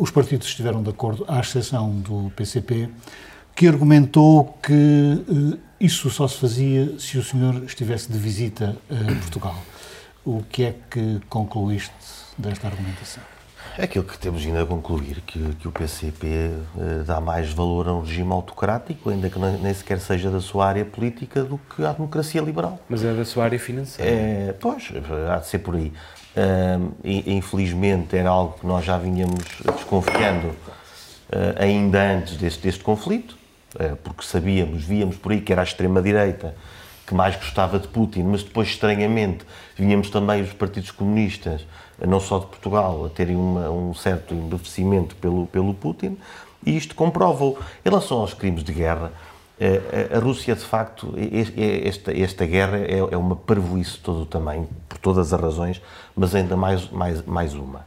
Os 0.00 0.10
partidos 0.10 0.48
estiveram 0.48 0.82
de 0.82 0.88
acordo, 0.88 1.26
à 1.28 1.40
exceção 1.40 1.90
do 2.00 2.32
PCP, 2.34 2.88
que 3.54 3.68
argumentou 3.68 4.58
que 4.62 5.22
isso 5.78 6.08
só 6.08 6.26
se 6.26 6.38
fazia 6.38 6.98
se 6.98 7.18
o 7.18 7.22
senhor 7.22 7.62
estivesse 7.64 8.10
de 8.10 8.18
visita 8.18 8.74
a 8.90 9.14
Portugal. 9.20 9.62
O 10.24 10.42
que 10.42 10.64
é 10.64 10.74
que 10.90 11.20
concluíste 11.28 11.92
desta 12.38 12.66
argumentação? 12.66 13.37
É 13.78 13.84
aquilo 13.84 14.04
que 14.04 14.18
temos 14.18 14.44
ainda 14.44 14.64
a 14.64 14.66
concluir, 14.66 15.20
que, 15.24 15.38
que 15.54 15.68
o 15.68 15.70
PCP 15.70 16.50
uh, 16.74 17.04
dá 17.04 17.20
mais 17.20 17.52
valor 17.52 17.86
a 17.86 17.94
um 17.94 18.00
regime 18.00 18.32
autocrático, 18.32 19.08
ainda 19.08 19.30
que 19.30 19.38
nem 19.38 19.72
sequer 19.72 20.00
seja 20.00 20.32
da 20.32 20.40
sua 20.40 20.66
área 20.66 20.84
política, 20.84 21.44
do 21.44 21.58
que 21.58 21.84
à 21.84 21.92
democracia 21.92 22.40
liberal. 22.40 22.80
Mas 22.88 23.04
é 23.04 23.14
da 23.14 23.24
sua 23.24 23.44
área 23.44 23.58
financeira. 23.58 24.10
É, 24.10 24.54
pois, 24.58 24.90
há 25.32 25.36
de 25.36 25.46
ser 25.46 25.60
por 25.60 25.76
aí. 25.76 25.92
Uh, 26.36 26.92
infelizmente 27.04 28.16
era 28.16 28.30
algo 28.30 28.58
que 28.58 28.66
nós 28.66 28.84
já 28.84 28.98
vinhamos 28.98 29.44
desconfiando 29.64 30.48
uh, 30.48 30.56
ainda 31.56 32.02
antes 32.02 32.36
deste, 32.36 32.60
deste 32.62 32.82
conflito, 32.82 33.38
uh, 33.76 33.94
porque 34.02 34.24
sabíamos, 34.24 34.82
víamos 34.82 35.16
por 35.16 35.30
aí 35.30 35.40
que 35.40 35.52
era 35.52 35.62
a 35.62 35.64
extrema-direita 35.64 36.52
que 37.06 37.14
mais 37.14 37.36
gostava 37.36 37.78
de 37.78 37.86
Putin, 37.88 38.24
mas 38.24 38.42
depois, 38.42 38.68
estranhamente, 38.68 39.46
vinhamos 39.76 40.10
também 40.10 40.42
os 40.42 40.52
partidos 40.52 40.90
comunistas 40.90 41.64
não 42.06 42.20
só 42.20 42.38
de 42.38 42.46
Portugal, 42.46 43.06
a 43.06 43.08
terem 43.08 43.36
uma, 43.36 43.70
um 43.70 43.94
certo 43.94 44.34
embevecimento 44.34 45.16
pelo, 45.16 45.46
pelo 45.46 45.74
Putin, 45.74 46.16
e 46.64 46.76
isto 46.76 46.94
comprova-o. 46.94 47.58
Em 47.84 47.88
relação 47.88 48.18
aos 48.18 48.34
crimes 48.34 48.62
de 48.62 48.72
guerra, 48.72 49.12
eh, 49.60 50.10
a 50.14 50.18
Rússia, 50.18 50.54
de 50.54 50.64
facto, 50.64 51.14
esta, 51.84 52.16
esta 52.16 52.46
guerra 52.46 52.78
é, 52.78 52.98
é 52.98 53.16
uma 53.16 53.34
parvoíce 53.34 53.98
todo 53.98 54.22
o 54.22 54.26
tamanho, 54.26 54.68
por 54.88 54.98
todas 54.98 55.32
as 55.32 55.40
razões, 55.40 55.82
mas 56.14 56.34
ainda 56.34 56.56
mais, 56.56 56.90
mais, 56.90 57.22
mais 57.24 57.54
uma. 57.54 57.86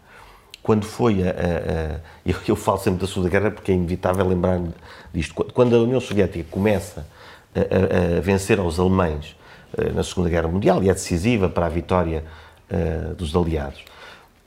Quando 0.62 0.86
foi 0.86 1.24
a. 1.24 1.32
a, 1.32 1.32
a 1.32 2.00
eu, 2.26 2.36
eu, 2.47 2.56
falo 2.56 2.78
sempre 2.78 3.02
da 3.02 3.08
Segunda 3.08 3.30
Guerra 3.30 3.52
porque 3.52 3.71
é 3.71 3.76
inevitável 3.76 4.28
lembrar-me 4.28 4.74
disto. 5.13 5.34
Quando 5.34 5.76
a 5.76 5.80
União 5.80 6.00
Soviética 6.00 6.45
começa 6.52 7.08
a, 7.56 8.17
a, 8.17 8.21
vencer 8.21 8.60
aos 8.60 8.80
alemães 8.80 9.36
eh, 9.78 9.91
na 9.91 10.04
Segunda 10.04 10.30
Guerra 10.30 10.47
Mundial 10.47 10.84
e 10.84 10.89
é 10.89 10.93
decisiva 10.93 11.50
para 11.50 11.65
a 11.65 11.69
vitória 11.69 12.24
uh, 12.69 13.15
dos 13.15 13.36
aliados, 13.36 13.84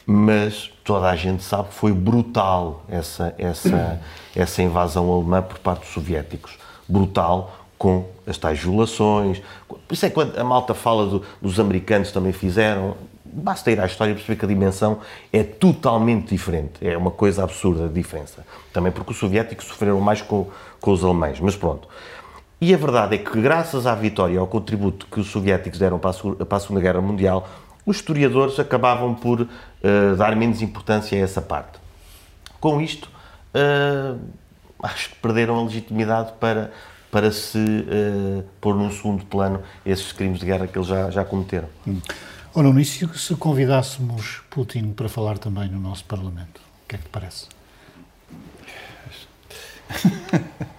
mas 0.06 0.70
toda 0.84 1.08
a 1.08 1.16
gente 1.16 1.42
sabe 1.42 1.68
que 1.68 1.74
foi 1.74 1.92
brutal 1.92 2.84
essa, 2.88 3.34
essa, 3.38 4.00
essa 4.34 4.62
invasão 4.62 5.10
alemã 5.10 5.42
por 5.42 5.58
parte 5.58 5.80
dos 5.80 5.90
soviéticos. 5.90 6.58
Brutal, 6.86 7.64
com 7.78 8.06
as 8.26 8.38
tais 8.38 8.60
violações. 8.60 9.42
Por 9.68 9.80
isso 9.90 10.06
é 10.06 10.08
que 10.08 10.14
quando 10.14 10.38
a 10.38 10.44
malta 10.44 10.74
fala 10.74 11.06
do, 11.06 11.22
dos 11.40 11.58
americanos 11.58 12.12
também 12.12 12.32
fizeram, 12.32 12.94
basta 13.24 13.70
ir 13.70 13.80
à 13.80 13.86
história 13.86 14.12
e 14.12 14.14
perceber 14.14 14.36
que 14.38 14.44
a 14.44 14.48
dimensão 14.48 15.00
é 15.32 15.42
totalmente 15.42 16.28
diferente. 16.28 16.86
É 16.86 16.96
uma 16.96 17.10
coisa 17.10 17.42
absurda 17.42 17.86
a 17.86 17.88
diferença. 17.88 18.46
Também 18.72 18.92
porque 18.92 19.12
os 19.12 19.18
soviéticos 19.18 19.66
sofreram 19.66 20.00
mais 20.00 20.22
com, 20.22 20.48
com 20.80 20.92
os 20.92 21.04
alemães, 21.04 21.40
mas 21.40 21.56
pronto. 21.56 21.88
E 22.60 22.72
a 22.72 22.76
verdade 22.76 23.16
é 23.16 23.18
que, 23.18 23.40
graças 23.40 23.86
à 23.86 23.94
vitória, 23.94 24.38
ao 24.38 24.46
contributo 24.46 25.06
que 25.10 25.20
os 25.20 25.26
soviéticos 25.26 25.78
deram 25.78 25.98
para 25.98 26.10
a, 26.10 26.44
para 26.44 26.56
a 26.56 26.60
Segunda 26.60 26.80
Guerra 26.80 27.00
Mundial, 27.00 27.46
os 27.86 27.96
historiadores 27.96 28.58
acabavam 28.58 29.14
por 29.14 29.42
uh, 29.42 29.48
dar 30.16 30.34
menos 30.36 30.62
importância 30.62 31.18
a 31.18 31.20
essa 31.20 31.42
parte. 31.42 31.78
Com 32.60 32.80
isto, 32.80 33.10
uh, 33.54 34.18
acho 34.82 35.10
que 35.10 35.16
perderam 35.16 35.58
a 35.58 35.64
legitimidade 35.64 36.32
para, 36.40 36.72
para 37.10 37.30
se 37.30 37.58
uh, 37.58 38.44
pôr 38.60 38.74
num 38.74 38.90
segundo 38.90 39.24
plano 39.26 39.62
esses 39.84 40.12
crimes 40.12 40.40
de 40.40 40.46
guerra 40.46 40.66
que 40.66 40.78
eles 40.78 40.88
já, 40.88 41.10
já 41.10 41.24
cometeram. 41.24 41.68
Hum. 41.86 42.00
Ora, 42.54 42.68
no 42.68 42.74
início, 42.74 43.12
se 43.18 43.34
convidássemos 43.34 44.40
Putin 44.48 44.92
para 44.92 45.08
falar 45.08 45.38
também 45.38 45.68
no 45.68 45.80
nosso 45.80 46.04
Parlamento, 46.04 46.60
o 46.84 46.88
que 46.88 46.94
é 46.94 46.98
que 46.98 47.04
te 47.04 47.10
parece? 47.10 47.48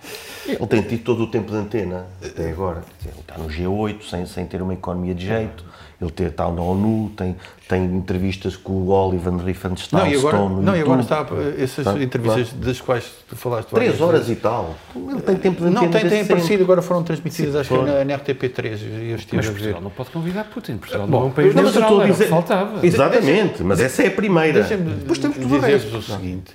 Ele 0.47 0.67
tem 0.67 0.81
tido 0.83 1.03
todo 1.03 1.23
o 1.23 1.27
tempo 1.27 1.51
de 1.51 1.57
antena, 1.57 2.05
até 2.23 2.49
agora. 2.51 2.83
Ele 3.03 3.19
está 3.19 3.37
no 3.37 3.47
G8, 3.47 4.03
sem, 4.03 4.25
sem 4.25 4.45
ter 4.45 4.61
uma 4.61 4.73
economia 4.73 5.13
de 5.13 5.25
jeito. 5.25 5.65
Ele 6.01 6.11
ter, 6.11 6.27
está 6.27 6.43
na 6.51 6.61
ONU, 6.61 7.09
tem, 7.15 7.37
tem 7.69 7.85
entrevistas 7.85 8.57
com 8.57 8.73
o 8.73 8.89
Oliver 8.89 9.33
Riefenstahl. 9.37 10.03
Não, 10.03 10.11
e 10.11 10.17
agora, 10.17 10.37
não, 10.37 10.75
e 10.75 10.81
agora 10.81 11.01
está, 11.01 11.25
essas 11.57 11.85
tá, 11.85 11.93
entrevistas 12.01 12.49
claro. 12.49 12.65
das 12.65 12.81
quais 12.81 13.11
tu 13.29 13.35
falaste. 13.37 13.69
Três 13.69 14.01
horas 14.01 14.27
vezes. 14.27 14.37
e 14.37 14.41
tal. 14.41 14.75
Ele 14.93 15.21
tem 15.21 15.35
tempo 15.37 15.63
de. 15.63 15.69
Não, 15.69 15.89
tem, 15.89 16.07
tem 16.07 16.21
aparecido, 16.21 16.63
agora 16.63 16.81
foram 16.81 17.01
transmitidas, 17.01 17.53
Sim, 17.53 17.59
acho 17.59 17.69
que 17.69 17.91
na, 17.91 18.03
na 18.03 18.17
RTP3. 18.17 18.65
Eu 19.09 19.15
estive 19.15 19.37
mas 19.37 19.47
a 19.47 19.51
ver. 19.51 19.57
Portugal 19.59 19.81
não 19.81 19.89
pode 19.89 20.09
convidar 20.09 20.43
Putin. 20.45 20.77
Portugal 20.77 21.07
não 21.07 21.21
é 21.21 21.25
um 21.25 21.31
país 21.31 21.55
neutral, 21.55 22.01
a 22.01 22.05
dizer, 22.05 22.27
faltava. 22.27 22.85
Exatamente, 22.85 23.63
mas 23.63 23.79
essa 23.79 24.03
é 24.03 24.07
a 24.07 24.11
primeira. 24.11 24.63
Depois 24.63 25.17
temos 25.17 25.37
tudo 25.37 25.59
dizer-vos 25.59 25.93
o 25.93 26.01
seguinte. 26.01 26.53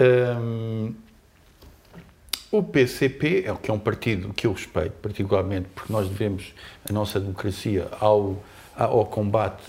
Hum, 0.00 0.92
o 2.50 2.62
PCP 2.62 3.44
é 3.46 3.52
o 3.52 3.56
que 3.56 3.70
é 3.70 3.74
um 3.74 3.78
partido 3.78 4.32
que 4.32 4.46
eu 4.46 4.52
respeito 4.52 4.92
particularmente, 5.02 5.66
porque 5.74 5.92
nós 5.92 6.08
devemos 6.08 6.54
a 6.88 6.92
nossa 6.92 7.18
democracia 7.18 7.88
ao, 8.00 8.36
ao 8.76 9.06
combate 9.06 9.62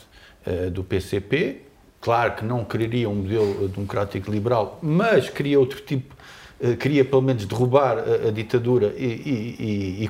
uh, 0.46 0.70
do 0.70 0.84
PCP. 0.84 1.62
Claro 2.00 2.36
que 2.36 2.46
não 2.46 2.64
quereria 2.64 3.10
um 3.10 3.16
modelo 3.16 3.68
democrático 3.68 4.30
liberal, 4.32 4.80
mas 4.82 5.30
queria 5.30 5.60
outro 5.60 5.82
tipo, 5.82 6.16
uh, 6.60 6.76
queria 6.78 7.04
pelo 7.04 7.22
menos 7.22 7.46
derrubar 7.46 7.98
a, 7.98 8.32
ditadura 8.32 8.94
e, 8.98 9.06
e, 9.06 10.04
e. 10.04 10.10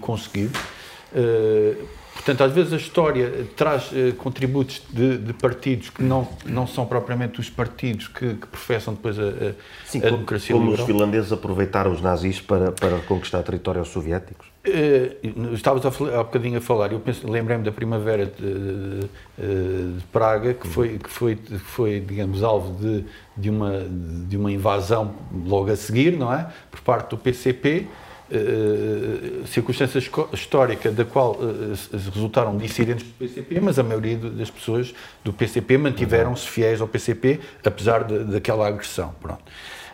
Portanto, 2.18 2.44
às 2.44 2.52
vezes 2.52 2.74
a 2.74 2.78
história 2.78 3.48
traz 3.56 3.92
uh, 3.92 4.14
contributos 4.18 4.82
de, 4.90 5.18
de, 5.18 5.34
partidos 5.34 5.90
que 5.90 6.02
não, 6.02 6.28
não 6.46 6.66
são 6.66 6.86
propriamente 6.86 7.40
os 7.40 7.50
partidos 7.50 8.08
que, 8.08 8.34
que 8.34 8.48
professam 8.48 8.96
depois 8.96 9.18
a, 9.20 9.24
a, 9.24 9.54
Sim, 9.86 10.00
a 10.00 10.10
democracia 10.10 10.56
como 10.56 10.72
liberal. 10.72 10.86
os 10.86 10.92
finlandeses 10.92 11.32
aproveitaram 11.32 11.92
os 11.92 12.02
nazis 12.02 12.42
para, 12.42 12.72
para 12.72 12.98
conquistar 13.00 13.44
territórios 13.44 13.90
soviéticos? 13.90 14.48
Uh, 14.68 15.54
estavas 15.54 15.86
há, 15.86 15.90
há 16.20 16.24
bocadinho 16.24 16.58
a 16.58 16.62
falar, 16.62 16.92
eu 16.92 17.02
lembrei-me 17.24 17.64
da 17.64 17.72
primavera 17.72 18.26
de, 18.26 18.42
de, 18.42 19.94
de, 19.94 20.04
Praga, 20.12 20.54
que 20.54 20.68
foi, 20.68 20.98
que 20.98 21.10
foi, 21.10 21.36
foi 21.36 22.00
digamos, 22.00 22.44
alvo 22.44 22.78
de, 22.82 23.06
de, 23.38 23.50
uma, 23.50 23.88
de 24.28 24.36
uma 24.36 24.52
invasão 24.52 25.14
logo 25.46 25.72
a 25.72 25.76
seguir, 25.76 26.18
não 26.18 26.34
é? 26.34 26.48
Por 26.70 26.82
parte 26.82 27.12
do 27.12 27.18
PCP, 27.18 27.88
Uh, 28.30 29.48
circunstância 29.48 30.00
histórica 30.34 30.92
da 30.92 31.06
qual 31.06 31.36
uh, 31.36 31.74
resultaram 32.14 32.58
dissidentes 32.58 33.06
do 33.06 33.14
PCP, 33.14 33.60
mas 33.62 33.80
a 33.80 33.84
maioria 33.84 34.18
das 34.18 34.50
pessoas 34.50 34.94
do 35.24 35.32
PCP 35.32 35.78
mantiveram-se 35.78 36.46
fiéis 36.46 36.82
ao 36.82 36.90
PCP, 36.90 37.40
apesar 37.64 38.04
de, 38.04 38.26
daquela 38.26 38.68
agressão. 38.68 39.16
Pronto. 39.22 39.44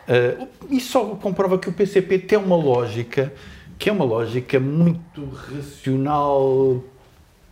Uh, 0.08 0.48
isso 0.72 0.94
só 0.94 1.06
comprova 1.16 1.60
que 1.60 1.70
o 1.70 1.74
PCP 1.74 2.18
tem 2.18 2.40
uma 2.40 2.56
lógica 2.56 3.32
que 3.78 3.90
é 3.90 3.92
uma 3.92 4.06
lógica 4.06 4.60
muito 4.60 5.26
racional, 5.26 6.82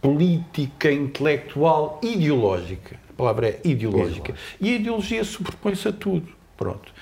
política, 0.01 0.91
intelectual, 0.91 1.99
ideológica. 2.01 2.97
A 3.09 3.13
palavra 3.13 3.49
é 3.49 3.59
ideológica. 3.63 4.33
E 4.59 4.69
a 4.69 4.75
ideologia 4.75 5.23
sobrepõe-se 5.23 5.87
a 5.89 5.91
tudo. 5.91 6.29
Pronto. 6.55 6.93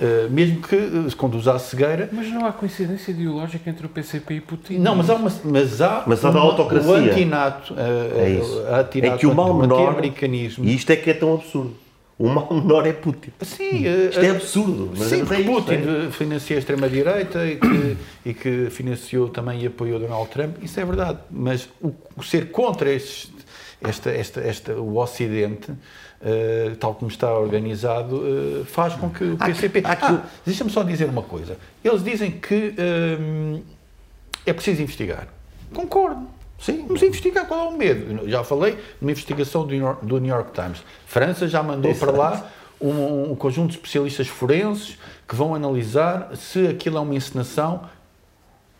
Uh, 0.00 0.30
mesmo 0.30 0.62
que 0.62 0.76
uh, 0.76 1.10
se 1.10 1.16
conduza 1.16 1.54
à 1.54 1.58
cegueira. 1.58 2.08
Mas 2.12 2.28
não 2.30 2.46
há 2.46 2.52
coincidência 2.52 3.10
ideológica 3.10 3.68
entre 3.68 3.84
o 3.84 3.88
PCP 3.88 4.34
e 4.34 4.40
Putin. 4.40 4.78
Não, 4.78 4.94
mas 4.94 5.10
há 5.10 5.16
uma. 5.16 5.32
Mas 5.44 5.82
há, 5.82 6.04
mas 6.06 6.24
há 6.24 6.30
uma, 6.30 6.40
autocracia. 6.40 6.88
O 6.88 6.94
antinato. 6.94 7.74
Uh, 7.74 8.20
é 8.20 8.30
isso. 8.30 8.62
é 9.02 9.16
que 9.16 9.26
o 9.26 9.34
mal 9.34 9.52
menor. 9.54 10.00
E 10.04 10.74
isto 10.74 10.90
é 10.90 10.96
que 10.96 11.10
é 11.10 11.14
tão 11.14 11.34
absurdo. 11.34 11.74
O 12.16 12.28
mal 12.28 12.48
menor 12.52 12.86
é 12.86 12.92
Putin. 12.92 13.30
Sim, 13.42 13.84
isto 14.08 14.20
é 14.20 14.30
absurdo. 14.30 14.92
Mas 14.96 15.08
sim, 15.08 15.22
é 15.22 15.42
Putin 15.42 15.74
é? 15.74 16.10
financia 16.10 16.56
a 16.56 16.58
extrema-direita 16.58 17.46
e 17.46 17.56
que, 17.56 17.96
e 18.26 18.34
que 18.34 18.70
financiou 18.70 19.28
também 19.28 19.62
e 19.62 19.66
apoiou 19.66 20.00
Donald 20.00 20.28
Trump. 20.28 20.56
Isso 20.62 20.80
é 20.80 20.84
verdade. 20.84 21.18
Mas 21.30 21.68
o, 21.80 21.92
o 22.16 22.22
ser 22.22 22.50
contra 22.50 22.90
estes, 22.90 23.30
esta, 23.82 24.10
esta, 24.10 24.40
esta, 24.40 24.72
o 24.74 24.98
Ocidente 24.98 25.72
Uh, 26.20 26.74
tal 26.74 26.96
como 26.96 27.08
está 27.08 27.32
organizado, 27.32 28.16
uh, 28.16 28.64
faz 28.64 28.92
com 28.94 29.08
que 29.08 29.22
o 29.22 29.36
PCP. 29.36 29.82
Há, 29.84 29.92
ah, 29.92 30.22
Deixa-me 30.44 30.68
só 30.68 30.82
dizer 30.82 31.08
uma 31.08 31.22
coisa. 31.22 31.56
Eles 31.84 32.02
dizem 32.02 32.32
que 32.32 32.74
uh, 32.74 33.62
é 34.44 34.52
preciso 34.52 34.82
investigar. 34.82 35.28
Concordo. 35.72 36.26
Sim. 36.58 36.86
Vamos 36.86 37.02
investigar 37.02 37.46
qual 37.46 37.66
é 37.66 37.68
o 37.68 37.76
medo. 37.76 38.28
Já 38.28 38.42
falei 38.42 38.76
numa 39.00 39.12
investigação 39.12 39.64
do 39.64 39.72
New 39.72 39.80
York, 39.80 40.04
do 40.04 40.18
New 40.18 40.34
York 40.34 40.50
Times. 40.52 40.82
França 41.06 41.46
já 41.46 41.62
mandou 41.62 41.94
para 41.94 42.10
lá 42.10 42.50
um, 42.80 43.30
um, 43.30 43.36
conjunto 43.36 43.70
de 43.70 43.76
especialistas 43.76 44.26
forenses 44.26 44.98
que 45.26 45.36
vão 45.36 45.54
analisar 45.54 46.36
se 46.36 46.66
aquilo 46.66 46.98
é 46.98 47.00
uma 47.00 47.14
encenação 47.14 47.82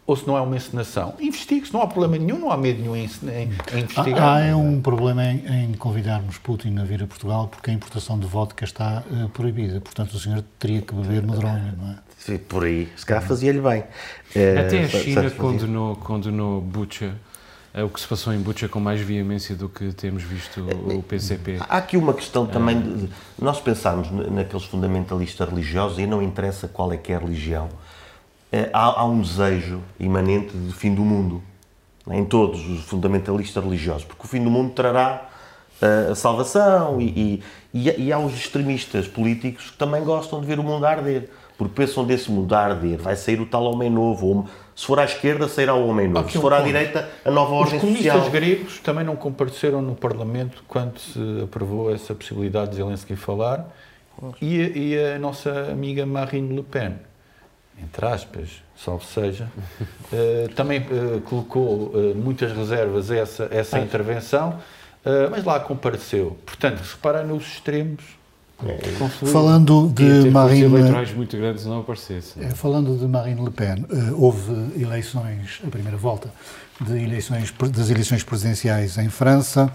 ou 0.08 0.16
se 0.16 0.26
não 0.26 0.38
é 0.38 0.40
uma 0.40 0.56
encenação. 0.56 1.14
Investigue-se, 1.20 1.70
não 1.70 1.82
há 1.82 1.86
problema 1.86 2.16
nenhum, 2.16 2.38
não 2.38 2.50
há 2.50 2.56
medo 2.56 2.80
nenhum 2.80 2.96
em, 2.96 3.04
em, 3.04 3.50
em 3.74 3.80
investigar. 3.80 4.22
Há, 4.22 4.36
há 4.36 4.40
é 4.40 4.54
um 4.54 4.80
problema 4.80 5.22
em, 5.22 5.46
em, 5.46 5.72
convidarmos 5.74 6.38
Putin 6.38 6.78
a 6.78 6.84
vir 6.84 7.02
a 7.02 7.06
Portugal 7.06 7.46
porque 7.46 7.70
a 7.70 7.74
importação 7.74 8.18
de 8.18 8.26
vodka 8.26 8.64
está 8.64 9.04
uh, 9.10 9.28
proibida. 9.28 9.82
Portanto, 9.82 10.14
o 10.14 10.18
senhor 10.18 10.42
teria 10.58 10.80
que 10.80 10.94
beber 10.94 11.26
medronho, 11.26 11.74
não 11.76 11.90
é? 11.90 11.96
Sim, 12.16 12.38
por 12.38 12.64
aí. 12.64 12.88
Se 12.96 13.04
calhar 13.04 13.22
fazia-lhe 13.22 13.60
bem. 13.60 13.80
Uh, 13.80 14.60
Até 14.66 14.84
a 14.84 14.88
China 14.88 15.30
condenou, 15.30 15.96
condenou 15.96 16.62
Bucha 16.62 17.14
é 17.74 17.84
o 17.84 17.90
que 17.90 18.00
se 18.00 18.08
passou 18.08 18.32
em 18.32 18.38
Bucha 18.38 18.66
com 18.66 18.80
mais 18.80 19.02
veemência 19.02 19.54
do 19.54 19.68
que 19.68 19.92
temos 19.92 20.22
visto 20.22 20.66
o 20.86 21.02
PCP. 21.02 21.58
Há 21.60 21.76
aqui 21.76 21.98
uma 21.98 22.14
questão 22.14 22.46
também, 22.46 22.80
de, 22.80 23.10
nós 23.38 23.60
pensarmos 23.60 24.10
naqueles 24.10 24.64
fundamentalistas 24.64 25.46
religiosos, 25.46 25.98
e 25.98 26.06
não 26.06 26.22
interessa 26.22 26.66
qual 26.66 26.90
é 26.94 26.96
que 26.96 27.12
é 27.12 27.16
a 27.16 27.18
religião, 27.18 27.68
há, 28.72 29.00
há, 29.00 29.04
um 29.04 29.20
desejo 29.20 29.80
imanente 30.00 30.56
de 30.56 30.72
fim 30.72 30.94
do 30.94 31.02
mundo 31.02 31.42
em 32.10 32.24
todos 32.24 32.66
os 32.66 32.84
fundamentalistas 32.84 33.62
religiosos, 33.62 34.04
porque 34.04 34.24
o 34.24 34.28
fim 34.28 34.42
do 34.42 34.50
mundo 34.50 34.72
trará 34.72 35.28
uh, 35.82 36.12
a 36.12 36.14
salvação 36.14 37.00
e, 37.00 37.42
e, 37.74 37.90
e, 38.06 38.12
há 38.12 38.18
os 38.18 38.34
extremistas 38.34 39.06
políticos 39.06 39.70
que 39.70 39.76
também 39.76 40.02
gostam 40.02 40.40
de 40.40 40.46
ver 40.46 40.58
o 40.58 40.62
mundo 40.62 40.86
arder, 40.86 41.28
porque 41.58 41.74
pensam 41.74 42.04
desse 42.04 42.30
mundo 42.30 42.54
arder, 42.54 42.98
vai 42.98 43.16
sair 43.16 43.40
o 43.40 43.46
tal 43.46 43.64
homem 43.64 43.90
novo, 43.90 44.26
ou, 44.26 44.48
se 44.74 44.86
for 44.86 44.98
à 44.98 45.04
esquerda 45.04 45.48
sairá 45.48 45.74
o 45.74 45.86
homem 45.86 46.08
novo, 46.08 46.30
se 46.30 46.38
for 46.38 46.54
à 46.54 46.60
direita 46.60 47.08
a 47.24 47.30
nova 47.30 47.52
ordem. 47.52 47.76
Os 47.76 47.80
comunistas 47.82 48.28
gregos 48.28 48.78
também 48.78 49.04
não 49.04 49.16
compareceram 49.16 49.82
no 49.82 49.94
Parlamento 49.94 50.64
quando 50.66 50.98
se 50.98 51.42
aprovou 51.42 51.92
essa 51.92 52.14
possibilidade 52.14 52.70
de 52.70 52.76
Zelensky 52.76 53.16
falar 53.16 53.68
e, 54.40 54.56
e 54.94 54.98
a 54.98 55.18
nossa 55.18 55.68
amiga 55.70 56.06
Marine 56.06 56.54
Le 56.54 56.62
Pen 56.62 57.07
entre 57.82 58.06
aspas, 58.06 58.62
salvo 58.76 59.04
seja, 59.04 59.48
uh, 59.80 60.54
também 60.54 60.80
uh, 60.80 61.20
colocou 61.22 61.92
uh, 61.94 62.14
muitas 62.14 62.52
reservas 62.52 63.10
a 63.10 63.16
essa, 63.16 63.48
essa 63.50 63.78
intervenção, 63.78 64.58
mas 65.30 65.42
lá 65.42 65.58
compareceu. 65.58 66.36
Portanto, 66.44 66.84
se 66.84 66.92
reparar 66.92 67.24
nos 67.24 67.42
extremos. 67.46 68.04
É. 68.62 68.76
Falando 69.26 69.90
de 69.94 70.28
Marine 70.30 70.64
eleitorais 70.64 71.14
muito 71.14 71.34
grandes 71.34 71.64
não 71.64 71.80
aparecessem. 71.80 72.44
É, 72.44 72.50
falando 72.50 72.94
de 72.98 73.06
Marine 73.06 73.42
Le 73.42 73.50
Pen, 73.50 73.86
houve 74.14 74.52
eleições, 74.82 75.62
a 75.66 75.70
primeira 75.70 75.96
volta 75.96 76.30
de 76.78 77.02
eleições, 77.02 77.54
das 77.72 77.88
eleições 77.88 78.22
presidenciais 78.22 78.98
em 78.98 79.08
França. 79.08 79.72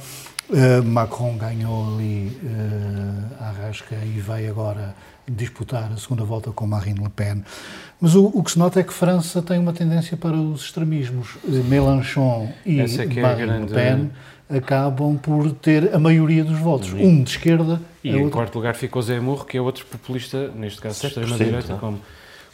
Macron 0.84 1.38
ganhou 1.38 1.96
ali 1.96 2.38
a 3.40 3.52
rasca 3.52 3.96
e 3.96 4.20
vai 4.20 4.48
agora 4.48 4.96
disputar 5.28 5.92
a 5.92 5.98
segunda 5.98 6.24
volta 6.24 6.52
com 6.52 6.68
Marine 6.68 7.00
Le 7.00 7.10
Pen. 7.10 7.44
Mas 8.00 8.16
o, 8.16 8.26
o, 8.26 8.44
que 8.44 8.52
se 8.52 8.60
nota 8.60 8.80
é 8.80 8.84
que 8.84 8.94
França 8.94 9.42
tem 9.42 9.58
uma 9.58 9.72
tendência 9.72 10.18
para 10.18 10.36
os 10.36 10.66
extremismos. 10.66 11.38
Mélenchon 11.70 12.52
e 12.66 12.80
é 12.80 12.86
Marine 13.22 13.46
grande... 13.46 13.74
Le 13.74 13.74
Pen 13.74 14.12
acabam 14.50 15.18
por 15.18 15.52
ter 15.54 15.96
a 15.96 16.00
maioria 16.00 16.44
dos 16.44 16.60
votos. 16.60 16.90
E, 16.90 16.96
um 16.96 17.24
de 17.24 17.32
esquerda. 17.32 17.82
E 18.04 18.10
em 18.10 18.16
outro... 18.16 18.32
quarto 18.32 18.56
lugar 18.56 18.76
ficou 18.76 19.02
Zé 19.02 19.20
Morro, 19.20 19.46
que 19.46 19.58
é 19.58 19.62
outro 19.62 19.86
populista, 19.86 20.50
neste 20.50 20.82
caso 20.82 21.00
de 21.02 21.08
extrema-direita, 21.08 21.76
como, 21.76 22.02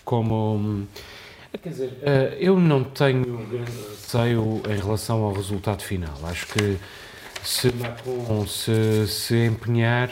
como. 0.06 0.88
Quer 1.64 1.70
dizer, 1.70 1.98
eh, 2.04 2.38
eu 2.40 2.60
não 2.60 2.84
tenho 2.84 3.38
grande 3.50 3.72
receio 3.90 4.62
em 4.70 4.80
relação 4.80 5.24
ao 5.24 5.34
resultado 5.34 5.82
final. 5.82 6.14
Acho 6.26 6.46
que 6.48 6.78
se 7.44 7.72
Macron 7.74 8.46
se, 8.48 9.08
se 9.08 9.46
empenhar 9.46 10.12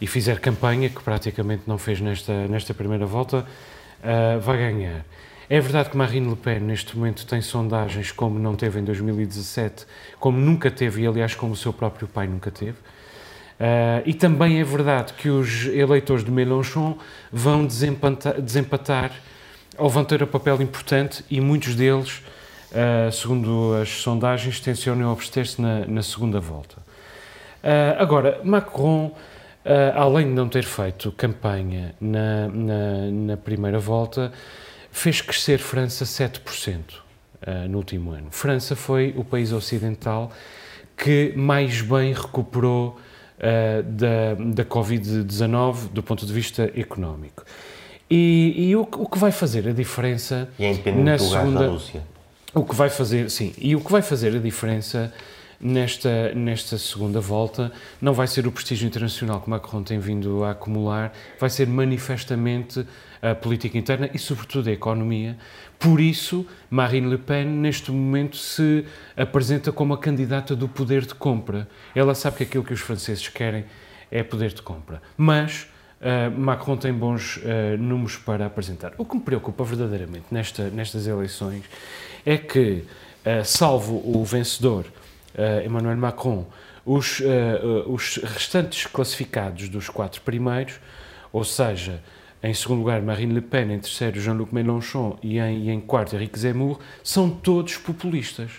e 0.00 0.06
fizer 0.06 0.40
campanha, 0.40 0.88
que 0.88 1.02
praticamente 1.02 1.64
não 1.66 1.76
fez 1.76 2.00
nesta, 2.00 2.48
nesta 2.48 2.72
primeira 2.72 3.04
volta, 3.04 3.46
uh, 4.00 4.40
vai 4.40 4.58
ganhar. 4.58 5.04
É 5.48 5.60
verdade 5.60 5.90
que 5.90 5.96
Marine 5.96 6.28
Le 6.28 6.36
Pen, 6.36 6.60
neste 6.60 6.96
momento, 6.96 7.26
tem 7.26 7.42
sondagens 7.42 8.12
como 8.12 8.38
não 8.38 8.54
teve 8.54 8.78
em 8.78 8.84
2017, 8.84 9.84
como 10.18 10.38
nunca 10.38 10.70
teve, 10.70 11.02
e 11.02 11.06
aliás, 11.06 11.34
como 11.34 11.52
o 11.52 11.56
seu 11.56 11.72
próprio 11.72 12.06
pai 12.06 12.26
nunca 12.26 12.50
teve. 12.50 12.78
Uh, 13.58 14.00
e 14.06 14.14
também 14.14 14.58
é 14.58 14.64
verdade 14.64 15.12
que 15.12 15.28
os 15.28 15.66
eleitores 15.66 16.24
de 16.24 16.30
Mélenchon 16.30 16.96
vão 17.30 17.66
desempatar, 17.66 18.40
desempatar 18.40 19.12
ou 19.76 19.90
vão 19.90 20.04
ter 20.04 20.22
um 20.22 20.26
papel 20.26 20.62
importante, 20.62 21.24
e 21.28 21.40
muitos 21.40 21.74
deles 21.74 22.22
uh, 22.72 23.12
segundo 23.12 23.74
as 23.80 23.88
sondagens, 23.88 24.60
tencionam 24.60 25.12
abster-se 25.12 25.60
na, 25.60 25.86
na, 25.86 26.02
segunda 26.02 26.40
volta. 26.40 26.76
Uh, 27.62 27.98
agora, 27.98 28.40
Macron, 28.44 29.14
além 29.94 30.28
de 30.28 30.32
não 30.32 30.48
ter 30.48 30.64
feito 30.64 31.12
campanha 31.12 31.94
na, 32.00 32.48
na, 32.48 33.10
na 33.10 33.36
primeira 33.36 33.78
volta, 33.78 34.32
fez 34.90 35.20
crescer 35.20 35.58
França 35.58 36.04
7% 36.04 36.80
no 37.68 37.76
último 37.76 38.10
ano. 38.10 38.28
França 38.30 38.74
foi 38.74 39.14
o 39.16 39.22
país 39.22 39.52
ocidental 39.52 40.32
que 40.96 41.32
mais 41.34 41.80
bem 41.80 42.12
recuperou 42.12 42.98
uh, 43.38 43.82
da, 43.82 44.34
da 44.34 44.64
Covid-19 44.64 45.88
do 45.92 46.02
ponto 46.02 46.26
de 46.26 46.32
vista 46.32 46.70
económico. 46.76 47.44
E, 48.10 48.54
e 48.56 48.76
o, 48.76 48.82
o, 48.82 49.08
que 49.08 49.18
vai 49.18 49.30
fazer 49.30 49.66
a 49.68 49.72
diferença 49.72 50.48
e 50.58 50.64
é 50.64 50.92
na 50.92 51.16
segunda, 51.16 51.68
Rússia. 51.68 52.02
O 52.52 52.64
que 52.64 52.74
vai 52.74 52.90
fazer, 52.90 53.30
sim, 53.30 53.52
e 53.58 53.76
o 53.76 53.80
que 53.80 53.92
vai 53.92 54.02
fazer 54.02 54.34
a 54.34 54.40
diferença 54.40 55.12
nesta, 55.60 56.34
nesta 56.34 56.78
segunda 56.78 57.20
volta 57.20 57.70
não 58.00 58.12
vai 58.12 58.26
ser 58.26 58.46
o 58.46 58.50
prestígio 58.50 58.88
internacional 58.88 59.40
que 59.40 59.48
Macron 59.48 59.82
tem 59.82 60.00
vindo 60.00 60.42
a 60.42 60.52
acumular, 60.52 61.12
vai 61.38 61.48
ser 61.50 61.68
manifestamente 61.68 62.84
a 63.22 63.34
política 63.34 63.76
interna 63.76 64.08
e, 64.14 64.18
sobretudo, 64.18 64.68
a 64.68 64.72
economia. 64.72 65.36
Por 65.78 66.00
isso, 66.00 66.46
Marine 66.70 67.08
Le 67.08 67.18
Pen, 67.18 67.44
neste 67.44 67.92
momento, 67.92 68.36
se 68.36 68.84
apresenta 69.16 69.70
como 69.70 69.92
a 69.92 69.98
candidata 69.98 70.56
do 70.56 70.68
poder 70.68 71.04
de 71.04 71.14
compra. 71.14 71.68
Ela 71.94 72.14
sabe 72.14 72.38
que 72.38 72.42
aquilo 72.44 72.64
que 72.64 72.72
os 72.72 72.80
franceses 72.80 73.28
querem 73.28 73.64
é 74.10 74.22
poder 74.22 74.52
de 74.52 74.62
compra. 74.62 75.02
Mas 75.16 75.68
uh, 76.00 76.30
Macron 76.36 76.76
tem 76.76 76.92
bons 76.92 77.36
uh, 77.36 77.76
números 77.78 78.16
para 78.16 78.46
apresentar. 78.46 78.92
O 78.96 79.04
que 79.04 79.14
me 79.14 79.22
preocupa 79.22 79.62
verdadeiramente 79.64 80.24
nesta, 80.30 80.70
nestas 80.70 81.06
eleições 81.06 81.64
é 82.24 82.36
que, 82.36 82.84
uh, 83.24 83.44
salvo 83.44 84.02
o 84.04 84.24
vencedor, 84.24 84.86
Emmanuel 85.64 85.96
Macron, 85.96 86.44
os, 86.84 87.22
os 87.86 88.16
restantes 88.16 88.84
classificados 88.86 89.68
dos 89.68 89.88
quatro 89.88 90.20
primeiros, 90.20 90.80
ou 91.32 91.44
seja, 91.44 92.02
em 92.42 92.54
segundo 92.54 92.78
lugar 92.78 93.02
Marine 93.02 93.34
Le 93.34 93.40
Pen, 93.40 93.72
em 93.72 93.78
terceiro 93.78 94.20
Jean-Luc 94.20 94.54
Mélenchon 94.54 95.18
e 95.22 95.38
em, 95.38 95.64
e 95.64 95.70
em 95.70 95.80
quarto 95.80 96.16
Henrique 96.16 96.38
Zemmour, 96.38 96.78
são 97.02 97.28
todos 97.28 97.76
populistas. 97.76 98.50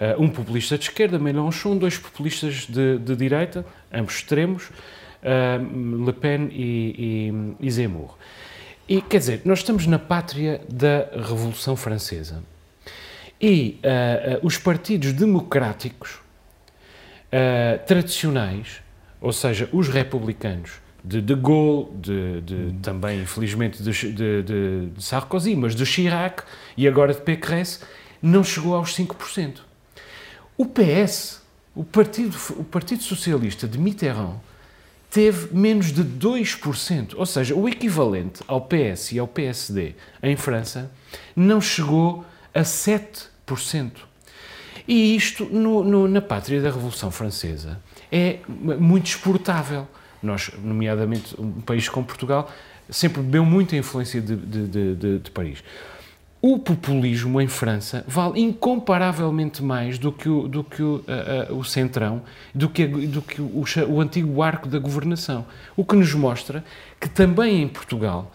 Uh, 0.00 0.22
um 0.22 0.30
populista 0.30 0.78
de 0.78 0.84
esquerda, 0.84 1.18
Mélenchon, 1.18 1.76
dois 1.76 1.98
populistas 1.98 2.66
de, 2.66 2.98
de 2.98 3.14
direita, 3.14 3.66
ambos 3.92 4.14
extremos, 4.14 4.70
uh, 5.22 6.04
Le 6.06 6.12
Pen 6.14 6.48
e, 6.50 7.30
e, 7.60 7.66
e, 7.66 7.70
Zemmour. 7.70 8.16
E, 8.88 9.02
quer 9.02 9.18
dizer, 9.18 9.42
nós 9.44 9.58
estamos 9.58 9.86
na 9.86 9.98
pátria 9.98 10.62
da 10.72 11.10
Revolução 11.12 11.76
Francesa. 11.76 12.42
E 13.40 13.80
uh, 13.84 14.46
os 14.46 14.58
partidos 14.58 15.12
democráticos 15.12 16.18
tradicionais, 17.86 18.82
ou 19.20 19.32
seja, 19.32 19.68
os 19.72 19.88
republicanos, 19.88 20.80
de 21.04 21.20
De 21.20 21.34
Gaulle, 21.34 21.88
de, 21.96 22.40
de 22.42 22.54
hum. 22.54 22.78
também, 22.82 23.22
infelizmente, 23.22 23.82
de, 23.82 24.12
de, 24.12 24.42
de, 24.42 25.02
Sarkozy, 25.02 25.56
mas 25.56 25.74
de 25.74 25.84
Chirac 25.86 26.42
e 26.76 26.86
agora 26.86 27.14
de 27.14 27.20
Pécresse, 27.20 27.80
não 28.22 28.44
chegou 28.44 28.74
aos 28.74 28.94
5%. 28.94 29.60
O 30.56 30.66
PS, 30.66 31.40
o 31.74 31.82
Partido, 31.82 32.36
o 32.50 32.64
Partido 32.64 33.02
Socialista 33.02 33.66
de 33.66 33.78
Mitterrand, 33.78 34.36
teve 35.10 35.54
menos 35.56 35.90
de 35.90 36.04
2%, 36.04 37.14
ou 37.16 37.26
seja, 37.26 37.54
o 37.54 37.68
equivalente 37.68 38.42
ao 38.46 38.60
PS 38.60 39.12
e 39.12 39.18
ao 39.18 39.26
PSD 39.26 39.94
em 40.22 40.36
França, 40.36 40.90
não 41.34 41.60
chegou 41.60 42.24
a 42.54 42.60
7%. 42.60 43.92
E 44.86 45.14
isto, 45.14 45.44
no, 45.44 45.84
no, 45.84 46.08
na 46.08 46.20
pátria 46.20 46.60
da 46.60 46.70
Revolução 46.70 47.10
Francesa, 47.10 47.80
é 48.10 48.38
muito 48.48 49.06
exportável 49.06 49.86
nós, 50.22 50.50
nomeadamente 50.62 51.34
um 51.40 51.60
país 51.60 51.88
como 51.88 52.06
Portugal, 52.06 52.50
sempre 52.88 53.22
bebeu 53.22 53.44
muita 53.44 53.76
influência 53.76 54.20
de, 54.20 54.36
de, 54.36 54.94
de, 54.94 55.18
de 55.18 55.30
Paris. 55.30 55.62
O 56.42 56.58
populismo 56.58 57.38
em 57.40 57.48
França 57.48 58.02
vale 58.08 58.40
incomparavelmente 58.40 59.62
mais 59.62 59.98
do 59.98 60.10
que 60.10 60.28
o, 60.28 60.48
do 60.48 60.64
que 60.64 60.82
o, 60.82 60.96
uh, 60.96 61.52
uh, 61.52 61.58
o 61.58 61.64
centrão, 61.64 62.22
do 62.54 62.68
que, 62.68 62.86
do 62.86 63.20
que 63.20 63.42
o, 63.42 63.62
o 63.88 64.00
antigo 64.00 64.42
arco 64.42 64.66
da 64.66 64.78
governação. 64.78 65.44
O 65.76 65.84
que 65.84 65.94
nos 65.94 66.14
mostra 66.14 66.64
que 66.98 67.10
também 67.10 67.62
em 67.62 67.68
Portugal 67.68 68.32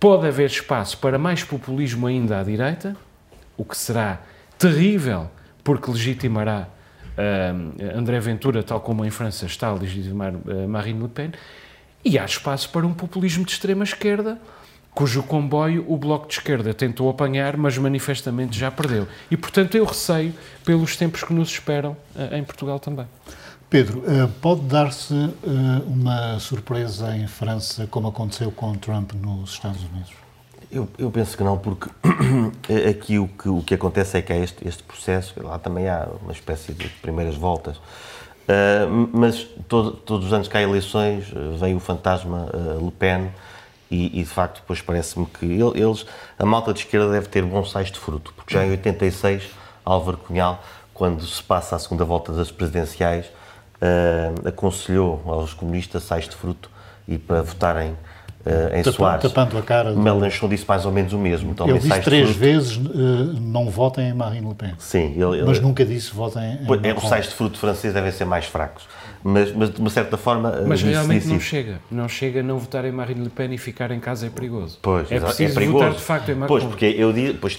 pode 0.00 0.26
haver 0.26 0.46
espaço 0.46 0.98
para 0.98 1.16
mais 1.16 1.44
populismo 1.44 2.08
ainda 2.08 2.40
à 2.40 2.42
direita, 2.42 2.96
o 3.56 3.64
que 3.64 3.76
será 3.76 4.20
terrível 4.58 5.30
porque 5.64 5.90
legitimará 5.90 6.68
uh, 7.16 7.98
André 7.98 8.20
Ventura, 8.20 8.62
tal 8.62 8.80
como 8.80 9.04
em 9.04 9.10
França 9.10 9.46
está 9.46 9.68
a 9.68 9.72
legitimar 9.72 10.34
uh, 10.34 10.68
Marine 10.68 11.02
Le 11.02 11.08
Pen, 11.08 11.32
e 12.04 12.18
há 12.18 12.24
espaço 12.24 12.68
para 12.68 12.86
um 12.86 12.92
populismo 12.92 13.44
de 13.44 13.52
extrema 13.52 13.82
esquerda, 13.82 14.38
cujo 14.94 15.22
comboio 15.22 15.84
o 15.88 15.96
Bloco 15.96 16.28
de 16.28 16.34
Esquerda 16.34 16.74
tentou 16.74 17.08
apanhar, 17.08 17.56
mas 17.56 17.76
manifestamente 17.78 18.56
já 18.56 18.70
perdeu. 18.70 19.08
E, 19.30 19.36
portanto, 19.36 19.74
eu 19.74 19.84
receio 19.84 20.34
pelos 20.64 20.96
tempos 20.96 21.24
que 21.24 21.32
nos 21.32 21.48
esperam 21.48 21.96
uh, 22.14 22.34
em 22.34 22.44
Portugal 22.44 22.78
também. 22.78 23.06
Pedro, 23.70 24.04
pode 24.40 24.60
dar-se 24.60 25.12
uma 25.88 26.38
surpresa 26.38 27.16
em 27.16 27.26
França, 27.26 27.88
como 27.88 28.06
aconteceu 28.06 28.52
com 28.52 28.72
Trump 28.76 29.14
nos 29.14 29.54
Estados 29.54 29.82
Unidos? 29.82 30.23
Eu, 30.70 30.88
eu, 30.98 31.10
penso 31.10 31.36
que 31.36 31.42
não, 31.42 31.58
porque 31.58 31.88
aqui 32.90 33.18
o 33.18 33.28
que, 33.28 33.48
o 33.48 33.62
que 33.62 33.74
acontece 33.74 34.18
é 34.18 34.22
que 34.22 34.32
há 34.32 34.36
este, 34.36 34.66
este 34.66 34.82
processo, 34.82 35.34
lá 35.42 35.58
também 35.58 35.88
há 35.88 36.08
uma 36.22 36.32
espécie 36.32 36.72
de 36.72 36.88
primeiras 36.88 37.36
voltas, 37.36 37.76
uh, 37.76 39.10
mas 39.12 39.46
todo, 39.68 39.92
todos 39.92 40.26
os 40.26 40.32
anos 40.32 40.48
que 40.48 40.56
há 40.56 40.62
eleições 40.62 41.30
uh, 41.32 41.56
vem 41.56 41.74
o 41.74 41.80
fantasma 41.80 42.48
uh, 42.52 42.84
Le 42.84 42.90
Pen 42.90 43.30
e, 43.90 44.20
e, 44.20 44.22
de 44.22 44.28
facto 44.28 44.60
depois 44.60 44.80
parece-me 44.80 45.26
que 45.26 45.46
eles, 45.46 46.06
a 46.38 46.46
malta 46.46 46.72
de 46.72 46.80
esquerda 46.80 47.10
deve 47.10 47.28
ter 47.28 47.42
bons 47.44 47.70
sais 47.70 47.90
de 47.90 47.98
fruto, 47.98 48.32
porque 48.34 48.54
já 48.54 48.64
em 48.64 48.70
86 48.70 49.50
Álvaro 49.84 50.16
Cunhal, 50.18 50.62
quando 50.92 51.24
se 51.26 51.42
passa 51.42 51.76
a 51.76 51.78
segunda 51.78 52.04
volta 52.04 52.32
das 52.32 52.50
presidenciais, 52.50 53.26
aconselhou 54.46 55.22
aos 55.26 55.52
comunistas 55.52 56.04
sais 56.04 56.26
de 56.26 56.34
fruto 56.34 56.70
e 57.06 57.18
para 57.18 57.42
votarem 57.42 57.92
Uh, 57.92 58.13
em 58.46 58.82
tapando, 58.82 58.92
Soares. 58.92 59.22
Tapando 59.22 59.58
a 59.58 59.62
cara. 59.62 59.92
Melanchon 59.92 60.48
disse 60.48 60.64
mais 60.68 60.84
ou 60.84 60.92
menos 60.92 61.12
o 61.12 61.18
mesmo. 61.18 61.52
Então, 61.52 61.68
ele 61.68 61.78
disse 61.78 62.00
três 62.00 62.26
fruto... 62.26 62.38
vezes 62.38 62.76
uh, 62.76 63.40
não 63.40 63.70
votem 63.70 64.10
em 64.10 64.14
Marine 64.14 64.46
Le 64.46 64.54
Pen. 64.54 64.74
Sim. 64.78 65.14
Ele, 65.16 65.42
mas 65.44 65.60
nunca 65.60 65.84
disse 65.84 66.14
votem 66.14 66.52
em 66.52 66.66
pois, 66.66 66.82
é, 66.84 66.92
Os 66.92 67.08
sais 67.08 67.26
de 67.26 67.34
fruto 67.34 67.58
francês 67.58 67.94
devem 67.94 68.12
ser 68.12 68.26
mais 68.26 68.44
fracos. 68.44 68.86
Mas, 69.22 69.50
mas 69.52 69.70
de 69.70 69.80
uma 69.80 69.88
certa 69.88 70.18
forma... 70.18 70.50
Eh, 70.50 70.64
mas 70.66 70.82
realmente 70.82 71.20
disse 71.20 71.28
não 71.30 71.36
isso. 71.36 71.46
chega. 71.46 71.80
Não 71.90 72.08
chega 72.08 72.40
a 72.40 72.42
não 72.42 72.58
votar 72.58 72.84
em 72.84 72.92
Marine 72.92 73.22
Le 73.22 73.30
Pen 73.30 73.54
e 73.54 73.56
ficar 73.56 73.90
em 73.90 73.98
casa 73.98 74.26
é 74.26 74.28
perigoso. 74.28 74.78
Pois, 74.82 75.10
é 75.10 75.18
preciso 75.18 75.52
é 75.52 75.54
perigoso. 75.54 75.84
votar 75.84 75.94
de 75.94 76.02
facto 76.02 76.28
em 76.28 76.34
Macron. 76.34 76.46
Pois, 76.48 76.64
porque 76.64 76.84
eu 76.84 77.12
digo... 77.12 77.38
Pois, 77.38 77.58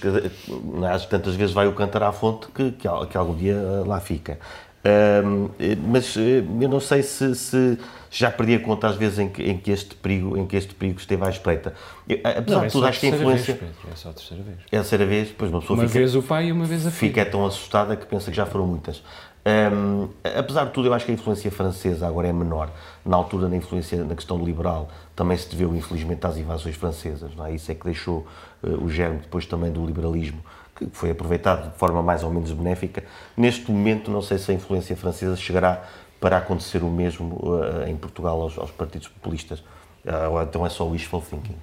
tantas 1.09 1.33
vezes 1.33 1.55
vai 1.55 1.67
o 1.67 1.73
cantar 1.73 2.03
à 2.03 2.11
fonte 2.11 2.45
que, 2.53 2.71
que, 2.71 2.87
que 3.09 3.17
algum 3.17 3.35
dia 3.35 3.57
lá 3.85 3.99
fica. 3.99 4.37
Um, 4.85 5.49
mas 5.87 6.15
eu 6.15 6.69
não 6.69 6.79
sei 6.79 7.01
se, 7.01 7.33
se 7.33 7.75
já 8.17 8.31
perdi 8.31 8.55
a 8.55 8.59
conta 8.61 8.87
às 8.87 8.95
vezes 8.95 9.19
em 9.19 9.27
que, 9.27 9.43
em 9.43 9.57
que, 9.57 9.69
este, 9.69 9.93
perigo, 9.95 10.37
em 10.37 10.45
que 10.45 10.55
este 10.55 10.73
perigo 10.73 10.97
esteve 10.97 11.25
à 11.25 11.29
espreita. 11.29 11.73
Eu, 12.07 12.19
apesar 12.23 12.59
não, 12.59 12.67
de 12.67 12.71
tudo, 12.71 12.85
é 12.85 12.89
acho 12.89 12.99
que 13.01 13.07
a 13.07 13.09
influência. 13.09 13.53
Vez, 13.55 13.71
é 13.91 13.95
só 13.95 14.09
a 14.09 14.13
terceira 14.13 14.43
vez. 14.43 14.57
É 14.71 14.77
a 14.77 14.79
terceira 14.79 15.05
vez, 15.05 15.35
pois 15.37 15.51
uma 15.51 15.59
pessoa 15.59 15.77
uma 15.77 15.87
fica, 15.87 15.99
vez 15.99 16.15
o 16.15 16.23
pai 16.23 16.47
e 16.47 16.51
uma 16.53 16.63
vez 16.63 16.87
a 16.87 16.91
filha. 16.91 17.11
Fica 17.11 17.25
tão 17.25 17.45
assustada 17.45 17.93
que 17.97 18.05
pensa 18.05 18.31
que 18.31 18.37
já 18.37 18.45
foram 18.45 18.65
muitas. 18.65 19.03
Um, 19.45 20.07
apesar 20.23 20.63
de 20.65 20.71
tudo, 20.71 20.87
eu 20.87 20.93
acho 20.93 21.05
que 21.05 21.11
a 21.11 21.13
influência 21.13 21.51
francesa 21.51 22.07
agora 22.07 22.29
é 22.29 22.33
menor. 22.33 22.71
Na 23.05 23.17
altura, 23.17 23.49
na 23.49 23.57
influência 23.57 24.01
na 24.03 24.15
questão 24.15 24.41
liberal, 24.43 24.89
também 25.13 25.37
se 25.37 25.49
deveu, 25.49 25.75
infelizmente, 25.75 26.25
às 26.25 26.37
invasões 26.37 26.77
francesas. 26.77 27.31
É? 27.45 27.51
Isso 27.51 27.69
é 27.69 27.75
que 27.75 27.83
deixou 27.83 28.25
uh, 28.63 28.81
o 28.81 28.89
germe 28.89 29.19
depois 29.19 29.45
também 29.45 29.71
do 29.71 29.85
liberalismo 29.85 30.41
que 30.75 30.89
foi 30.91 31.11
aproveitado 31.11 31.71
de 31.71 31.77
forma 31.77 32.03
mais 32.03 32.21
ou 32.23 32.29
menos 32.29 32.51
benéfica. 32.51 33.03
Neste 33.35 33.71
momento, 33.71 34.11
não 34.11 34.21
sei 34.21 34.37
se 34.37 34.51
a 34.51 34.53
influência 34.53 34.95
francesa 34.95 35.35
chegará 35.35 35.81
para 36.25 36.37
acontecer 36.37 36.81
o 36.81 36.89
mesmo 36.89 37.35
uh, 37.35 37.87
em 37.87 37.95
Portugal 37.95 38.41
aos, 38.41 38.57
aos 38.57 38.71
partidos 38.71 39.07
populistas. 39.07 39.59
Uh, 39.59 40.41
então 40.41 40.65
é 40.65 40.69
só 40.69 40.83
wishful 40.87 41.21
thinking. 41.21 41.55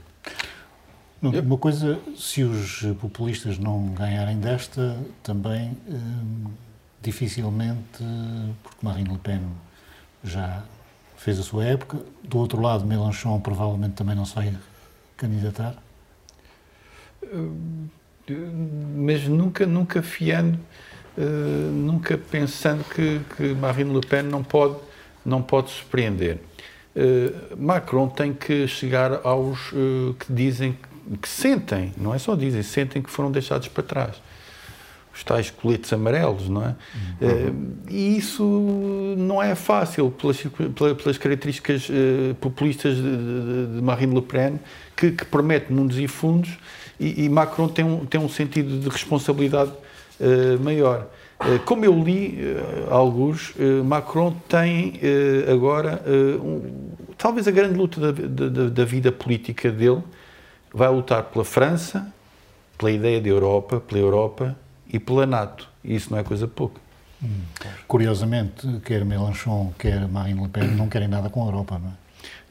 Uma 1.21 1.59
coisa, 1.59 1.99
se 2.17 2.45
os 2.45 2.85
populistas 3.01 3.59
não 3.59 3.89
ganharem 3.89 4.39
desta, 4.39 4.97
também 5.21 5.77
uh, 5.89 6.51
dificilmente, 7.01 8.05
porque 8.63 8.79
Marine 8.81 9.11
Le 9.11 9.19
Pen 9.19 9.41
já 10.23 10.63
fez 11.17 11.41
a 11.41 11.43
sua 11.43 11.65
época, 11.65 11.99
do 12.23 12.39
outro 12.39 12.61
lado, 12.61 12.87
Mélenchon 12.87 13.41
provavelmente 13.41 13.95
também 13.95 14.15
não 14.15 14.25
se 14.25 14.37
vai 14.37 14.57
candidatar 15.17 15.75
mas 18.95 19.27
nunca, 19.27 19.67
nunca 19.67 20.03
fiando, 20.03 20.57
uh, 20.57 20.63
nunca 21.17 22.17
pensando 22.17 22.85
que, 22.85 23.21
que 23.37 23.55
Marine 23.55 23.95
Le 23.95 24.01
Pen 24.01 24.23
não 24.23 24.43
pode, 24.43 24.77
não 25.25 25.43
pode 25.43 25.71
surpreender. 25.71 26.39
Uh, 26.95 27.57
Macron 27.57 28.09
tem 28.09 28.35
que 28.35 28.69
chegar 28.69 29.21
aos 29.25 29.73
uh, 29.73 30.15
que 30.19 30.31
dizem, 30.31 30.77
que 31.21 31.29
sentem, 31.29 31.93
não 31.97 32.15
é 32.15 32.19
só 32.19 32.37
dizem, 32.37 32.63
sentem 32.63 33.01
que 33.01 33.11
foram 33.11 33.31
deixados 33.31 33.69
para 33.69 33.83
trás. 33.83 34.23
os 35.15 35.25
tais 35.25 35.51
coletes 35.51 35.91
amarelos, 35.93 36.51
não 36.51 36.63
é? 36.63 36.77
Uhum. 37.21 37.77
E 37.89 38.17
isso 38.17 38.45
não 39.17 39.43
é 39.43 39.55
fácil 39.55 40.11
pelas, 40.11 40.39
pelas 40.99 41.19
características 41.19 41.89
populistas 42.41 42.97
de, 42.97 43.03
de, 43.03 43.75
de 43.75 43.83
Marine 43.83 44.15
Le 44.15 44.23
Pen, 44.23 44.61
que, 44.97 45.11
que 45.11 45.25
promete 45.25 45.73
mundos 45.73 45.99
e 45.99 46.09
fundos, 46.09 46.59
e, 47.01 47.25
e, 47.25 47.29
Macron 47.29 47.69
tem 47.69 47.85
um, 47.85 48.07
tem 48.07 48.21
um 48.21 48.29
sentido 48.29 48.79
de 48.79 48.89
responsabilidade 48.89 49.73
maior. 50.61 51.09
Como 51.65 51.85
eu 51.85 51.93
li 52.03 52.39
alguns, 52.89 53.53
Macron 53.85 54.33
tem 54.49 55.01
agora 55.51 56.01
um, 56.09 56.93
talvez 57.19 57.49
a 57.49 57.51
grande 57.51 57.77
luta 57.77 58.13
da, 58.13 58.13
da, 58.13 58.69
da 58.69 58.85
vida 58.85 59.11
política 59.11 59.71
dele 59.71 60.03
vai 60.73 60.89
lutar 60.89 61.25
pela 61.25 61.45
França, 61.45 62.13
pela 62.79 62.91
ideia 62.91 63.21
de 63.21 63.29
Europa, 63.29 63.81
pela 63.81 64.01
Europa 64.01 64.57
e 64.89 64.99
pela 64.99 65.27
NATO. 65.27 65.69
E 65.85 65.95
isso 65.95 66.11
não 66.11 66.19
é 66.19 66.23
coisa 66.23 66.47
pouca. 66.49 66.81
Hum. 67.23 67.29
Curiosamente, 67.87 68.67
quer 68.85 69.05
Mélenchon, 69.05 69.73
quer 69.79 70.09
Marine 70.09 70.43
Le 70.43 70.49
Pen 70.49 70.69
não 70.69 70.89
querem 70.89 71.09
nada 71.09 71.31
com 71.31 71.43
a 71.45 71.47
Europa, 71.47 71.79
não 71.79 71.89
é? 71.91 71.93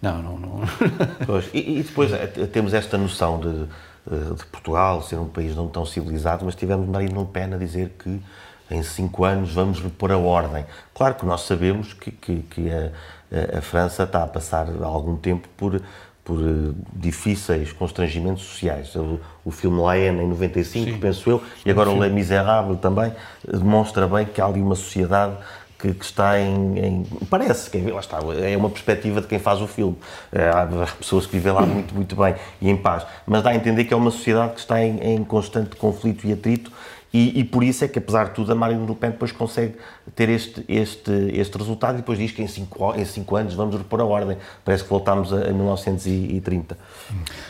Não, 0.02 0.22
não, 0.22 0.40
não. 0.40 0.60
Pois, 1.26 1.50
e, 1.54 1.80
e, 1.80 1.84
depois 1.84 2.12
eh, 2.12 2.28
temos 2.52 2.74
esta 2.74 2.98
noção 2.98 3.40
de, 3.40 3.48
eh, 3.48 3.68
de, 4.10 4.46
Portugal 4.46 5.02
ser 5.02 5.18
um 5.18 5.28
país 5.28 5.56
não 5.56 5.68
tão 5.68 5.86
civilizado, 5.86 6.46
mas 6.46 6.56
tivemos 6.56 6.88
Marine 6.88 7.18
Le 7.18 7.26
Pen 7.26 7.54
a 7.54 7.58
dizer 7.58 7.96
que 8.00 8.22
em 8.70 8.84
cinco 8.84 9.24
anos 9.24 9.54
vamos 9.54 9.80
repor 9.80 10.12
a 10.12 10.18
ordem. 10.18 10.66
Claro 10.94 11.16
que 11.16 11.26
nós 11.26 11.42
sabemos 11.42 11.94
que, 11.94 12.12
que, 12.12 12.38
que 12.44 12.70
a, 12.72 13.58
a, 13.58 13.62
França 13.62 14.04
está 14.04 14.24
a 14.24 14.28
passar 14.28 14.68
algum 14.84 15.16
tempo 15.16 15.48
por 15.58 15.82
por 16.24 16.40
uh, 16.40 16.76
difíceis 16.94 17.72
constrangimentos 17.72 18.44
sociais. 18.44 18.96
O, 18.96 19.20
o 19.44 19.52
filme 19.52 19.82
La 19.82 19.94
Haine, 19.94 20.22
em 20.22 20.28
95, 20.28 20.86
Sim. 20.86 20.98
penso 21.00 21.30
eu, 21.30 21.42
e 21.66 21.72
agora 21.72 21.90
Sim. 21.90 21.98
o 21.98 22.00
Les 22.00 22.12
Miserables 22.12 22.80
também, 22.80 23.12
demonstra 23.46 24.08
bem 24.08 24.26
que 24.26 24.40
há 24.40 24.46
ali 24.46 24.62
uma 24.62 24.76
sociedade 24.76 25.36
que, 25.82 25.94
que 25.94 26.06
está 26.06 26.40
em, 26.40 26.78
em, 26.78 27.06
Parece, 27.30 27.70
que 27.70 27.80
lá 27.80 28.00
está, 28.00 28.20
é 28.40 28.56
uma 28.56 28.70
perspectiva 28.70 29.20
de 29.20 29.28
quem 29.28 29.40
faz 29.40 29.62
o 29.62 29.68
filme. 29.68 29.98
Eh, 30.32 30.50
há 30.50 30.68
pessoas 30.98 31.26
que 31.26 31.34
vivem 31.34 31.52
lá 31.52 31.62
muito, 31.66 31.94
muito 31.96 32.16
bem 32.16 32.36
e 32.62 32.70
em 32.70 32.78
paz, 32.78 33.06
mas 33.26 33.42
dá 33.42 33.50
a 33.50 33.56
entender 33.56 33.86
que 33.86 33.94
é 33.94 33.98
uma 33.98 34.12
sociedade 34.12 34.54
que 34.54 34.60
está 34.60 34.84
em, 34.84 35.00
em 35.00 35.24
constante 35.24 35.76
conflito 35.76 36.28
e 36.28 36.34
atrito 36.34 36.72
e, 37.14 37.42
e, 37.42 37.44
por 37.44 37.62
isso 37.62 37.84
é 37.84 37.90
que, 37.90 38.00
apesar 38.00 38.30
de 38.30 38.32
tudo, 38.32 38.54
a 38.54 38.56
Marine 38.56 38.88
Le 38.88 38.96
Pen 38.96 39.12
depois 39.12 39.34
consegue 39.34 39.76
ter 40.16 40.30
este, 40.30 40.64
este, 40.68 41.12
este 41.34 41.58
resultado 41.58 41.96
e 41.96 41.98
depois 41.98 42.18
diz 42.18 42.32
que 42.32 42.42
em 42.42 42.48
cinco, 42.48 42.94
em 42.96 43.04
cinco 43.04 43.36
anos 43.36 43.54
vamos 43.54 43.76
repor 43.76 44.00
a 44.00 44.06
ordem. 44.06 44.38
Parece 44.64 44.84
que 44.84 44.90
voltámos 44.90 45.34
a, 45.34 45.50
a 45.50 45.52
1930. 45.52 46.78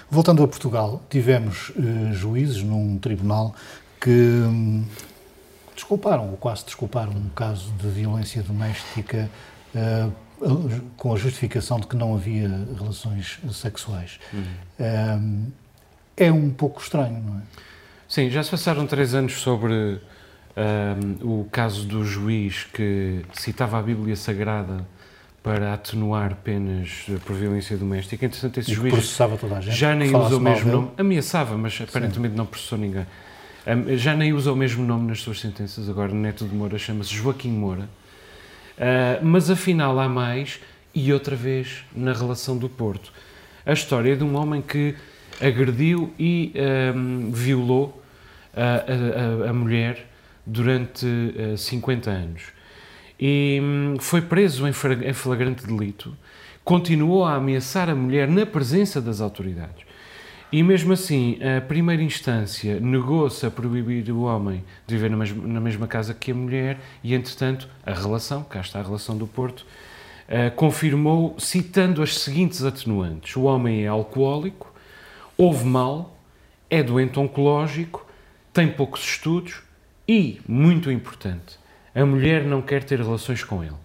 Voltando 0.09 0.41
a 0.41 0.47
Portugal, 0.47 1.03
tivemos 1.09 1.69
uh, 1.69 2.11
juízes 2.11 2.63
num 2.63 2.97
tribunal 2.97 3.53
que 3.99 4.09
um, 4.09 4.83
desculparam, 5.81 6.31
ou 6.31 6.37
quase 6.37 6.65
desculparam, 6.65 7.11
um 7.11 7.29
caso 7.29 7.71
de 7.73 7.87
violência 7.87 8.41
doméstica 8.43 9.29
uh, 9.75 10.11
com 10.97 11.13
a 11.13 11.17
justificação 11.17 11.79
de 11.79 11.87
que 11.87 11.95
não 11.95 12.15
havia 12.15 12.49
relações 12.77 13.39
sexuais. 13.51 14.19
Uhum. 14.33 14.43
Um, 14.79 15.51
é 16.17 16.31
um 16.31 16.49
pouco 16.49 16.81
estranho, 16.81 17.21
não 17.21 17.37
é? 17.37 17.41
Sim, 18.07 18.29
já 18.29 18.43
se 18.43 18.51
passaram 18.51 18.85
três 18.85 19.13
anos 19.13 19.39
sobre 19.39 20.01
um, 21.23 21.39
o 21.39 21.45
caso 21.51 21.85
do 21.85 22.03
juiz 22.03 22.65
que 22.65 23.23
citava 23.33 23.79
a 23.79 23.81
Bíblia 23.81 24.15
Sagrada 24.15 24.85
para 25.41 25.73
atenuar 25.73 26.35
penas 26.35 27.05
por 27.25 27.35
violência 27.35 27.77
doméstica. 27.77 28.25
Entretanto, 28.25 28.59
esse 28.59 28.73
juiz 28.73 28.93
processava 28.93 29.37
toda 29.37 29.57
a 29.57 29.61
gente, 29.61 29.75
já 29.75 29.95
nem 29.95 30.15
usa 30.15 30.35
o 30.35 30.39
mesmo 30.39 30.71
nome, 30.71 30.91
ameaçava, 30.97 31.57
mas 31.57 31.79
aparentemente 31.81 32.33
Sim. 32.33 32.37
não 32.37 32.45
processou 32.45 32.77
ninguém. 32.77 33.05
Já 33.97 34.15
nem 34.15 34.33
usa 34.33 34.51
o 34.51 34.55
mesmo 34.55 34.83
nome 34.83 35.07
nas 35.07 35.21
suas 35.21 35.39
sentenças, 35.39 35.87
agora 35.87 36.11
Neto 36.11 36.45
de 36.45 36.55
Moura 36.55 36.79
chama-se 36.79 37.13
Joaquim 37.13 37.51
Moura. 37.51 37.87
Uh, 38.77 39.23
mas 39.23 39.51
afinal 39.51 39.99
há 39.99 40.09
mais, 40.09 40.59
e 40.95 41.13
outra 41.13 41.35
vez 41.35 41.83
na 41.95 42.11
relação 42.11 42.57
do 42.57 42.67
Porto. 42.67 43.13
A 43.63 43.73
história 43.73 44.15
de 44.15 44.23
um 44.23 44.35
homem 44.35 44.61
que 44.61 44.95
agrediu 45.39 46.11
e 46.17 46.53
um, 46.95 47.31
violou 47.31 48.01
a, 48.55 49.45
a, 49.45 49.49
a 49.51 49.53
mulher 49.53 50.07
durante 50.45 51.05
uh, 51.05 51.53
eh, 51.53 51.57
50 51.57 52.09
anos. 52.09 52.41
E 53.19 53.59
um, 53.61 53.97
foi 53.99 54.21
preso 54.21 54.67
em 54.67 54.73
flagrante 55.13 55.67
delito, 55.67 56.17
continuou 56.63 57.23
a 57.23 57.35
ameaçar 57.35 57.89
a 57.89 57.95
mulher 57.95 58.27
na 58.27 58.45
presença 58.45 58.99
das 58.99 59.21
autoridades. 59.21 59.85
E 60.51 60.61
mesmo 60.61 60.91
assim, 60.91 61.39
a 61.41 61.61
primeira 61.61 62.03
instância 62.03 62.77
negou-se 62.77 63.45
a 63.45 63.49
proibir 63.49 64.11
o 64.11 64.23
homem 64.23 64.61
de 64.85 64.97
viver 64.97 65.09
na 65.09 65.61
mesma, 65.61 65.87
casa 65.87 66.13
que 66.13 66.31
a 66.31 66.35
mulher, 66.35 66.77
e 67.01 67.13
entretanto, 67.13 67.69
a 67.85 67.93
relação, 67.93 68.43
cá 68.43 68.59
está 68.59 68.81
a 68.81 68.83
relação 68.83 69.17
do 69.17 69.25
Porto, 69.25 69.65
uh, 70.27 70.51
confirmou, 70.53 71.35
citando 71.39 72.03
as 72.03 72.17
seguintes 72.17 72.65
atenuantes: 72.65 73.33
o 73.37 73.43
homem 73.43 73.85
é 73.85 73.87
alcoólico, 73.87 74.73
ouve 75.37 75.63
mal, 75.63 76.17
é 76.69 76.83
doente 76.83 77.17
oncológico, 77.17 78.05
tem 78.51 78.67
poucos 78.67 79.05
estudos 79.05 79.61
e, 80.05 80.41
muito 80.45 80.91
importante, 80.91 81.57
a 81.95 82.05
mulher 82.05 82.43
não 82.43 82.61
quer 82.61 82.83
ter 82.83 82.99
relações 82.99 83.41
com 83.41 83.63
ele. 83.63 83.75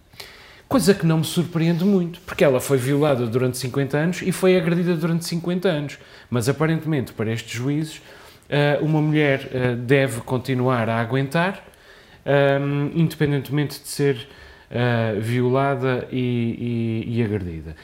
Coisa 0.68 0.92
que 0.92 1.06
não 1.06 1.18
me 1.18 1.24
surpreende 1.24 1.84
muito, 1.84 2.20
porque 2.22 2.42
ela 2.42 2.60
foi 2.60 2.76
violada 2.76 3.24
durante 3.26 3.56
50 3.58 3.96
anos 3.96 4.22
e 4.22 4.32
foi 4.32 4.56
agredida 4.56 4.96
durante 4.96 5.24
50 5.24 5.68
anos. 5.68 5.98
Mas 6.28 6.48
aparentemente, 6.48 7.12
para 7.12 7.32
estes 7.32 7.52
juízes, 7.52 8.02
eh, 8.48 8.78
uma 8.82 9.00
mulher 9.00 9.48
eh, 9.52 9.74
deve 9.76 10.20
continuar 10.22 10.88
a 10.88 11.00
aguentar, 11.00 11.64
eh, 12.24 12.58
independentemente 12.94 13.80
de 13.80 13.88
ser 13.88 14.28
violada 15.20 16.08
e, 16.10 17.04
e, 17.06 17.18
e 17.18 17.22
agredida. 17.22 17.76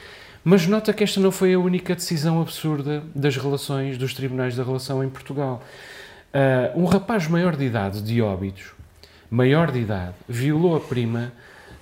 Mas 0.43 0.67
nota 0.67 0.91
que 0.91 1.01
esta 1.01 1.21
não 1.21 1.31
foi 1.31 1.53
a 1.53 1.59
única 1.59 1.95
decisão 1.95 2.41
absurda 2.41 3.01
das 3.15 3.37
relações, 3.37 3.97
dos 3.97 4.13
tribunais 4.13 4.57
da 4.57 4.63
relação 4.63 5.01
em 5.01 5.07
Portugal. 5.07 5.63
Uh, 6.33 6.81
um 6.81 6.85
rapaz 6.85 7.27
maior 7.27 7.55
de 7.55 7.63
idade, 7.63 8.01
de 8.01 8.21
óbitos, 8.21 8.73
maior 9.31 9.71
de 9.71 9.79
idade, 9.79 10.15
violou 10.27 10.75
a 10.75 10.81
prima 10.81 11.31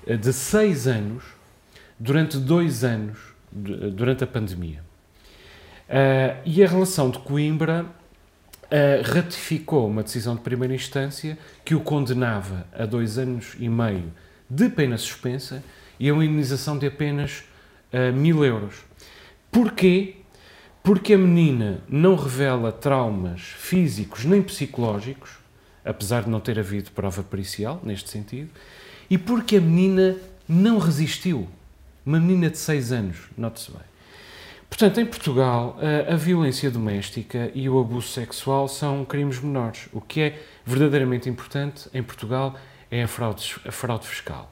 de 0.06 0.34
6 0.34 0.88
anos 0.88 1.24
durante 2.02 2.38
dois 2.38 2.84
anos, 2.84 3.20
durante 3.52 4.24
a 4.24 4.28
pandemia. 4.28 4.84
Uh, 5.88 6.42
e 6.46 6.64
a 6.64 6.68
relação 6.68 7.12
de 7.12 7.20
Coimbra 7.20 7.86
uh, 7.86 9.14
ratificou 9.14 9.88
uma 9.88 10.02
decisão 10.02 10.36
de 10.36 10.42
primeira 10.42 10.74
instância 10.74 11.38
que 11.64 11.76
o 11.76 11.82
condenava 11.82 12.66
a 12.74 12.86
dois 12.86 13.18
anos 13.18 13.56
e 13.60 13.68
meio 13.68 14.12
de 14.50 14.70
pena 14.70 14.98
suspensa 14.98 15.62
e 16.00 16.10
a 16.10 16.14
uma 16.14 16.26
indenização 16.26 16.78
de 16.78 16.88
apenas 16.88 17.44
uh, 17.94 18.12
mil 18.14 18.44
euros. 18.44 18.84
Porquê? 19.52 20.16
Porque 20.82 21.14
a 21.14 21.18
menina 21.18 21.82
não 21.88 22.16
revela 22.16 22.72
traumas 22.72 23.42
físicos 23.42 24.26
nem 24.26 24.42
psicológicos, 24.42 25.32
apesar 25.86 26.24
de 26.24 26.30
não 26.30 26.40
ter 26.40 26.58
havido 26.58 26.90
prova 26.92 27.22
pericial 27.22 27.80
neste 27.84 28.10
sentido, 28.10 28.50
e 29.12 29.18
porque 29.18 29.58
a 29.58 29.62
menina 29.62 30.16
não 30.48 30.80
resistiu. 30.80 31.46
Uma 32.06 32.18
menina 32.18 32.50
de 32.50 32.58
6 32.58 32.94
anos, 32.94 33.18
note-se 33.38 33.70
bem. 33.70 33.82
Portanto, 34.70 35.02
em 35.02 35.06
Portugal, 35.06 35.78
a, 36.10 36.14
a, 36.14 36.16
violência 36.16 36.72
doméstica 36.72 37.52
e 37.54 37.68
o 37.68 37.78
abuso 37.78 38.08
sexual 38.08 38.70
são 38.70 39.04
crimes 39.04 39.38
menores. 39.42 39.90
O 39.92 40.00
que 40.00 40.22
é 40.22 40.42
verdadeiramente 40.66 41.28
importante 41.28 41.90
em 41.94 42.02
Portugal 42.02 42.56
é 42.90 43.04
a 43.04 43.08
fraude, 43.08 43.54
a 43.68 43.72
fraude 43.72 44.08
fiscal. 44.08 44.50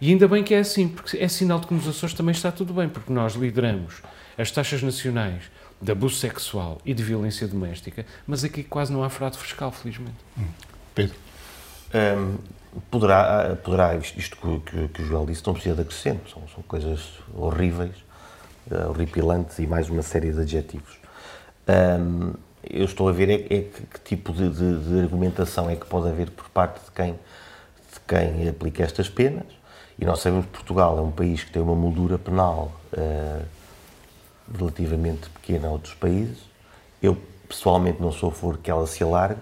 E 0.00 0.10
ainda 0.10 0.28
bem 0.28 0.44
que 0.44 0.54
é 0.54 0.60
assim, 0.60 0.86
porque 0.86 1.16
é 1.16 1.26
sinal 1.26 1.58
de 1.58 1.66
que 1.66 1.74
nos 1.74 1.88
Açores 1.88 2.14
também 2.14 2.32
está 2.32 2.52
tudo 2.52 2.72
bem, 2.72 2.88
porque 2.88 3.12
nós 3.12 3.34
lideramos 3.34 4.02
as 4.38 4.52
taxas 4.52 4.82
nacionais 4.84 5.50
de 5.82 5.90
abuso 5.90 6.14
sexual 6.14 6.80
e 6.84 6.94
de 6.94 7.02
violência 7.02 7.48
doméstica, 7.48 8.06
mas 8.24 8.44
aqui 8.44 8.62
quase 8.62 8.92
não 8.92 9.02
há 9.02 9.10
fraude 9.10 9.36
fiscal, 9.36 9.72
felizmente. 9.72 10.16
Hum. 10.38 10.44
Pedro? 10.94 11.16
Um, 11.92 12.36
poderá, 12.90 13.56
poderá, 13.62 13.96
isto 13.96 14.36
que, 14.36 14.88
que, 14.88 15.02
o 15.02 15.06
Joel 15.06 15.26
disse, 15.26 15.46
não 15.46 15.54
precisa 15.54 15.74
de 15.74 15.82
acrescento, 15.82 16.30
são, 16.30 16.42
são 16.48 16.62
coisas 16.64 17.00
horríveis, 17.34 17.96
uh, 18.70 18.90
horripilantes 18.90 19.58
e 19.58 19.66
mais 19.66 19.88
uma 19.88 20.02
série 20.02 20.32
de 20.32 20.40
adjetivos. 20.40 20.98
Um, 21.68 22.34
eu 22.68 22.84
estou 22.84 23.08
a 23.08 23.12
ver 23.12 23.28
é, 23.28 23.34
é 23.34 23.62
que, 23.62 23.82
que, 23.82 24.00
tipo 24.04 24.32
de, 24.32 24.50
de, 24.50 24.78
de, 24.80 25.00
argumentação 25.00 25.70
é 25.70 25.76
que 25.76 25.86
pode 25.86 26.08
haver 26.08 26.30
por 26.30 26.48
parte 26.50 26.84
de 26.84 26.90
quem, 26.90 27.12
de 27.12 28.00
quem 28.06 28.48
aplica 28.48 28.82
estas 28.82 29.08
penas, 29.08 29.46
e 29.98 30.04
nós 30.04 30.20
sabemos 30.20 30.46
que 30.46 30.52
Portugal 30.52 30.98
é 30.98 31.00
um 31.00 31.10
país 31.10 31.42
que 31.42 31.50
tem 31.50 31.62
uma 31.62 31.74
moldura 31.74 32.18
penal 32.18 32.72
uh, 32.92 33.44
relativamente 34.56 35.28
pequena 35.30 35.68
a 35.68 35.70
outros 35.70 35.94
países. 35.94 36.38
Eu, 37.02 37.16
pessoalmente, 37.48 38.00
não 38.00 38.12
sou 38.12 38.28
a 38.28 38.32
favor 38.32 38.58
que 38.58 38.70
ela 38.70 38.86
se 38.86 39.02
alargue, 39.02 39.40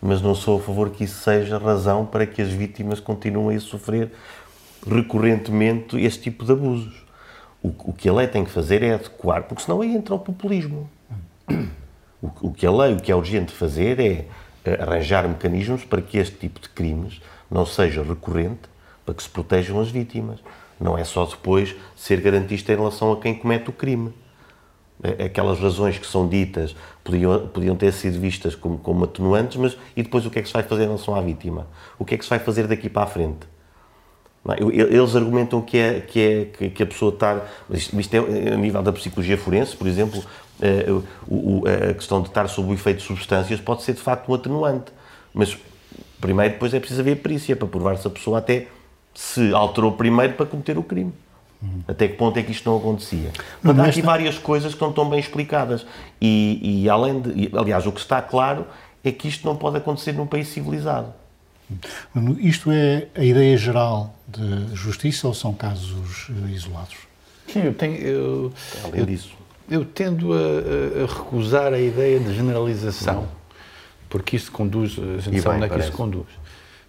mas 0.00 0.22
não 0.22 0.34
sou 0.34 0.58
a 0.58 0.62
favor 0.62 0.90
que 0.90 1.04
isso 1.04 1.22
seja 1.22 1.58
razão 1.58 2.06
para 2.06 2.26
que 2.26 2.40
as 2.40 2.50
vítimas 2.50 3.00
continuem 3.00 3.56
a 3.56 3.60
sofrer 3.60 4.10
recorrentemente 4.86 6.00
este 6.00 6.22
tipo 6.22 6.44
de 6.44 6.52
abusos. 6.52 7.04
O, 7.62 7.68
o 7.68 7.92
que 7.92 8.08
a 8.08 8.12
lei 8.12 8.26
tem 8.26 8.44
que 8.44 8.50
fazer 8.50 8.82
é 8.82 8.94
adequar, 8.94 9.42
porque 9.42 9.62
senão 9.62 9.82
aí 9.82 9.94
entra 9.94 10.14
o 10.14 10.18
populismo. 10.18 10.88
O, 12.22 12.48
o 12.48 12.52
que 12.52 12.66
a 12.66 12.70
lei, 12.70 12.94
o 12.94 13.00
que 13.00 13.10
é 13.10 13.16
urgente 13.16 13.52
fazer 13.52 13.98
é 13.98 14.26
arranjar 14.82 15.26
mecanismos 15.28 15.84
para 15.84 16.02
que 16.02 16.18
este 16.18 16.36
tipo 16.36 16.60
de 16.60 16.68
crimes 16.68 17.20
não 17.50 17.64
seja 17.64 18.02
recorrente, 18.02 18.68
para 19.04 19.14
que 19.14 19.22
se 19.22 19.28
protejam 19.28 19.80
as 19.80 19.90
vítimas. 19.90 20.38
Não 20.78 20.96
é 20.96 21.04
só 21.04 21.24
depois 21.26 21.74
ser 21.96 22.20
garantista 22.20 22.72
em 22.72 22.76
relação 22.76 23.12
a 23.12 23.20
quem 23.20 23.34
comete 23.34 23.70
o 23.70 23.72
crime. 23.72 24.12
Aquelas 25.24 25.58
razões 25.58 25.98
que 25.98 26.06
são 26.06 26.28
ditas 26.28 26.76
podiam, 27.02 27.46
podiam 27.48 27.74
ter 27.74 27.92
sido 27.92 28.20
vistas 28.20 28.54
como, 28.54 28.78
como 28.78 29.04
atenuantes, 29.04 29.56
mas 29.56 29.76
e 29.96 30.02
depois 30.02 30.26
o 30.26 30.30
que 30.30 30.38
é 30.38 30.42
que 30.42 30.48
se 30.48 30.52
vai 30.52 30.62
fazer 30.62 30.82
em 30.82 30.86
relação 30.86 31.14
à 31.14 31.20
vítima? 31.22 31.66
O 31.98 32.04
que 32.04 32.14
é 32.14 32.18
que 32.18 32.24
se 32.24 32.30
vai 32.30 32.38
fazer 32.38 32.66
daqui 32.66 32.88
para 32.88 33.04
a 33.04 33.06
frente? 33.06 33.48
Eles 34.58 35.14
argumentam 35.14 35.60
que, 35.60 35.76
é, 35.76 36.00
que, 36.00 36.52
é, 36.60 36.68
que 36.70 36.82
a 36.82 36.86
pessoa 36.86 37.12
está. 37.12 37.42
Isto, 37.70 38.00
isto 38.00 38.14
é 38.14 38.52
a 38.52 38.56
nível 38.56 38.82
da 38.82 38.92
psicologia 38.92 39.36
forense, 39.36 39.76
por 39.76 39.86
exemplo, 39.86 40.22
a 41.90 41.94
questão 41.94 42.22
de 42.22 42.28
estar 42.28 42.48
sob 42.48 42.70
o 42.70 42.74
efeito 42.74 42.98
de 42.98 43.04
substâncias 43.04 43.60
pode 43.60 43.82
ser 43.82 43.92
de 43.94 44.00
facto 44.00 44.30
um 44.30 44.34
atenuante. 44.34 44.92
Mas 45.32 45.56
primeiro, 46.20 46.54
depois 46.54 46.72
é 46.72 46.78
preciso 46.78 47.00
haver 47.00 47.16
perícia 47.16 47.54
para 47.54 47.68
provar 47.68 47.96
se 47.98 48.06
a 48.06 48.10
pessoa 48.10 48.38
até 48.38 48.68
se 49.14 49.52
alterou 49.52 49.92
primeiro 49.92 50.34
para 50.34 50.46
cometer 50.46 50.78
o 50.78 50.82
crime. 50.82 51.12
Uhum. 51.62 51.82
Até 51.86 52.08
que 52.08 52.14
ponto 52.14 52.38
é 52.38 52.42
que 52.42 52.52
isto 52.52 52.68
não 52.68 52.78
acontecia? 52.78 53.30
Mas 53.62 53.78
há 53.78 53.84
aqui 53.84 54.02
várias 54.02 54.38
coisas 54.38 54.74
que 54.74 54.80
não 54.80 54.90
estão 54.90 55.08
bem 55.08 55.20
explicadas. 55.20 55.84
E, 56.20 56.82
e 56.82 56.88
além 56.88 57.20
de. 57.20 57.50
Aliás, 57.56 57.86
o 57.86 57.92
que 57.92 58.00
está 58.00 58.22
claro 58.22 58.66
é 59.04 59.12
que 59.12 59.28
isto 59.28 59.46
não 59.46 59.56
pode 59.56 59.76
acontecer 59.76 60.12
num 60.12 60.26
país 60.26 60.48
civilizado. 60.48 61.12
Isto 62.38 62.70
é 62.72 63.06
a 63.14 63.24
ideia 63.24 63.56
geral 63.56 64.14
de 64.26 64.74
justiça 64.74 65.28
ou 65.28 65.34
são 65.34 65.52
casos 65.54 66.28
eh, 66.30 66.50
isolados? 66.50 66.96
Sim, 67.46 67.64
eu 67.64 67.74
tenho. 67.74 67.96
Eu, 67.96 68.52
Além 68.84 69.00
eu, 69.00 69.06
disso. 69.06 69.30
Eu 69.70 69.84
tendo 69.84 70.32
a, 70.32 70.36
a, 70.36 71.06
recusar 71.06 71.72
a 71.72 71.78
ideia 71.78 72.18
de 72.18 72.34
generalização, 72.34 73.28
porque 74.08 74.36
isso 74.36 74.50
conduz. 74.50 74.98
A 74.98 75.20
gente 75.20 75.36
e 75.36 75.40
sabe 75.40 75.56
onde 75.56 75.66
é 75.66 75.68
que 75.68 75.78
isso 75.78 75.92
conduz. 75.92 76.26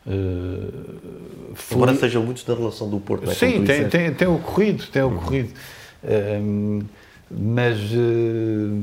Uh, 0.05 1.53
Embora 1.71 1.95
sejam 1.95 2.23
muitos 2.23 2.43
da 2.43 2.55
relação 2.55 2.89
do 2.89 2.99
Porto. 2.99 3.29
É 3.29 3.33
Sim, 3.33 3.63
tem, 3.63 3.87
tem, 3.87 4.13
tem, 4.13 4.27
ocorrido, 4.27 4.85
tem 4.87 5.03
ocorrido. 5.03 5.49
Uhum. 6.03 6.79
Uh, 6.79 7.01
mas, 7.33 7.77
uh, 7.77 8.81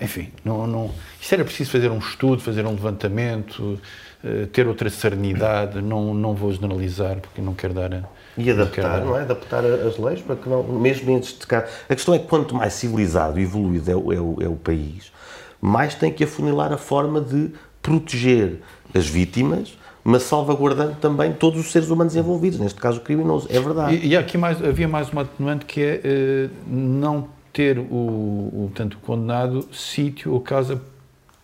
enfim, 0.00 0.28
não, 0.44 0.66
não, 0.66 0.90
isto 1.20 1.32
era 1.32 1.44
preciso 1.44 1.70
fazer 1.70 1.90
um 1.90 1.98
estudo, 1.98 2.40
fazer 2.40 2.64
um 2.64 2.70
levantamento, 2.70 3.80
uh, 4.22 4.46
ter 4.48 4.68
outra 4.68 4.88
serenidade. 4.90 5.80
Não, 5.80 6.14
não 6.14 6.34
vou 6.34 6.52
generalizar, 6.52 7.16
porque 7.20 7.40
não 7.40 7.54
quero 7.54 7.74
dar. 7.74 7.92
A, 7.92 8.04
e 8.36 8.50
adaptar, 8.50 9.00
não, 9.00 9.06
não, 9.06 9.16
é? 9.16 9.22
Adaptar 9.22 9.64
as 9.64 9.98
leis 9.98 10.20
para 10.20 10.36
que 10.36 10.48
não, 10.48 10.62
mesmo 10.62 11.10
em 11.10 11.18
destacar. 11.18 11.68
A 11.88 11.94
questão 11.94 12.14
é 12.14 12.18
que 12.18 12.26
quanto 12.26 12.54
mais 12.54 12.74
civilizado 12.74 13.40
e 13.40 13.42
evoluído 13.42 13.90
é 13.90 13.96
o, 13.96 14.12
é 14.12 14.20
o, 14.20 14.42
é 14.42 14.48
o 14.48 14.56
país, 14.56 15.12
mais 15.60 15.94
tem 15.94 16.12
que 16.12 16.22
afunilar 16.22 16.72
a 16.72 16.78
forma 16.78 17.20
de 17.20 17.50
proteger 17.82 18.60
as 18.94 19.06
vítimas 19.06 19.76
mas 20.02 20.22
salvaguardando 20.22 20.96
também 20.96 21.32
todos 21.32 21.60
os 21.60 21.72
seres 21.72 21.90
humanos 21.90 22.16
envolvidos, 22.16 22.58
neste 22.58 22.80
caso 22.80 22.98
o 22.98 23.00
criminoso. 23.00 23.46
É 23.50 23.60
verdade. 23.60 23.96
E, 23.96 24.08
e 24.08 24.16
aqui 24.16 24.38
mais, 24.38 24.62
havia 24.62 24.88
mais 24.88 25.10
uma 25.10 25.22
atenuante 25.22 25.64
que 25.64 25.82
é 25.82 26.00
uh, 26.04 26.50
não 26.66 27.28
ter 27.52 27.78
o, 27.78 27.82
o, 27.84 28.72
condenado 29.02 29.68
sítio 29.72 30.32
ou 30.32 30.40
casa 30.40 30.80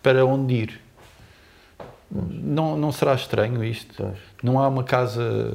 para 0.01 0.25
onde 0.25 0.53
ir. 0.53 0.81
Não, 2.09 2.77
não 2.77 2.91
será 2.91 3.13
estranho 3.13 3.63
isto? 3.63 4.11
Não 4.41 4.59
há 4.59 4.67
uma 4.67 4.83
casa 4.83 5.51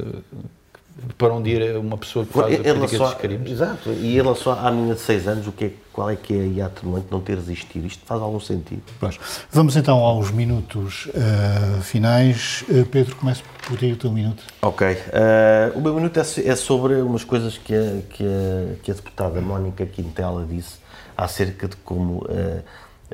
para 1.17 1.33
onde 1.33 1.51
ir 1.51 1.77
uma 1.77 1.97
pessoa 1.97 2.27
que 2.27 2.33
faz 2.33 2.55
a 2.55 2.59
prática 2.59 2.99
destes 2.99 3.15
crimes. 3.15 3.53
Exato. 3.53 3.91
E 3.91 4.13
em 4.13 4.23
relação 4.23 4.53
à 4.53 4.71
menina 4.71 4.95
de 4.95 5.01
6 5.01 5.29
anos, 5.29 5.47
o 5.47 5.53
que 5.53 5.65
é, 5.65 5.73
qual 5.93 6.11
é 6.11 6.17
que 6.17 6.35
é 6.35 6.63
a 6.63 6.67
atenuante 6.67 7.07
não 7.11 7.21
ter 7.21 7.37
resistido? 7.37 7.87
Isto 7.87 8.05
faz 8.07 8.21
algum 8.21 8.41
sentido? 8.41 8.83
Pois. 8.99 9.19
Vamos 9.51 9.77
então 9.77 9.99
aos 9.99 10.31
minutos 10.31 11.07
uh, 11.07 11.83
finais. 11.83 12.65
Uh, 12.69 12.87
Pedro, 12.87 13.15
começo 13.17 13.45
por 13.67 13.79
ti 13.79 13.93
o 13.93 13.97
teu 13.97 14.11
minuto. 14.11 14.43
Ok. 14.63 14.87
Uh, 14.89 15.79
o 15.79 15.81
meu 15.81 15.95
minuto 15.95 16.19
é, 16.19 16.23
é, 16.23 16.57
sobre 16.57 16.95
umas 16.95 17.25
coisas 17.25 17.59
que 17.59 17.75
a, 17.75 18.03
que 18.09 18.25
a, 18.25 18.75
que 18.83 18.91
a 18.91 18.95
deputada 18.95 19.41
Mónica 19.41 19.85
Quintela 19.85 20.47
disse 20.47 20.79
acerca 21.17 21.69
de 21.69 21.77
como 21.77 22.27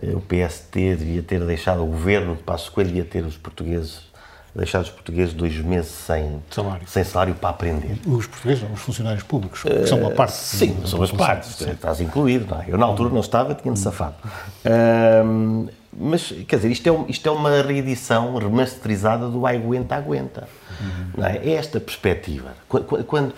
o 0.00 0.20
PST 0.20 0.94
devia 0.94 1.22
ter 1.22 1.44
deixado, 1.44 1.82
o 1.82 1.86
governo 1.86 2.36
de 2.36 2.42
Passo 2.44 2.70
Coelho 2.70 2.90
devia 2.90 3.04
ter 3.04 3.24
os 3.24 3.36
portugueses 3.36 4.07
deixar 4.58 4.80
os 4.80 4.90
portugueses 4.90 5.32
dois 5.32 5.56
meses 5.58 5.90
sem 5.90 6.42
salário, 6.50 6.88
sem 6.88 7.04
salário 7.04 7.34
para 7.34 7.50
aprender. 7.50 7.98
Os 8.06 8.26
portugueses, 8.26 8.64
os 8.72 8.80
funcionários 8.80 9.22
públicos, 9.22 9.62
que 9.62 9.86
são 9.86 10.00
uma 10.00 10.10
parte. 10.10 10.32
Sim, 10.32 10.76
são 10.84 11.02
as 11.02 11.12
partes, 11.12 11.56
sim. 11.56 11.70
estás 11.70 12.00
incluído. 12.00 12.46
Não 12.50 12.60
é? 12.60 12.66
Eu 12.68 12.76
na 12.76 12.86
altura 12.86 13.10
não 13.10 13.20
estava, 13.20 13.54
tinha-me 13.54 13.78
safado. 13.78 14.16
Um, 15.24 15.68
mas, 16.00 16.32
quer 16.46 16.56
dizer, 16.56 16.70
isto 16.70 16.88
é, 16.88 17.10
isto 17.10 17.28
é 17.28 17.32
uma 17.32 17.62
reedição 17.62 18.36
remasterizada 18.36 19.28
do 19.28 19.46
Aguenta, 19.46 19.96
Aguenta. 19.96 20.48
Uhum. 20.80 21.24
É? 21.24 21.36
é? 21.36 21.52
esta 21.54 21.80
perspectiva. 21.80 22.54
Quando, 22.68 23.32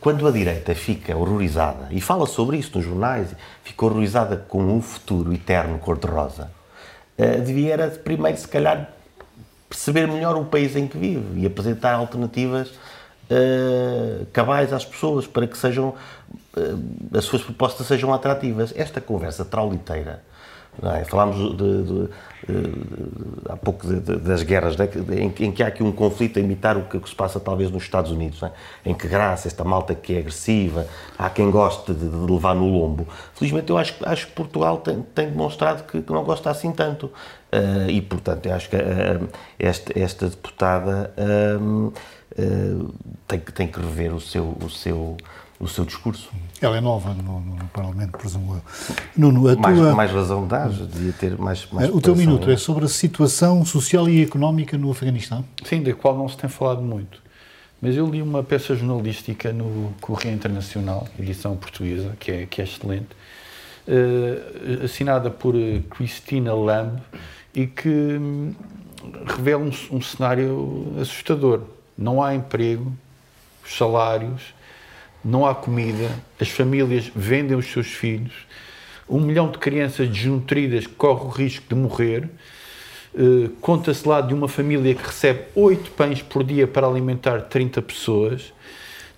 quando 0.00 0.26
a 0.26 0.30
direita 0.30 0.74
fica 0.74 1.16
horrorizada, 1.16 1.88
e 1.90 2.00
fala 2.00 2.26
sobre 2.26 2.58
isso 2.58 2.76
nos 2.76 2.84
jornais, 2.84 3.28
fica 3.62 3.86
horrorizada 3.86 4.36
com 4.36 4.62
um 4.62 4.82
futuro 4.82 5.32
eterno 5.32 5.78
cor-de-rosa, 5.78 6.50
uh, 7.18 7.40
devia 7.42 7.72
era 7.72 7.88
primeiro, 7.88 8.36
se 8.36 8.48
calhar, 8.48 8.93
perceber 9.74 10.06
melhor 10.06 10.36
o 10.36 10.44
país 10.44 10.76
em 10.76 10.86
que 10.86 10.96
vive 10.96 11.40
e 11.40 11.46
apresentar 11.46 11.94
alternativas 11.94 12.68
uh, 12.68 14.24
cabais 14.32 14.72
às 14.72 14.84
pessoas 14.84 15.26
para 15.26 15.48
que 15.48 15.58
sejam 15.58 15.88
uh, 15.88 17.16
as 17.18 17.24
suas 17.24 17.42
propostas 17.42 17.88
sejam 17.88 18.14
atrativas. 18.14 18.72
Esta 18.76 19.00
conversa 19.00 19.44
trauliteira 19.44 20.22
é? 20.82 21.04
Falámos 21.04 21.36
de, 21.36 21.56
de, 21.56 21.82
de, 21.84 22.10
há 23.48 23.56
pouco 23.56 23.86
das 23.86 24.42
guerras, 24.42 24.76
né? 24.76 24.88
em, 25.12 25.44
em, 25.46 25.52
que 25.52 25.62
há 25.62 25.68
aqui 25.68 25.82
um 25.82 25.92
conflito 25.92 26.38
a 26.38 26.42
imitar 26.42 26.76
o 26.76 26.84
que, 26.84 27.08
se 27.08 27.14
passa 27.14 27.38
talvez 27.38 27.70
nos 27.70 27.84
Estados 27.84 28.10
Unidos, 28.10 28.42
é? 28.42 28.50
em 28.84 28.94
que 28.94 29.06
graça, 29.06 29.46
esta 29.46 29.62
malta 29.64 29.94
que 29.94 30.14
é 30.14 30.18
agressiva, 30.18 30.86
há 31.16 31.30
quem 31.30 31.50
goste 31.50 31.94
de, 31.94 32.04
levar 32.04 32.54
no 32.54 32.66
lombo. 32.66 33.06
Felizmente 33.34 33.70
eu 33.70 33.78
acho, 33.78 33.94
acho 34.04 34.26
que 34.26 34.32
Portugal 34.32 34.78
tem, 34.78 35.02
tem 35.14 35.28
demonstrado 35.28 35.84
que, 35.84 36.02
que, 36.02 36.12
não 36.12 36.24
gosta 36.24 36.50
assim 36.50 36.72
tanto. 36.72 37.06
Uh, 37.52 37.88
e, 37.88 38.02
portanto, 38.02 38.46
eu 38.46 38.54
acho 38.54 38.68
que 38.68 38.76
uh, 38.76 39.28
esta, 39.58 39.98
esta, 39.98 40.28
deputada 40.28 41.14
uh, 41.16 41.92
tem, 43.28 43.38
tem 43.38 43.68
que 43.68 43.78
rever 43.78 44.12
o 44.12 44.20
seu, 44.20 44.56
o 44.60 44.68
seu 44.68 45.16
o 45.64 45.68
seu 45.68 45.84
discurso. 45.84 46.30
Ela 46.60 46.76
é 46.76 46.80
nova 46.80 47.14
no, 47.14 47.40
no 47.40 47.64
Parlamento, 47.68 48.12
presumo 48.18 48.54
eu. 48.54 48.62
Nuno, 49.16 49.48
a 49.48 49.56
mais, 49.56 49.78
tua... 49.78 49.94
mais 49.94 50.10
razão 50.10 50.46
dá, 50.46 50.68
devia 50.68 51.12
ter 51.12 51.38
mais, 51.38 51.66
mais 51.72 51.90
O 51.90 52.00
teu 52.00 52.14
minuto 52.14 52.50
é 52.50 52.56
sobre 52.56 52.84
a 52.84 52.88
situação 52.88 53.64
social 53.64 54.08
e 54.08 54.22
económica 54.22 54.76
no 54.76 54.90
Afeganistão? 54.90 55.44
Sim, 55.64 55.82
da 55.82 55.92
qual 55.94 56.16
não 56.16 56.28
se 56.28 56.36
tem 56.36 56.48
falado 56.48 56.82
muito. 56.82 57.22
Mas 57.80 57.96
eu 57.96 58.06
li 58.08 58.22
uma 58.22 58.42
peça 58.42 58.74
jornalística 58.74 59.52
no 59.52 59.92
Correio 60.00 60.34
Internacional, 60.34 61.06
edição 61.18 61.56
portuguesa, 61.56 62.16
que 62.20 62.30
é, 62.30 62.46
que 62.46 62.60
é 62.60 62.64
excelente, 62.64 63.08
uh, 63.88 64.84
assinada 64.84 65.30
por 65.30 65.54
Cristina 65.90 66.54
Lamb, 66.54 66.98
e 67.54 67.66
que 67.66 67.88
hum, 67.88 68.54
revela 69.26 69.62
um, 69.64 69.96
um 69.96 70.00
cenário 70.00 70.94
assustador. 71.00 71.62
Não 71.96 72.22
há 72.22 72.34
emprego, 72.34 72.92
os 73.64 73.76
salários, 73.76 74.53
não 75.24 75.46
há 75.46 75.54
comida, 75.54 76.10
as 76.40 76.48
famílias 76.48 77.10
vendem 77.14 77.56
os 77.56 77.66
seus 77.66 77.86
filhos, 77.86 78.32
um 79.08 79.20
milhão 79.20 79.50
de 79.50 79.58
crianças 79.58 80.08
desnutridas 80.08 80.86
corre 80.86 81.24
o 81.24 81.28
risco 81.28 81.66
de 81.68 81.74
morrer. 81.74 82.28
Uh, 83.14 83.48
Conta-se 83.60 84.06
lá 84.08 84.20
de 84.20 84.34
uma 84.34 84.48
família 84.48 84.94
que 84.94 85.06
recebe 85.06 85.44
oito 85.54 85.90
pães 85.92 86.22
por 86.22 86.42
dia 86.42 86.66
para 86.66 86.86
alimentar 86.86 87.42
30 87.42 87.82
pessoas. 87.82 88.52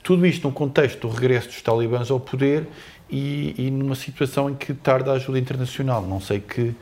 Tudo 0.02 0.26
isto 0.26 0.46
num 0.46 0.52
contexto 0.52 1.07
do 1.07 1.09
regresso 1.09 1.48
dos 1.48 1.62
talibãs 1.62 2.11
ao 2.11 2.20
poder 2.20 2.66
e, 3.09 3.54
e 3.57 3.70
numa 3.70 3.94
situação 3.94 4.50
em 4.50 4.54
que 4.54 4.74
tarda 4.74 5.12
a 5.12 5.14
ajuda 5.14 5.38
internacional. 5.38 6.02
Não 6.02 6.20
sei 6.20 6.40
que, 6.40 6.74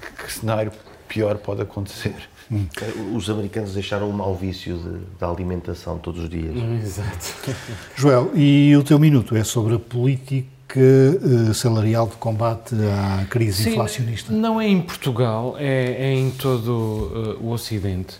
que, 0.00 0.24
que 0.24 0.32
cenário 0.32 0.72
pior 1.08 1.38
pode 1.38 1.62
acontecer. 1.62 2.14
Hum. 2.50 2.66
Os 3.14 3.30
americanos 3.30 3.74
deixaram 3.74 4.10
o 4.10 4.12
mau 4.12 4.34
vício 4.34 5.00
da 5.20 5.28
alimentação 5.28 5.98
todos 5.98 6.24
os 6.24 6.28
dias. 6.28 6.56
Hum, 6.56 6.78
exato. 6.78 7.34
Joel, 7.94 8.32
e 8.34 8.74
o 8.76 8.82
teu 8.82 8.98
minuto 8.98 9.36
é 9.36 9.44
sobre 9.44 9.74
a 9.74 9.78
política 9.78 10.80
uh, 10.80 11.54
salarial 11.54 12.08
de 12.08 12.16
combate 12.16 12.74
à 12.74 13.24
crise 13.26 13.62
Sim, 13.62 13.70
inflacionista? 13.70 14.32
Não 14.32 14.60
é 14.60 14.66
em 14.66 14.82
Portugal, 14.82 15.54
é, 15.58 16.10
é 16.10 16.12
em 16.12 16.30
todo 16.32 16.70
uh, 16.70 17.44
o 17.44 17.52
Ocidente. 17.52 18.18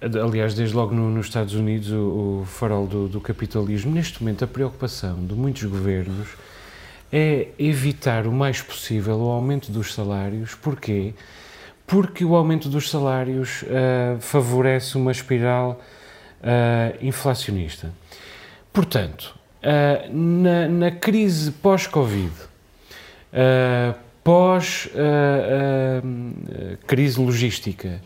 Aliás, 0.00 0.54
desde 0.54 0.74
logo 0.74 0.92
no, 0.92 1.08
nos 1.08 1.26
Estados 1.26 1.54
Unidos, 1.54 1.92
o, 1.92 2.40
o 2.42 2.44
farol 2.44 2.88
do, 2.88 3.06
do 3.06 3.20
capitalismo. 3.20 3.92
Neste 3.92 4.20
momento, 4.20 4.42
a 4.42 4.48
preocupação 4.48 5.24
de 5.24 5.34
muitos 5.34 5.62
governos 5.62 6.30
é 7.12 7.48
evitar 7.56 8.26
o 8.26 8.32
mais 8.32 8.60
possível 8.60 9.18
o 9.18 9.28
aumento 9.28 9.70
dos 9.70 9.94
salários. 9.94 10.56
Porquê? 10.56 11.14
Porque 11.14 11.41
porque 11.92 12.24
o 12.24 12.34
aumento 12.34 12.70
dos 12.70 12.88
salários 12.88 13.60
uh, 13.64 14.18
favorece 14.18 14.96
uma 14.96 15.12
espiral 15.12 15.78
uh, 16.40 16.96
inflacionista. 17.04 17.92
Portanto, 18.72 19.38
uh, 19.58 20.10
na, 20.10 20.68
na, 20.68 20.90
crise 20.90 21.52
pós-Covid, 21.52 22.32
pós-crise 24.24 24.90
logística, 27.20 28.00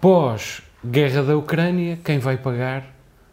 pós-guerra 0.00 1.22
da 1.22 1.36
Ucrânia, 1.36 2.00
quem 2.02 2.18
vai 2.18 2.36
pagar? 2.36 2.84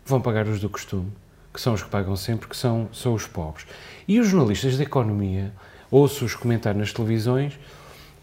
Vão 0.05 0.21
pagar 0.21 0.45
os 0.45 0.59
do 0.59 0.69
costume, 0.69 1.11
que 1.51 1.59
são 1.59 1.73
os 1.73 1.81
que 1.81 1.89
pagam 1.89 2.15
sempre, 2.15 2.47
que 2.47 2.55
são, 2.55 2.87
são 2.93 3.15
os 3.15 3.25
pobres. 3.25 3.65
E 4.07 4.19
os 4.19 4.27
jornalistas 4.27 4.77
da 4.77 4.83
economia, 4.83 5.51
ouço-os 5.89 6.35
comentar 6.35 6.75
nas 6.75 6.93
televisões, 6.93 7.57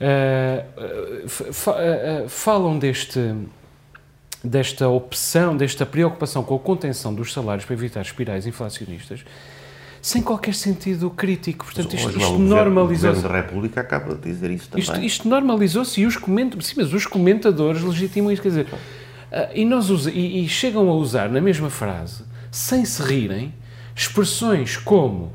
uh, 0.01 0.65
uh, 0.81 2.25
uh, 2.25 2.29
falam 2.29 2.79
deste, 2.79 3.35
desta 4.43 4.89
opção, 4.89 5.57
desta 5.57 5.87
preocupação 5.87 6.43
com 6.43 6.55
a 6.57 6.59
contenção 6.59 7.15
dos 7.15 7.33
salários 7.33 7.65
para 7.65 7.75
evitar 7.75 8.03
espirais 8.03 8.47
inflacionistas, 8.47 9.25
sem 10.03 10.21
qualquer 10.23 10.55
sentido 10.55 11.09
crítico. 11.11 11.65
Portanto, 11.65 11.95
isto, 11.95 12.11
isto 12.11 12.39
normalizou-se. 12.39 13.19
O 13.19 13.23
Governo 13.23 13.29
da 13.29 13.47
República 13.47 13.81
acaba 13.81 14.15
de 14.15 14.21
dizer 14.21 14.51
isso 14.51 14.69
também. 14.69 14.83
Isto, 14.83 15.01
isto 15.01 15.29
normalizou-se 15.29 16.01
e 16.01 16.07
os, 16.07 16.17
coment... 16.17 16.61
Sim, 16.61 16.75
mas 16.77 16.93
os 16.93 17.07
comentadores 17.07 17.83
legitimam 17.83 18.31
isso. 18.31 18.43
Quer 18.43 18.49
dizer, 18.49 18.67
e, 19.55 19.65
nós 19.65 19.89
usa... 19.89 20.11
e, 20.11 20.45
e, 20.45 20.49
chegam 20.49 20.91
a 20.91 20.95
usar 20.95 21.31
na 21.31 21.41
mesma 21.41 21.71
frase, 21.71 22.23
sem 22.51 22.85
se 22.85 23.03
rirem, 23.03 23.55
expressões 23.97 24.77
como 24.77 25.33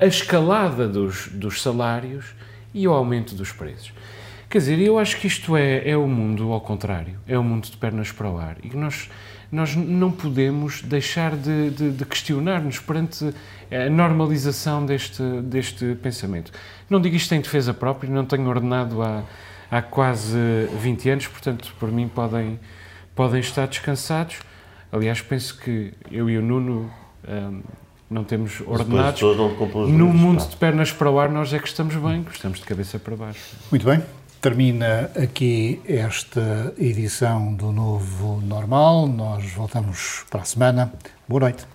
a 0.00 0.06
escalada 0.06 0.86
dos, 0.88 1.28
dos 1.28 1.60
salários 1.60 2.37
e 2.72 2.86
o 2.86 2.92
aumento 2.92 3.34
dos 3.34 3.52
preços. 3.52 3.92
Quer 4.48 4.58
dizer, 4.58 4.78
eu 4.78 4.98
acho 4.98 5.18
que 5.18 5.26
isto 5.26 5.56
é, 5.56 5.88
é 5.90 5.96
o 5.96 6.06
mundo 6.06 6.52
ao 6.52 6.60
contrário, 6.60 7.18
é 7.26 7.38
o 7.38 7.44
mundo 7.44 7.68
de 7.70 7.76
pernas 7.76 8.10
para 8.10 8.30
o 8.30 8.38
ar. 8.38 8.56
E 8.62 8.74
nós, 8.74 9.10
nós 9.52 9.76
não 9.76 10.10
podemos 10.10 10.80
deixar 10.80 11.36
de, 11.36 11.68
de, 11.70 11.90
de 11.92 12.04
questionar-nos 12.06 12.78
perante 12.78 13.34
a 13.70 13.90
normalização 13.90 14.86
deste, 14.86 15.22
deste 15.42 15.94
pensamento. 15.96 16.50
Não 16.88 16.98
digo 16.98 17.14
isto 17.14 17.34
em 17.34 17.42
defesa 17.42 17.74
própria, 17.74 18.10
não 18.10 18.24
tenho 18.24 18.48
ordenado 18.48 19.02
há, 19.02 19.22
há 19.70 19.82
quase 19.82 20.38
20 20.80 21.10
anos, 21.10 21.26
portanto, 21.26 21.74
por 21.78 21.92
mim 21.92 22.08
podem, 22.08 22.58
podem 23.14 23.40
estar 23.40 23.66
descansados. 23.66 24.38
Aliás, 24.90 25.20
penso 25.20 25.58
que 25.58 25.92
eu 26.10 26.30
e 26.30 26.38
o 26.38 26.42
Nuno 26.42 26.90
hum, 27.28 27.60
não 28.10 28.24
temos 28.24 28.60
ordenados. 28.66 29.20
No 29.88 30.06
mundo 30.12 30.46
de 30.46 30.56
pernas 30.56 30.92
para 30.92 31.10
o 31.10 31.18
ar, 31.18 31.28
nós 31.28 31.52
é 31.52 31.58
que 31.58 31.68
estamos 31.68 31.94
bem, 31.94 32.24
estamos 32.32 32.58
de 32.58 32.64
cabeça 32.64 32.98
para 32.98 33.16
baixo. 33.16 33.56
Muito 33.70 33.84
bem. 33.84 34.02
Termina 34.40 35.10
aqui 35.20 35.80
esta 35.84 36.72
edição 36.78 37.52
do 37.54 37.72
Novo 37.72 38.40
Normal. 38.40 39.08
Nós 39.08 39.50
voltamos 39.52 40.24
para 40.30 40.42
a 40.42 40.44
semana. 40.44 40.92
Boa 41.28 41.40
noite. 41.40 41.66